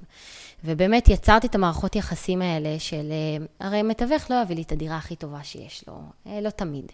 ובאמת 0.65 1.09
יצרתי 1.09 1.47
את 1.47 1.55
המערכות 1.55 1.97
יחסים 1.97 2.43
האלה 2.43 2.79
של, 2.79 3.13
אה, 3.13 3.67
הרי 3.67 3.83
מתווך 3.83 4.31
לא 4.31 4.43
יביא 4.43 4.57
לי 4.57 4.63
את 4.63 4.73
הדירה 4.73 4.97
הכי 4.97 5.17
טובה 5.17 5.39
שיש 5.43 5.85
לו, 5.89 5.95
אה, 6.27 6.41
לא 6.41 6.51
תמיד. 6.51 6.93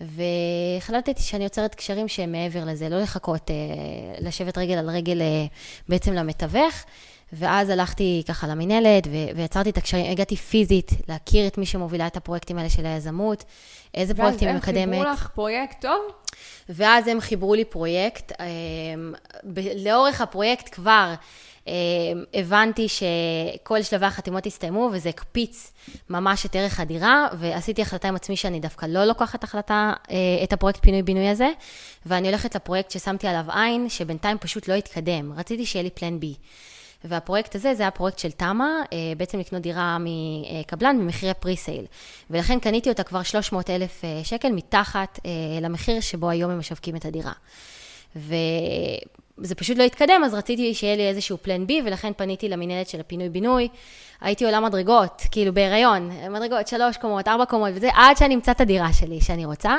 והחלטתי 0.00 1.22
שאני 1.22 1.44
יוצרת 1.44 1.74
קשרים 1.74 2.08
שהם 2.08 2.32
מעבר 2.32 2.64
לזה, 2.64 2.88
לא 2.88 3.00
לחכות, 3.00 3.50
אה, 3.50 3.56
לשבת 4.20 4.58
רגל 4.58 4.74
על 4.74 4.90
רגל 4.90 5.22
בעצם 5.88 6.12
למתווך. 6.12 6.84
ואז 7.32 7.70
הלכתי 7.70 8.22
ככה 8.28 8.46
למינהלת 8.46 9.06
ויצרתי 9.36 9.70
את 9.70 9.76
הקשרים, 9.76 10.10
הגעתי 10.10 10.36
פיזית 10.36 10.90
להכיר 11.08 11.46
את 11.46 11.58
מי 11.58 11.66
שמובילה 11.66 12.06
את 12.06 12.16
הפרויקטים 12.16 12.58
האלה 12.58 12.70
של 12.70 12.86
היזמות, 12.86 13.44
איזה 13.94 14.14
פרויקטים 14.14 14.48
היא 14.48 14.54
ואז 14.54 14.62
מקדמת. 14.62 14.82
הם 14.82 14.90
חיברו 14.90 15.12
לך 15.12 15.28
פרויקט 15.34 15.80
טוב? 15.80 16.00
ואז 16.68 17.08
הם 17.08 17.20
חיברו 17.20 17.54
לי 17.54 17.64
פרויקט. 17.64 18.32
לאורך 19.76 20.20
הפרויקט 20.20 20.74
כבר 20.74 21.14
הבנתי 22.34 22.86
שכל 22.88 23.82
שלבי 23.82 24.06
החתימות 24.06 24.46
הסתיימו, 24.46 24.90
וזה 24.92 25.08
הקפיץ 25.08 25.72
ממש 26.10 26.46
את 26.46 26.56
ערך 26.56 26.80
הדירה, 26.80 27.28
ועשיתי 27.38 27.82
החלטה 27.82 28.08
עם 28.08 28.16
עצמי 28.16 28.36
שאני 28.36 28.60
דווקא 28.60 28.86
לא 28.86 29.04
לוקחת 29.04 29.44
החלטה, 29.44 29.92
אה, 30.10 30.16
את 30.44 30.52
הפרויקט 30.52 30.80
פינוי-בינוי 30.82 31.28
הזה, 31.28 31.50
ואני 32.06 32.28
הולכת 32.28 32.54
לפרויקט 32.56 32.90
ששמתי 32.90 33.28
עליו 33.28 33.44
עין, 33.48 33.88
שבינתיים 33.88 34.38
פשוט 34.38 34.68
לא 34.68 34.74
התקדם. 34.74 35.32
רציתי 35.36 35.66
שיהיה 35.66 35.82
לי 35.82 35.90
פלן 35.90 36.20
בי. 36.20 36.34
והפרויקט 37.04 37.54
הזה, 37.54 37.74
זה 37.74 37.82
היה 37.82 37.90
פרויקט 37.90 38.18
של 38.18 38.30
תמ"א, 38.30 38.64
אה, 38.92 38.98
בעצם 39.16 39.38
לקנות 39.38 39.62
דירה 39.62 39.96
מקבלן 40.00 40.98
במחירי 40.98 41.34
פרי-סייל. 41.34 41.84
ולכן 42.30 42.60
קניתי 42.60 42.88
אותה 42.88 43.02
כבר 43.02 43.22
300 43.22 43.70
אלף 43.70 44.04
אה, 44.04 44.20
שקל 44.24 44.52
מתחת 44.52 45.20
למחיר 45.60 46.00
שבו 46.00 46.30
היום 46.30 46.50
הם 46.50 46.58
משווקים 46.58 46.96
את 46.96 47.04
הדירה. 47.04 47.32
וזה 49.38 49.54
פשוט 49.54 49.78
לא 49.78 49.82
התקדם, 49.82 50.22
אז 50.24 50.34
רציתי 50.34 50.74
שיהיה 50.74 50.96
לי 50.96 51.08
איזשהו 51.08 51.38
פלן 51.42 51.66
בי, 51.66 51.82
ולכן 51.84 52.12
פניתי 52.16 52.48
למינהלת 52.48 52.88
של 52.88 53.00
הפינוי-בינוי. 53.00 53.68
הייתי 54.20 54.44
עולה 54.44 54.60
מדרגות, 54.60 55.22
כאילו 55.30 55.54
בהיריון, 55.54 56.10
מדרגות, 56.30 56.68
שלוש 56.68 56.96
קומות, 56.96 57.28
ארבע 57.28 57.44
קומות 57.44 57.70
וזה, 57.74 57.88
עד 57.94 58.16
שאני 58.16 58.34
אמצא 58.34 58.52
את 58.52 58.60
הדירה 58.60 58.92
שלי 58.92 59.20
שאני 59.20 59.44
רוצה. 59.44 59.76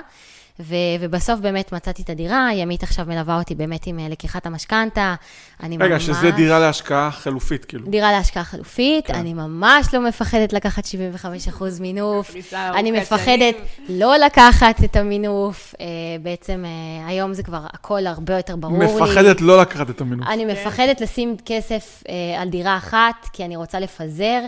ו- 0.59 0.75
ובסוף 0.99 1.39
באמת 1.39 1.71
מצאתי 1.71 2.01
את 2.01 2.09
הדירה, 2.09 2.49
ימית 2.53 2.83
עכשיו 2.83 3.05
מלווה 3.05 3.37
אותי 3.37 3.55
באמת 3.55 3.87
עם 3.87 3.99
אה, 3.99 4.09
לקיחת 4.09 4.45
המשכנתה. 4.45 5.15
אני 5.63 5.77
רגע, 5.77 5.93
ממש... 5.93 6.05
שזה 6.05 6.31
דירה 6.31 6.59
להשקעה 6.59 7.11
חלופית, 7.11 7.65
כאילו. 7.65 7.87
דירה 7.87 8.11
להשקעה 8.11 8.43
חלופית, 8.43 9.07
כן. 9.07 9.15
אני 9.15 9.33
ממש 9.33 9.93
לא 9.93 9.99
מפחדת 9.99 10.53
לקחת 10.53 10.85
75% 10.85 11.63
מינוף, 11.79 12.35
אני 12.53 12.91
מפחדת. 12.91 13.55
לא 13.89 14.17
לקחת 14.17 14.83
את 14.83 14.95
המינוף, 14.95 15.75
אה, 15.79 15.85
בעצם 16.21 16.65
אה, 16.65 17.07
היום 17.07 17.33
זה 17.33 17.43
כבר 17.43 17.61
הכל 17.73 18.07
הרבה 18.07 18.37
יותר 18.37 18.55
ברור 18.55 18.79
לי. 18.79 18.85
מפחדת 18.85 19.41
לא 19.41 19.61
לקחת 19.61 19.89
את 19.89 20.01
המינוף. 20.01 20.27
אני 20.27 20.45
מפחדת 20.45 21.01
לשים 21.01 21.35
כסף 21.45 22.03
על 22.37 22.49
דירה 22.49 22.77
אחת, 22.77 23.15
כי 23.33 23.45
אני 23.45 23.55
רוצה 23.55 23.79
לפזר, 23.79 24.39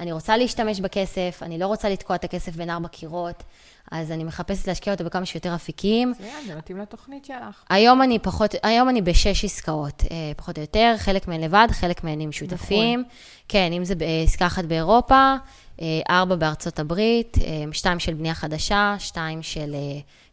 אני 0.00 0.12
רוצה 0.12 0.36
להשתמש 0.36 0.80
בכסף, 0.80 1.38
אני 1.42 1.58
לא 1.58 1.66
רוצה 1.66 1.88
לתקוע 1.88 2.16
את 2.16 2.24
הכסף 2.24 2.56
בין 2.56 2.70
ארבע 2.70 2.88
קירות, 2.88 3.42
אז 3.90 4.12
אני 4.12 4.24
מחפשת 4.24 4.68
להשקיע 4.68 4.92
אותו 4.92 5.04
בכמה 5.04 5.26
שיותר 5.26 5.54
אפיקים. 5.54 6.10
מצוין, 6.10 6.46
זה 6.46 6.54
מתאים 6.56 6.78
לתוכנית 6.78 7.24
שלך. 7.24 7.64
היום 7.68 8.02
אני 8.02 8.18
פחות, 8.18 8.54
היום 8.62 8.88
אני 8.88 9.02
בשש 9.02 9.44
עסקאות, 9.44 10.02
אה, 10.10 10.32
פחות 10.36 10.56
או 10.56 10.62
יותר, 10.62 10.94
חלק 10.98 11.28
מהן 11.28 11.40
לבד, 11.40 11.68
חלק 11.70 12.04
מהן 12.04 12.20
עם 12.20 12.32
שותפים. 12.32 13.04
כן, 13.48 13.72
אם 13.72 13.84
זה 13.84 13.94
בעסקה 13.94 14.46
אחת 14.46 14.64
באירופה, 14.64 15.34
אה, 15.82 16.00
ארבע 16.10 16.36
בארצות 16.36 16.78
הברית, 16.78 17.38
אה, 17.44 17.64
שתיים 17.72 17.98
של 17.98 18.14
בנייה 18.14 18.34
חדשה, 18.34 18.94
שתיים 18.98 19.42
של 19.42 19.74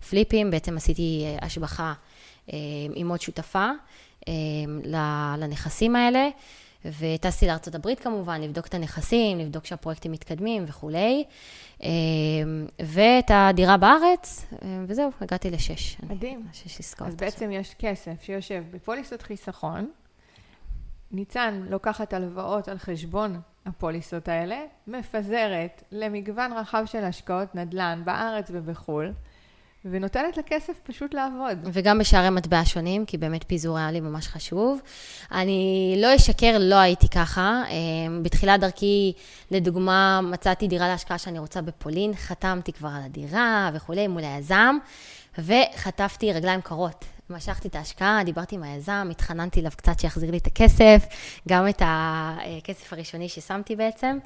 פליפים, 0.09 0.51
בעצם 0.51 0.77
עשיתי 0.77 1.25
השבחה 1.41 1.93
עם 2.95 3.09
עוד 3.09 3.21
שותפה 3.21 3.69
לנכסים 5.37 5.95
האלה. 5.95 6.29
וטסתי 6.99 7.47
לארצות 7.47 7.75
הברית 7.75 7.99
כמובן, 7.99 8.41
לבדוק 8.41 8.67
את 8.67 8.73
הנכסים, 8.73 9.39
לבדוק 9.39 9.65
שהפרויקטים 9.65 10.11
מתקדמים 10.11 10.65
וכולי. 10.67 11.23
אה, 11.83 11.89
ואת 12.85 13.31
הדירה 13.33 13.77
בארץ, 13.77 14.45
אה, 14.53 14.83
וזהו, 14.87 15.11
הגעתי 15.21 15.49
לשש. 15.49 15.97
מדהים. 16.09 16.47
שש 16.53 16.79
עסקאות. 16.79 17.07
אז 17.07 17.15
בעצם 17.15 17.51
יש 17.51 17.73
כסף 17.79 18.21
שיושב 18.21 18.63
בפוליסות 18.71 19.21
חיסכון, 19.21 19.91
ניצן 21.11 21.65
לוקחת 21.69 22.13
הלוואות 22.13 22.67
על 22.67 22.77
חשבון 22.77 23.41
הפוליסות 23.65 24.27
האלה, 24.27 24.59
מפזרת 24.87 25.83
למגוון 25.91 26.53
רחב 26.53 26.83
של 26.85 27.03
השקעות 27.03 27.55
נדל"ן 27.55 28.01
בארץ 28.05 28.47
ובחו"ל, 28.53 29.11
ונותנת 29.85 30.37
לכסף 30.37 30.73
פשוט 30.83 31.13
לעבוד. 31.13 31.57
וגם 31.63 31.99
בשערי 31.99 32.29
מטבע 32.29 32.61
שונים, 32.65 33.05
כי 33.05 33.17
באמת 33.17 33.43
פיזור 33.47 33.77
היה 33.77 33.91
לי 33.91 33.99
ממש 33.99 34.27
חשוב. 34.27 34.81
אני 35.31 35.95
לא 36.01 36.15
אשקר, 36.15 36.57
לא 36.59 36.75
הייתי 36.75 37.09
ככה. 37.09 37.63
אה, 37.67 37.73
בתחילת 38.21 38.59
דרכי, 38.59 39.13
לדוגמה, 39.51 40.21
מצאתי 40.21 40.67
דירה 40.67 40.87
להשקעה 40.87 41.17
שאני 41.17 41.39
רוצה 41.39 41.61
בפולין, 41.61 42.15
חתמתי 42.15 42.73
כבר 42.73 42.89
על 42.89 43.01
הדירה 43.05 43.71
וכולי 43.73 44.07
מול 44.07 44.23
היזם, 44.23 44.77
וחטפתי 45.37 46.33
רגליים 46.33 46.61
קרות. 46.61 47.05
משכתי 47.29 47.67
את 47.67 47.75
ההשקעה, 47.75 48.23
דיברתי 48.25 48.55
עם 48.55 48.63
היזם, 48.63 49.07
התחננתי 49.11 49.59
אליו 49.59 49.71
קצת 49.75 49.99
שיחזיר 49.99 50.31
לי 50.31 50.37
את 50.37 50.47
הכסף, 50.47 51.05
גם 51.47 51.67
את 51.67 51.81
הכסף 51.85 52.93
הראשוני 52.93 53.29
ששמתי 53.29 53.75
בעצם. 53.75 54.17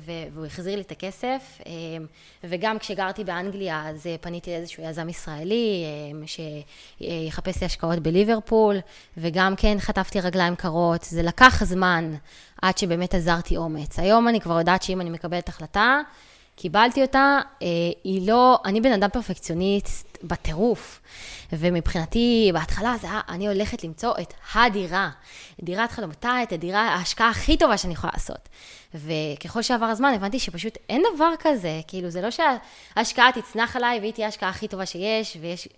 והוא 0.00 0.46
החזיר 0.46 0.76
לי 0.76 0.80
את 0.80 0.90
הכסף, 0.90 1.60
אמ, 1.66 2.06
וגם 2.44 2.78
כשגרתי 2.78 3.24
באנגליה, 3.24 3.88
אז 3.88 4.06
אה, 4.06 4.16
פניתי 4.20 4.50
לאיזשהו 4.50 4.82
יזם 4.82 5.08
ישראלי, 5.08 5.84
אמ, 6.12 6.22
שיחפש 6.26 7.60
לי 7.60 7.66
השקעות 7.66 7.98
בליברפול, 7.98 8.76
וגם 9.16 9.56
כן 9.56 9.76
חטפתי 9.80 10.20
רגליים 10.20 10.56
קרות. 10.56 11.02
זה 11.02 11.22
לקח 11.22 11.64
זמן 11.64 12.14
עד 12.62 12.78
שבאמת 12.78 13.14
עזרתי 13.14 13.56
אומץ. 13.56 13.98
היום 13.98 14.28
אני 14.28 14.40
כבר 14.40 14.58
יודעת 14.58 14.82
שאם 14.82 15.00
אני 15.00 15.10
מקבלת 15.10 15.48
החלטה, 15.48 16.00
קיבלתי 16.62 17.02
אותה, 17.02 17.40
אה, 17.62 17.66
היא 18.04 18.28
לא, 18.28 18.58
אני 18.64 18.80
בן 18.80 18.92
אדם 18.92 19.08
פרפקציוניסט 19.12 20.18
בטירוף, 20.22 21.00
ומבחינתי, 21.52 22.50
בהתחלה 22.54 22.94
זה 23.00 23.06
היה, 23.10 23.20
אני 23.28 23.48
הולכת 23.48 23.84
למצוא 23.84 24.14
את 24.20 24.34
הדירה, 24.54 25.10
דירת 25.62 25.92
חלומותיי, 25.92 26.42
את 26.42 26.52
הדירה, 26.52 26.80
ההשקעה 26.80 27.28
הכי 27.28 27.56
טובה 27.56 27.78
שאני 27.78 27.92
יכולה 27.92 28.12
לעשות. 28.14 28.48
וככל 28.94 29.62
שעבר 29.62 29.86
הזמן, 29.86 30.12
הבנתי 30.14 30.38
שפשוט 30.38 30.78
אין 30.88 31.02
דבר 31.14 31.32
כזה, 31.38 31.80
כאילו, 31.86 32.10
זה 32.10 32.20
לא 32.20 32.28
שההשקעה 32.30 33.30
תצנח 33.32 33.76
עליי 33.76 34.00
והיא 34.00 34.12
תהיה 34.12 34.26
ההשקעה 34.26 34.48
הכי 34.48 34.68
טובה 34.68 34.86
שיש, 34.86 35.36
ויש... 35.40 35.68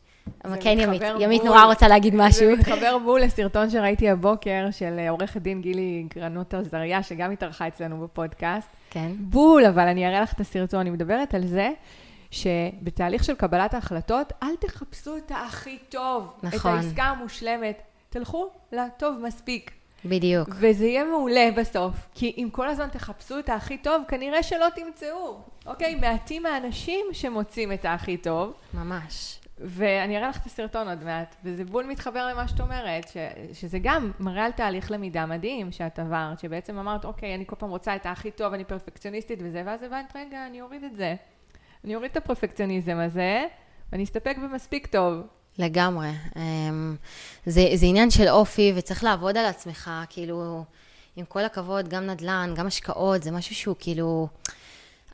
אבל 0.45 0.57
כן, 0.61 0.77
ימית, 0.79 1.03
מתחבר 1.03 1.23
ימית 1.23 1.43
בול. 1.43 1.51
נורא 1.51 1.65
רוצה 1.65 1.89
להגיד 1.89 2.15
משהו. 2.17 2.47
זה 2.47 2.57
מתחבר 2.57 2.99
בול 2.99 3.21
לסרטון 3.21 3.71
שראיתי 3.71 4.11
הבוקר 4.11 4.67
של 4.71 4.99
אה, 4.99 5.11
עורכת 5.11 5.43
דין 5.43 5.61
גילי 5.61 6.07
גרנות 6.15 6.55
עזריה, 6.55 7.03
שגם 7.03 7.31
התארחה 7.33 7.69
אצלנו 7.69 8.01
בפודקאסט. 8.01 8.69
כן. 8.91 9.13
בול, 9.19 9.65
אבל 9.65 9.89
אני 9.89 10.07
אראה 10.07 10.21
לך 10.21 10.33
את 10.33 10.41
הסרטון. 10.41 10.81
אני 10.81 10.91
מדברת 10.91 11.35
על 11.35 11.47
זה 11.47 11.71
שבתהליך 12.31 13.25
של 13.25 13.35
קבלת 13.35 13.75
ההחלטות, 13.75 14.33
אל 14.43 14.57
תחפשו 14.61 15.17
את 15.17 15.33
הכי 15.35 15.79
טוב, 15.89 16.33
נכון. 16.43 16.79
את 16.79 16.85
העסקה 16.85 17.03
המושלמת. 17.03 17.83
תלכו 18.11 18.51
לטוב 18.73 19.19
מספיק. 19.23 19.71
בדיוק. 20.05 20.49
וזה 20.53 20.87
יהיה 20.87 21.05
מעולה 21.05 21.49
בסוף, 21.57 21.95
כי 22.15 22.35
אם 22.37 22.49
כל 22.53 22.69
הזמן 22.69 22.89
תחפשו 22.89 23.39
את 23.39 23.49
הכי 23.49 23.79
טוב, 23.79 24.03
כנראה 24.09 24.43
שלא 24.43 24.67
תמצאו. 24.75 25.39
אוקיי? 25.67 25.95
מעטים 25.95 26.47
האנשים 26.47 27.07
שמוצאים 27.13 27.73
את 27.73 27.87
הכי 27.89 28.17
טוב, 28.17 28.53
ממש. 28.75 29.39
ואני 29.67 30.17
אראה 30.17 30.29
לך 30.29 30.37
את 30.37 30.47
הסרטון 30.47 30.89
עוד 30.89 31.05
מעט, 31.05 31.37
וזה 31.45 31.65
בול 31.65 31.87
מתחבר 31.87 32.27
למה 32.27 32.49
שאת 32.49 32.61
אומרת, 32.61 33.09
ש, 33.09 33.17
שזה 33.53 33.79
גם 33.83 34.11
מראה 34.21 34.45
על 34.45 34.53
תהליך 34.53 34.91
למידה 34.91 35.27
מדהים 35.27 35.73
שאת 35.73 35.99
עברת, 35.99 36.39
שבעצם 36.39 36.79
אמרת, 36.79 37.05
אוקיי, 37.05 37.35
אני 37.35 37.47
כל 37.47 37.57
פעם 37.57 37.71
רוצה 37.71 37.97
את 37.97 38.07
הכי 38.07 38.31
טוב, 38.31 38.53
אני 38.53 38.65
פרפקציוניסטית 38.65 39.39
וזה, 39.43 39.63
ואז 39.67 39.83
הבנת, 39.83 40.13
רגע, 40.17 40.47
אני 40.47 40.61
אוריד 40.61 40.85
את 40.85 40.95
זה. 40.95 41.15
אני 41.85 41.95
אוריד 41.95 42.11
את 42.11 42.17
הפרפקציוניזם 42.17 42.97
הזה, 42.99 43.47
ואני 43.93 44.05
אסתפק 44.05 44.37
במספיק 44.43 44.87
טוב. 44.87 45.15
לגמרי. 45.59 46.11
אמ, 46.37 46.97
זה, 47.47 47.63
זה 47.75 47.87
עניין 47.87 48.11
של 48.11 48.29
אופי, 48.29 48.73
וצריך 48.77 49.05
לעבוד 49.05 49.37
על 49.37 49.47
עצמך, 49.47 49.91
כאילו, 50.09 50.65
עם 51.17 51.25
כל 51.25 51.45
הכבוד, 51.45 51.89
גם 51.89 52.07
נדל"ן, 52.07 52.53
גם 52.57 52.67
השקעות, 52.67 53.23
זה 53.23 53.31
משהו 53.31 53.55
שהוא 53.55 53.77
כאילו... 53.79 54.29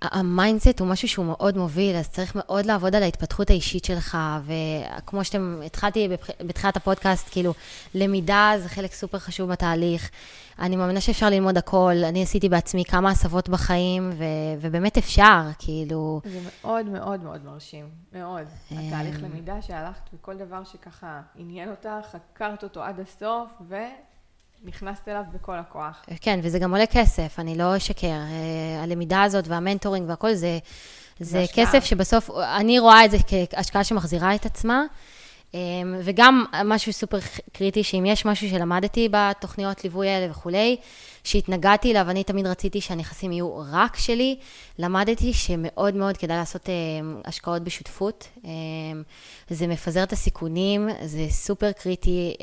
ה 0.03 0.12
mindset 0.12 0.81
הוא 0.81 0.89
משהו 0.89 1.09
שהוא 1.09 1.27
מאוד 1.27 1.57
מוביל, 1.57 1.97
אז 1.97 2.09
צריך 2.09 2.33
מאוד 2.35 2.67
לעבוד 2.67 2.95
על 2.95 3.03
ההתפתחות 3.03 3.51
האישית 3.51 3.85
שלך, 3.85 4.19
וכמו 4.45 5.25
שאתם, 5.25 5.61
התחלתי 5.67 6.09
בתחילת 6.41 6.77
הפודקאסט, 6.77 7.29
כאילו, 7.31 7.55
למידה 7.95 8.53
זה 8.59 8.69
חלק 8.69 8.93
סופר 8.93 9.19
חשוב 9.19 9.51
בתהליך. 9.51 10.11
אני 10.59 10.77
מאמינה 10.77 11.01
שאפשר 11.01 11.31
ללמוד 11.31 11.57
הכל, 11.57 11.95
אני 12.05 12.23
עשיתי 12.23 12.49
בעצמי 12.49 12.85
כמה 12.85 13.11
הסבות 13.11 13.49
בחיים, 13.49 14.11
ו- 14.13 14.25
ובאמת 14.61 14.99
אפשר, 14.99 15.41
כאילו... 15.59 16.21
זה 16.25 16.41
מאוד 16.63 16.87
מאוד 16.87 17.23
מאוד 17.23 17.45
מרשים, 17.45 17.89
מאוד. 18.13 18.45
התהליך 18.71 19.23
למידה 19.23 19.63
שהלכת 19.63 20.03
וכל 20.15 20.37
דבר 20.37 20.65
שככה 20.65 21.21
עניין 21.37 21.71
אותך, 21.71 21.89
חקרת 22.13 22.63
אותו 22.63 22.83
עד 22.83 23.01
הסוף, 23.01 23.51
נכנסת 24.65 25.09
אליו 25.09 25.23
בכל 25.35 25.59
הכוח. 25.59 26.05
כן, 26.21 26.41
וזה 26.43 26.59
גם 26.59 26.71
עולה 26.71 26.87
כסף, 26.87 27.35
אני 27.39 27.59
לא 27.59 27.77
אשקר. 27.77 28.07
אה, 28.07 28.83
הלמידה 28.83 29.23
הזאת 29.23 29.49
והמנטורינג 29.49 30.09
והכל 30.09 30.35
זה, 30.35 30.59
זה 31.21 31.41
השקעה. 31.41 31.67
כסף 31.67 31.85
שבסוף, 31.85 32.31
אני 32.31 32.79
רואה 32.79 33.05
את 33.05 33.11
זה 33.11 33.17
כהשקעה 33.51 33.85
שמחזירה 33.85 34.35
את 34.35 34.47
עצמה. 34.47 34.83
אמ, 35.55 35.95
וגם 36.05 36.45
משהו 36.65 36.93
סופר 36.93 37.19
קריטי, 37.53 37.83
שאם 37.83 38.05
יש 38.07 38.27
משהו 38.27 38.49
שלמדתי 38.49 39.09
בתוכניות 39.11 39.85
ליווי 39.85 40.09
האלה 40.09 40.31
וכולי, 40.31 40.77
שהתנגדתי 41.25 41.91
אליו, 41.91 42.11
אני 42.11 42.25
תמיד 42.25 42.47
רציתי 42.47 42.81
שהנכסים 42.81 43.33
יהיו 43.33 43.63
רק 43.73 43.97
שלי, 43.97 44.37
למדתי 44.79 45.33
שמאוד 45.33 45.95
מאוד 45.95 46.17
כדאי 46.17 46.37
לעשות 46.37 46.69
אמ, 46.69 47.21
השקעות 47.25 47.63
בשותפות. 47.63 48.29
זה 49.51 49.67
מפזר 49.67 50.03
את 50.03 50.13
הסיכונים, 50.13 50.89
זה 51.05 51.27
סופר 51.31 51.73
קריטי. 51.73 52.35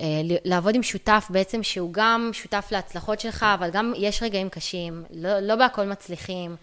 אה, 0.00 0.20
לעבוד 0.44 0.74
עם 0.74 0.82
שותף 0.82 1.26
בעצם 1.30 1.62
שהוא 1.62 1.92
גם 1.92 2.30
שותף 2.32 2.68
להצלחות 2.72 3.20
שלך, 3.20 3.46
אבל 3.54 3.70
גם 3.70 3.92
יש 3.96 4.22
רגעים 4.22 4.48
קשים, 4.48 5.04
לא, 5.10 5.40
לא 5.40 5.56
בהכל 5.56 5.86
מצליחים, 5.86 6.56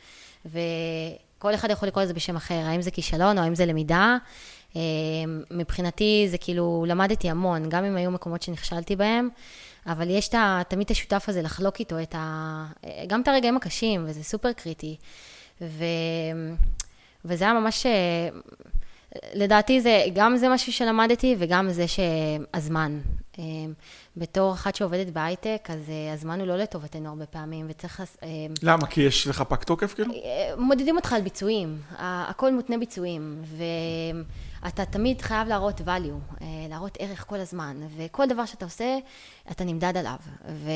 וכל 0.45 1.53
אחד 1.55 1.69
יכול 1.69 1.87
לקרוא 1.87 2.03
לזה 2.03 2.13
בשם 2.13 2.35
אחר, 2.35 2.61
האם 2.65 2.81
זה 2.81 2.91
כישלון 2.91 3.37
או 3.37 3.43
האם 3.43 3.55
זה 3.55 3.65
למידה. 3.65 4.17
אה, 4.75 4.81
מבחינתי 5.51 6.27
זה 6.29 6.37
כאילו, 6.37 6.85
למדתי 6.87 7.29
המון, 7.29 7.69
גם 7.69 7.85
אם 7.85 7.95
היו 7.95 8.11
מקומות 8.11 8.41
שנכשלתי 8.41 8.95
בהם, 8.95 9.29
אבל 9.87 10.09
יש 10.09 10.29
את, 10.29 10.35
תמיד 10.67 10.85
את 10.85 10.91
השותף 10.91 11.25
הזה 11.27 11.41
לחלוק 11.41 11.79
איתו 11.79 12.01
את 12.01 12.15
ה, 12.17 12.65
גם 13.07 13.21
את 13.21 13.27
הרגעים 13.27 13.57
הקשים, 13.57 14.05
וזה 14.07 14.23
סופר 14.23 14.53
קריטי. 14.53 14.95
ו, 15.61 15.83
וזה 17.25 17.45
היה 17.45 17.53
ממש, 17.53 17.85
לדעתי 19.33 19.81
זה, 19.81 20.03
גם 20.13 20.37
זה 20.37 20.49
משהו 20.49 20.73
שלמדתי 20.73 21.35
וגם 21.39 21.69
זה 21.69 21.85
שהזמן. 21.87 22.99
אה, 23.39 23.43
בתור 24.17 24.53
אחת 24.53 24.75
שעובדת 24.75 25.09
בהייטק, 25.09 25.67
אז 25.69 25.89
אה, 25.89 26.13
הזמן 26.13 26.39
הוא 26.39 26.47
לא 26.47 26.57
לטובתנו 26.57 27.09
הרבה 27.09 27.25
פעמים, 27.25 27.65
וצריך... 27.69 28.01
אה, 28.23 28.27
למה? 28.63 28.87
כי 28.87 29.01
יש 29.01 29.27
לך 29.27 29.41
פג 29.41 29.63
תוקף 29.63 29.93
כאילו? 29.93 30.13
מודדים 30.57 30.95
אותך 30.95 31.13
על 31.13 31.21
ביצועים, 31.21 31.77
הכל 31.97 32.53
מותנה 32.53 32.77
ביצועים, 32.77 33.41
ואתה 34.63 34.85
תמיד 34.85 35.21
חייב 35.21 35.47
להראות 35.47 35.81
value, 35.81 36.43
להראות 36.69 36.97
ערך 36.99 37.25
כל 37.27 37.39
הזמן, 37.39 37.77
וכל 37.97 38.25
דבר 38.27 38.45
שאתה 38.45 38.65
עושה, 38.65 38.97
אתה 39.51 39.63
נמדד 39.63 39.97
עליו. 39.97 40.15
ו... 40.49 40.69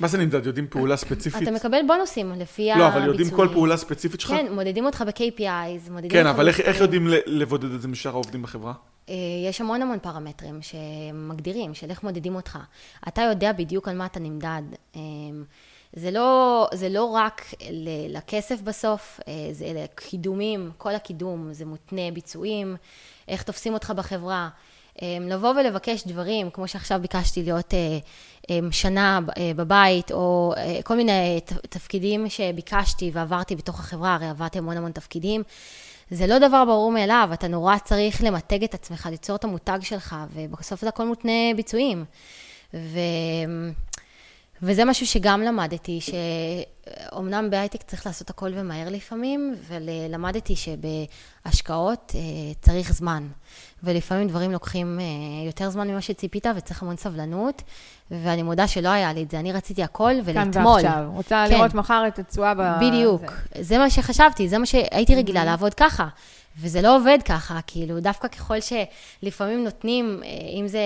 מה 0.00 0.08
זה 0.08 0.18
נמדד? 0.18 0.46
יודעים 0.46 0.66
פעולה 0.70 0.96
ספציפית? 0.96 1.42
אתה 1.42 1.50
מקבל 1.50 1.78
בונוסים 1.86 2.32
לפי 2.32 2.72
הביצועים. 2.72 2.92
לא, 2.92 2.98
אבל 2.98 3.08
יודעים 3.08 3.30
כל 3.30 3.48
פעולה 3.52 3.76
ספציפית 3.76 4.20
שלך? 4.20 4.30
כן, 4.30 4.46
מודדים 4.52 4.86
אותך 4.86 5.04
ב-KPIs, 5.06 5.90
מודדים 5.90 6.10
כן, 6.10 6.26
אותך... 6.26 6.36
אבל 6.36 6.48
איך, 6.48 6.60
איך 6.60 6.80
יודעים 6.80 7.08
לבודד 7.26 7.72
את 7.74 7.82
זה 7.82 7.88
משאר 7.88 8.12
העובדים 8.12 8.42
בחברה? 8.42 8.72
אה, 9.08 9.14
יש 9.48 9.60
המון 9.60 9.82
המון 9.82 9.98
פרמטרים 9.98 10.60
שמגדירים, 10.62 11.74
של 11.74 11.90
איך 11.90 12.02
מודדים 12.02 12.34
אותך. 12.34 12.58
אתה 13.08 13.22
יודע 13.22 13.52
בדיוק 13.52 13.88
על 13.88 13.96
מה 13.96 14.06
אתה 14.06 14.20
נמדד. 14.20 14.62
אה, 15.96 16.00
זה 16.00 16.10
לא, 16.10 16.68
זה 16.74 16.88
לא 16.88 17.04
רק 17.04 17.42
לכסף 18.08 18.60
בסוף, 18.60 19.20
אה, 19.28 19.48
זה 19.52 19.66
לקידומים, 19.74 20.70
כל 20.78 20.94
הקידום, 20.94 21.52
זה 21.52 21.64
מותנה 21.64 22.10
ביצועים, 22.12 22.76
איך 23.28 23.42
תופסים 23.42 23.74
אותך 23.74 23.90
בחברה. 23.90 24.48
לבוא 25.20 25.50
ולבקש 25.50 26.06
דברים, 26.06 26.50
כמו 26.50 26.68
שעכשיו 26.68 27.00
ביקשתי 27.02 27.42
להיות 27.42 27.74
שנה 28.70 29.20
בבית, 29.56 30.12
או 30.12 30.54
כל 30.84 30.96
מיני 30.96 31.40
תפקידים 31.68 32.28
שביקשתי 32.28 33.10
ועברתי 33.12 33.56
בתוך 33.56 33.80
החברה, 33.80 34.14
הרי 34.14 34.28
עברתי 34.28 34.58
המון 34.58 34.76
המון 34.76 34.92
תפקידים. 34.92 35.42
זה 36.10 36.26
לא 36.26 36.38
דבר 36.38 36.64
ברור 36.64 36.92
מאליו, 36.92 37.28
אתה 37.32 37.48
נורא 37.48 37.76
צריך 37.84 38.22
למתג 38.24 38.64
את 38.64 38.74
עצמך, 38.74 39.08
ליצור 39.10 39.36
את 39.36 39.44
המותג 39.44 39.78
שלך, 39.82 40.16
ובסוף 40.32 40.80
זה 40.80 40.88
הכל 40.88 41.06
מותנה 41.06 41.54
ביצועים. 41.56 42.04
ו... 42.74 42.98
וזה 44.62 44.84
משהו 44.84 45.06
שגם 45.06 45.42
למדתי, 45.42 45.98
שאומנם 46.00 47.50
בהייטק 47.50 47.82
צריך 47.82 48.06
לעשות 48.06 48.30
הכל 48.30 48.50
ומהר 48.54 48.88
לפעמים, 48.90 49.54
ולמדתי 49.68 50.54
שבהשקעות 50.56 52.12
אה, 52.14 52.20
צריך 52.60 52.92
זמן. 52.92 53.28
ולפעמים 53.82 54.28
דברים 54.28 54.52
לוקחים 54.52 54.98
אה, 55.00 55.46
יותר 55.46 55.70
זמן 55.70 55.88
ממה 55.88 56.00
שציפית, 56.00 56.46
וצריך 56.56 56.82
המון 56.82 56.96
סבלנות, 56.96 57.62
ואני 58.10 58.42
מודה 58.42 58.68
שלא 58.68 58.88
היה 58.88 59.12
לי 59.12 59.22
את 59.22 59.30
זה, 59.30 59.40
אני 59.40 59.52
רציתי 59.52 59.82
הכל 59.82 60.12
ולאתמול. 60.24 60.52
כאן 60.52 60.66
ועכשיו, 60.66 61.10
רוצה 61.14 61.44
כן. 61.48 61.54
לראות 61.54 61.74
מחר 61.74 62.04
את 62.08 62.18
התשואה 62.18 62.54
ב... 62.54 62.62
בדיוק, 62.80 63.32
זה. 63.54 63.62
זה 63.62 63.78
מה 63.78 63.90
שחשבתי, 63.90 64.48
זה 64.48 64.58
מה 64.58 64.66
שהייתי 64.66 65.14
רגילה 65.14 65.42
Mm-hmm. 65.42 65.44
לעבוד 65.44 65.74
ככה. 65.74 66.08
וזה 66.60 66.82
לא 66.82 66.96
עובד 66.96 67.18
ככה, 67.24 67.58
כאילו, 67.66 68.00
דווקא 68.00 68.28
ככל 68.28 68.56
שלפעמים 68.60 69.64
נותנים, 69.64 70.20
אה, 70.24 70.28
אם 70.60 70.68
זה 70.68 70.80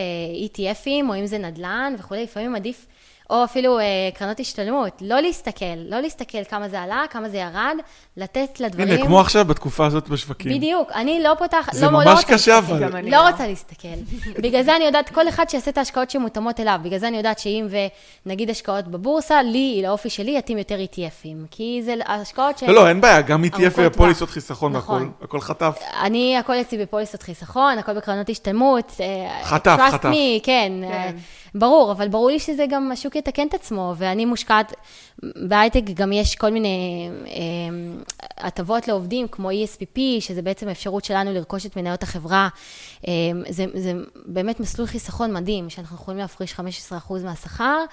ETFים 0.46 1.08
או 1.08 1.14
אם 1.14 1.26
זה 1.26 1.38
נדל"ן 1.38 1.94
וכולי, 1.98 2.22
לפעמים 2.22 2.54
עדיף 2.56 2.86
או 3.30 3.44
אפילו 3.44 3.78
אה, 3.78 3.84
קרנות 4.14 4.40
השתלמות, 4.40 4.92
לא 5.00 5.20
להסתכל, 5.20 5.64
לא 5.88 6.00
להסתכל 6.00 6.44
כמה 6.44 6.68
זה 6.68 6.80
עלה, 6.80 7.02
כמה 7.10 7.28
זה 7.28 7.36
ירד, 7.36 7.76
לתת 8.16 8.60
לדברים... 8.60 8.88
הנה, 8.88 9.06
כמו 9.06 9.20
עכשיו 9.20 9.44
בתקופה 9.44 9.86
הזאת 9.86 10.08
בשווקים. 10.08 10.52
בדיוק, 10.52 10.92
אני 10.94 11.22
לא 11.22 11.34
פותחת, 11.38 11.72
זה 11.72 11.86
לא, 11.86 11.92
ממש 11.92 12.06
לא 12.06 12.10
רוצה 12.10 12.22
קשה, 12.22 12.60
להסתכל. 12.60 12.74
אבל. 12.84 12.96
אני 12.96 13.10
לא 13.10 13.18
לא. 13.18 13.30
רוצה 13.30 13.46
להסתכל. 13.46 13.88
בגלל 14.42 14.62
זה 14.62 14.76
אני 14.76 14.84
יודעת, 14.84 15.08
כל 15.08 15.28
אחד 15.28 15.48
שיעשה 15.48 15.70
את 15.70 15.78
ההשקעות 15.78 16.10
שמותאמות 16.10 16.60
אליו, 16.60 16.80
בגלל 16.82 16.98
זה 16.98 17.08
אני 17.08 17.16
יודעת 17.16 17.38
שאם 17.38 17.66
ונגיד 18.26 18.50
השקעות 18.50 18.88
בבורסה, 18.88 19.42
לי, 19.42 19.80
לאופי 19.82 20.10
שלי, 20.10 20.38
יתאים 20.38 20.58
יותר 20.58 20.78
ETFים. 20.92 21.46
כי 21.50 21.80
זה 21.84 21.94
השקעות 22.06 22.58
ש... 22.58 22.62
לא, 22.62 22.74
לא, 22.74 22.88
אין 22.88 23.00
בעיה, 23.00 23.20
גם 23.20 23.44
ETF. 23.44 23.72
ופוליסות 23.76 24.30
חיסכון 24.30 24.72
נכון. 24.72 25.10
הכל 25.22 25.40
חטף. 25.40 25.78
אני, 26.02 26.38
הכל 26.38 26.60
אצלי 26.60 26.78
בפוליסות 26.78 27.22
חיסכון, 27.22 27.78
הכל 27.78 27.92
בקרנות 27.94 28.28
השתלמות. 28.28 28.92
אה, 29.00 29.44
חטף, 29.44 29.78
חטף. 29.90 30.08
me, 30.08 30.40
כן. 30.42 30.72
אה, 31.54 31.60
ברור, 31.60 31.92
אבל 31.92 32.08
ברור 32.08 32.30
לי 32.30 32.38
שזה 32.38 32.64
גם, 32.68 32.92
השוק 32.92 33.16
יתקן 33.16 33.46
את 33.46 33.54
עצמו, 33.54 33.94
ואני 33.96 34.24
מושקעת, 34.24 34.74
בהייטק 35.48 35.82
גם 35.94 36.12
יש 36.12 36.34
כל 36.34 36.50
מיני 36.50 37.08
אה, 37.26 37.30
הטבות 38.38 38.88
לעובדים, 38.88 39.28
כמו 39.28 39.50
ESPP, 39.50 40.00
שזה 40.20 40.42
בעצם 40.42 40.68
האפשרות 40.68 41.04
שלנו 41.04 41.32
לרכוש 41.32 41.66
את 41.66 41.76
מניות 41.76 42.02
החברה. 42.02 42.48
אה, 43.08 43.12
זה, 43.48 43.64
זה 43.74 43.92
באמת 44.26 44.60
מסלול 44.60 44.86
חיסכון 44.88 45.32
מדהים, 45.32 45.70
שאנחנו 45.70 45.96
יכולים 45.96 46.20
להפריש 46.20 46.54
15% 46.90 47.12
מהשכר, 47.24 47.84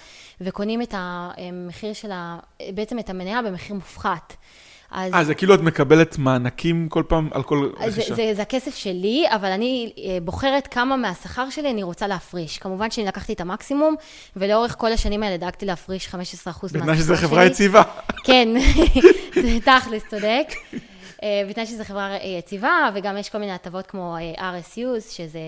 וקונים 0.42 0.82
את 0.82 0.94
המחיר 0.98 1.94
של 1.94 2.12
ה... 2.12 2.40
בעצם 2.74 3.00
את 3.00 3.10
המניה 3.10 3.42
במחיר 3.42 3.76
מופחת. 3.76 4.34
אז... 4.92 5.14
אה, 5.14 5.24
זה 5.24 5.36
כאילו 5.36 5.54
את 5.54 5.60
מקבלת 5.62 6.18
מענקים 6.18 6.90
כל 6.90 7.04
פעם 7.08 7.30
על 7.32 7.44
כל 7.44 7.70
אז 7.80 7.94
זה, 7.94 8.02
רכישה. 8.02 8.16
זה, 8.16 8.32
זה 8.36 8.42
הכסף 8.42 8.76
שלי, 8.76 9.26
אבל 9.30 9.52
אני 9.52 9.94
אה, 9.98 10.18
בוחרת 10.22 10.68
כמה 10.68 10.98
מהשכר 10.98 11.50
שלי 11.50 11.72
אני 11.72 11.84
רוצה 11.84 12.08
להפריש. 12.08 12.58
כמובן 12.58 12.92
שאני 12.92 13.08
לקחתי 13.08 13.34
את 13.34 13.42
המקסימום, 13.42 13.96
ולאורך 14.36 14.76
כל 14.78 14.92
השנים 14.92 15.24
האלה 15.24 15.38
דאגתי 15.38 15.66
להפריש 15.66 16.08
15% 16.08 16.16
מהשכר 16.18 16.68
שלי. 16.70 16.80
בתנאי 16.80 16.98
שזו 16.98 17.16
חברה 17.16 17.46
יציבה. 17.46 17.82
כן, 18.24 18.50
תכלס, 19.66 20.04
צודק. 20.10 20.48
אה, 21.24 21.44
בתנאי 21.50 21.66
שזו 21.66 21.84
חברה 21.84 22.12
אה, 22.18 22.28
יציבה, 22.28 22.90
וגם 22.94 23.18
יש 23.18 23.30
כל 23.30 23.38
מיני 23.38 23.52
הטבות 23.52 23.88
כמו 23.88 24.16
אה, 24.38 24.60
RSUs, 24.60 25.12
שזה 25.14 25.40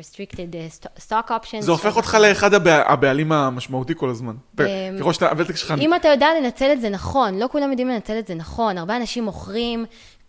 Restricted 0.00 0.54
Sto- 0.82 1.08
Stock 1.10 1.28
Options. 1.30 1.60
זה 1.60 1.70
הופך 1.70 1.96
אותך 1.96 2.16
לאחד 2.20 2.54
הבע- 2.54 2.82
הבעלים 2.92 3.32
המשמעותי 3.32 3.92
כל 3.96 4.10
הזמן. 4.10 4.34
ככל 5.00 5.12
שאתה, 5.12 5.28
הוותק 5.30 5.56
שלך... 5.56 5.74
אם 5.80 5.94
אתה 5.94 6.08
יודע 6.08 6.26
לנצל 6.40 6.72
את 6.72 6.80
זה 6.80 6.88
נכון, 6.88 7.38
לא 7.38 7.46
כולם 7.52 7.70
יודעים 7.70 7.88
לנצל 7.88 8.18
את 8.18 8.26
זה 8.26 8.34
נכון, 8.34 8.78
הרבה 8.78 8.96
אנשים 8.96 9.24
מוכרים. 9.24 9.84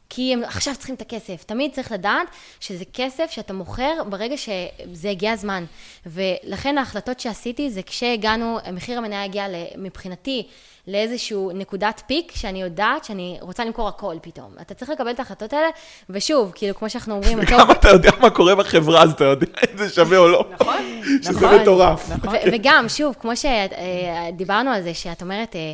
כי 0.09 0.33
הם 0.33 0.43
עכשיו 0.43 0.75
צריכים 0.75 0.95
את 0.95 1.01
הכסף. 1.01 1.43
תמיד 1.43 1.71
צריך 1.73 1.91
לדעת 1.91 2.27
שזה 2.59 2.83
כסף 2.93 3.31
שאתה 3.31 3.53
מוכר 3.53 4.03
ברגע 4.09 4.35
שזה 4.37 5.09
הגיע 5.09 5.31
הזמן. 5.31 5.65
ולכן 6.05 6.77
ההחלטות 6.77 7.19
שעשיתי 7.19 7.69
זה 7.69 7.81
כשהגענו, 7.83 8.57
מחיר 8.73 8.97
המניה 8.97 9.23
הגיע 9.23 9.45
מבחינתי 9.77 10.47
לאיזשהו 10.87 11.51
נקודת 11.53 12.01
פיק, 12.07 12.31
שאני 12.35 12.61
יודעת 12.61 13.03
שאני 13.03 13.37
רוצה 13.41 13.65
למכור 13.65 13.87
הכל 13.87 14.15
פתאום. 14.21 14.51
אתה 14.61 14.73
צריך 14.73 14.91
לקבל 14.91 15.11
את 15.11 15.19
ההחלטות 15.19 15.53
האלה, 15.53 15.67
ושוב, 16.09 16.51
כאילו, 16.55 16.75
כמו 16.75 16.89
שאנחנו 16.89 17.13
אומרים, 17.15 17.39
הטוב- 17.39 17.53
וגם 17.59 17.71
אתה 17.71 17.89
יודע 17.89 18.11
מה 18.21 18.29
קורה 18.29 18.55
בחברה, 18.55 19.03
אז 19.03 19.11
אתה 19.11 19.23
יודע 19.23 19.45
אם 19.73 19.77
זה 19.77 19.89
שווה 19.89 20.17
או 20.17 20.27
לא. 20.27 20.45
נכון, 20.59 20.75
שזה 21.23 21.31
נכון, 21.31 21.59
מטורף. 21.61 22.09
נכון. 22.09 22.35
וגם, 22.53 22.85
שוב, 22.89 23.15
כמו 23.19 23.31
שדיברנו 23.35 24.71
על 24.71 24.81
זה, 24.83 24.93
שאת 24.93 25.21
אומרת, 25.21 25.55
אה, 25.55 25.71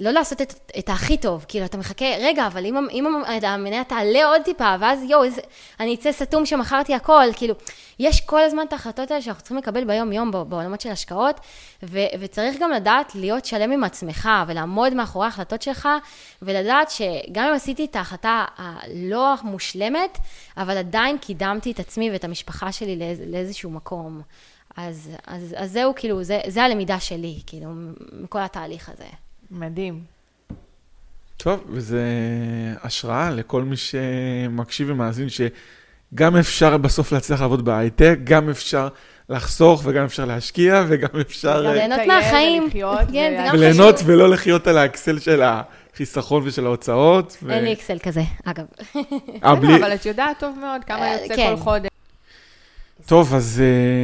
לא 0.00 0.10
לעשות 0.10 0.42
את, 0.42 0.72
את 0.78 0.88
הכי 0.88 1.16
טוב, 1.16 1.44
כאילו, 1.48 1.64
אתה 1.64 1.78
מחכה, 1.78 2.04
רגע, 2.20 2.46
אבל 2.46 2.66
אם, 2.66 2.76
אם 2.90 3.06
המניה 3.42 3.84
תעלה 3.84 4.26
עוד 4.26 4.42
טיפה, 4.42 4.74
ואז 4.80 5.02
יואו, 5.02 5.22
אני 5.80 5.94
אצא 5.94 6.12
סתום 6.12 6.46
שמכרתי 6.46 6.94
הכל, 6.94 7.24
כאילו, 7.36 7.54
יש 7.98 8.20
כל 8.20 8.40
הזמן 8.40 8.62
את 8.68 8.72
ההחלטות 8.72 9.10
האלה 9.10 9.22
שאנחנו 9.22 9.42
צריכים 9.42 9.56
לקבל 9.56 9.84
ביום-יום 9.84 10.30
בעולמות 10.30 10.80
של 10.80 10.90
השקעות, 10.90 11.40
ו, 11.82 11.98
וצריך 12.20 12.56
גם 12.60 12.70
לדעת 12.70 13.14
להיות 13.14 13.44
שלם 13.44 13.72
עם 13.72 13.84
עצמך, 13.84 14.28
ולעמוד 14.46 14.94
מאחורי 14.94 15.24
ההחלטות 15.24 15.62
שלך, 15.62 15.88
ולדעת 16.42 16.90
שגם 16.90 17.44
אם 17.48 17.54
עשיתי 17.54 17.84
את 17.84 17.96
ההחלטה 17.96 18.44
הלא 18.56 19.34
מושלמת, 19.42 20.18
אבל 20.56 20.76
עדיין 20.76 21.18
קידמתי 21.18 21.70
את 21.70 21.80
עצמי 21.80 22.10
ואת 22.10 22.24
המשפחה 22.24 22.72
שלי 22.72 22.96
לאיז, 22.96 23.20
לאיזשהו 23.26 23.70
מקום. 23.70 24.22
אז, 24.76 25.10
אז, 25.26 25.54
אז 25.58 25.72
זהו, 25.72 25.92
כאילו, 25.96 26.22
זה, 26.22 26.40
זה 26.46 26.62
הלמידה 26.62 27.00
שלי, 27.00 27.40
כאילו, 27.46 27.68
מכל 28.12 28.40
התהליך 28.40 28.88
הזה. 28.88 29.25
מדהים. 29.50 30.00
טוב, 31.36 31.64
וזה 31.68 32.04
השראה 32.82 33.30
לכל 33.30 33.62
מי 33.62 33.76
שמקשיב 33.76 34.90
ומאזין, 34.90 35.26
שגם 35.28 36.36
אפשר 36.36 36.76
בסוף 36.76 37.12
להצליח 37.12 37.40
לעבוד 37.40 37.64
בהייטק, 37.64 38.18
גם 38.24 38.50
אפשר 38.50 38.88
לחסוך 39.28 39.82
וגם 39.84 40.04
אפשר 40.04 40.24
להשקיע 40.24 40.84
וגם 40.88 41.20
אפשר 41.20 41.62
גם 41.62 41.66
אה, 41.70 41.74
ליהנות 41.74 42.00
מהחיים. 42.06 42.70
כן, 42.70 43.34
זה 43.36 43.42
ו- 43.42 43.48
גם 43.48 43.54
וליהנות. 43.54 44.00
ולא 44.04 44.30
לחיות 44.30 44.66
על 44.66 44.78
האקסל 44.78 45.18
של 45.18 45.42
החיסכון 45.42 46.42
ושל 46.46 46.66
ההוצאות. 46.66 47.36
ו- 47.42 47.52
אין 47.52 47.64
לי 47.64 47.72
אקסל 47.72 47.98
כזה, 47.98 48.22
אגב. 48.44 48.64
אה, 49.44 49.52
אבל 49.52 49.94
את 49.94 50.06
יודעת 50.06 50.38
טוב 50.40 50.58
מאוד 50.60 50.84
כמה 50.84 51.00
אה, 51.00 51.22
יוצא 51.22 51.36
כן. 51.36 51.54
כל 51.56 51.62
חודש. 51.62 51.88
טוב, 53.06 53.34
אז 53.34 53.62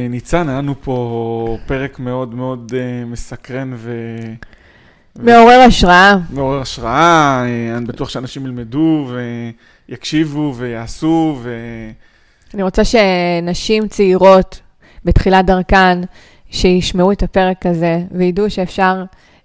ניצן, 0.09 0.49
היה 0.49 0.57
לנו 0.57 0.75
פה 0.81 1.57
פרק 1.67 1.99
מאוד 1.99 2.35
מאוד 2.35 2.71
מסקרן 3.05 3.73
ו... 3.75 3.91
מעורר 5.15 5.59
השראה. 5.67 6.15
מעורר 6.29 6.61
השראה, 6.61 7.43
אה, 7.45 7.77
אני 7.77 7.85
בטוח 7.85 8.09
שאנשים 8.09 8.45
ילמדו 8.45 9.07
ויקשיבו 9.89 10.53
ויעשו, 10.57 11.37
ו... 11.41 11.55
אני 12.53 12.63
רוצה 12.63 12.81
שנשים 12.85 13.87
צעירות 13.87 14.59
בתחילת 15.05 15.45
דרכן, 15.45 15.99
שישמעו 16.49 17.11
את 17.11 17.23
הפרק 17.23 17.65
הזה 17.65 18.01
וידעו 18.11 18.49
שאפשר 18.49 19.03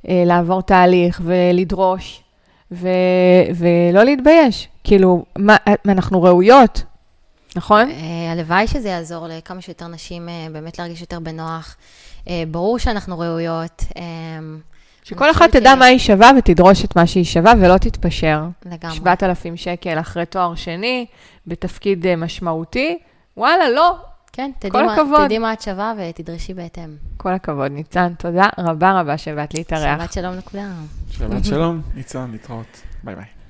אה, 0.08 0.22
לעבור 0.26 0.62
תהליך 0.62 1.20
ולדרוש 1.24 2.22
ו- 2.72 2.88
ולא 3.54 4.02
להתבייש. 4.02 4.68
כאילו, 4.84 5.24
מה, 5.38 5.56
אנחנו 5.88 6.22
ראויות, 6.22 6.82
נכון? 7.56 7.90
אה, 7.90 8.32
הלוואי 8.32 8.66
שזה 8.66 8.88
יעזור 8.88 9.26
לכמה 9.28 9.60
שיותר 9.60 9.86
נשים 9.86 10.28
אה, 10.28 10.46
באמת 10.52 10.78
להרגיש 10.78 11.00
יותר 11.00 11.20
בנוח. 11.20 11.76
אה, 12.28 12.42
ברור 12.50 12.78
שאנחנו 12.78 13.18
ראויות. 13.18 13.84
שכל 15.08 15.30
אחת 15.30 15.50
תדע 15.50 15.74
מה 15.74 15.84
היא 15.84 15.98
שווה 15.98 16.30
ותדרוש 16.38 16.84
את 16.84 16.96
מה 16.96 17.06
שהיא 17.06 17.24
שווה 17.24 17.52
ולא 17.60 17.78
תתפשר. 17.78 18.42
לגמרי. 18.66 18.96
7,000 18.96 19.56
שקל 19.56 20.00
אחרי 20.00 20.26
תואר 20.26 20.54
שני, 20.54 21.06
בתפקיד 21.46 22.06
אה, 22.06 22.16
משמעותי, 22.16 22.98
וואלה, 23.36 23.70
לא. 23.70 23.96
כן, 24.32 24.50
תדעי 24.58 24.70
כל 24.70 24.86
מה-. 24.86 25.24
תדעי 25.24 25.38
מה 25.38 25.52
את 25.52 25.62
שווה 25.62 25.92
ותדרשי 25.98 26.54
בהתאם. 26.54 26.96
כל 27.16 27.34
הכבוד, 27.34 27.72
ניצן. 27.72 28.12
תודה 28.18 28.48
רבה 28.58 29.00
רבה 29.00 29.18
שבאת 29.18 29.54
להתארח. 29.54 30.00
שבת 30.00 30.12
שלום 30.12 30.34
לכולם. 30.34 30.86
שבת 31.10 31.44
שלום, 31.44 31.80
ניצן, 31.94 32.30
להתראות. 32.32 32.82
ביי 33.04 33.14
ביי. 33.14 33.37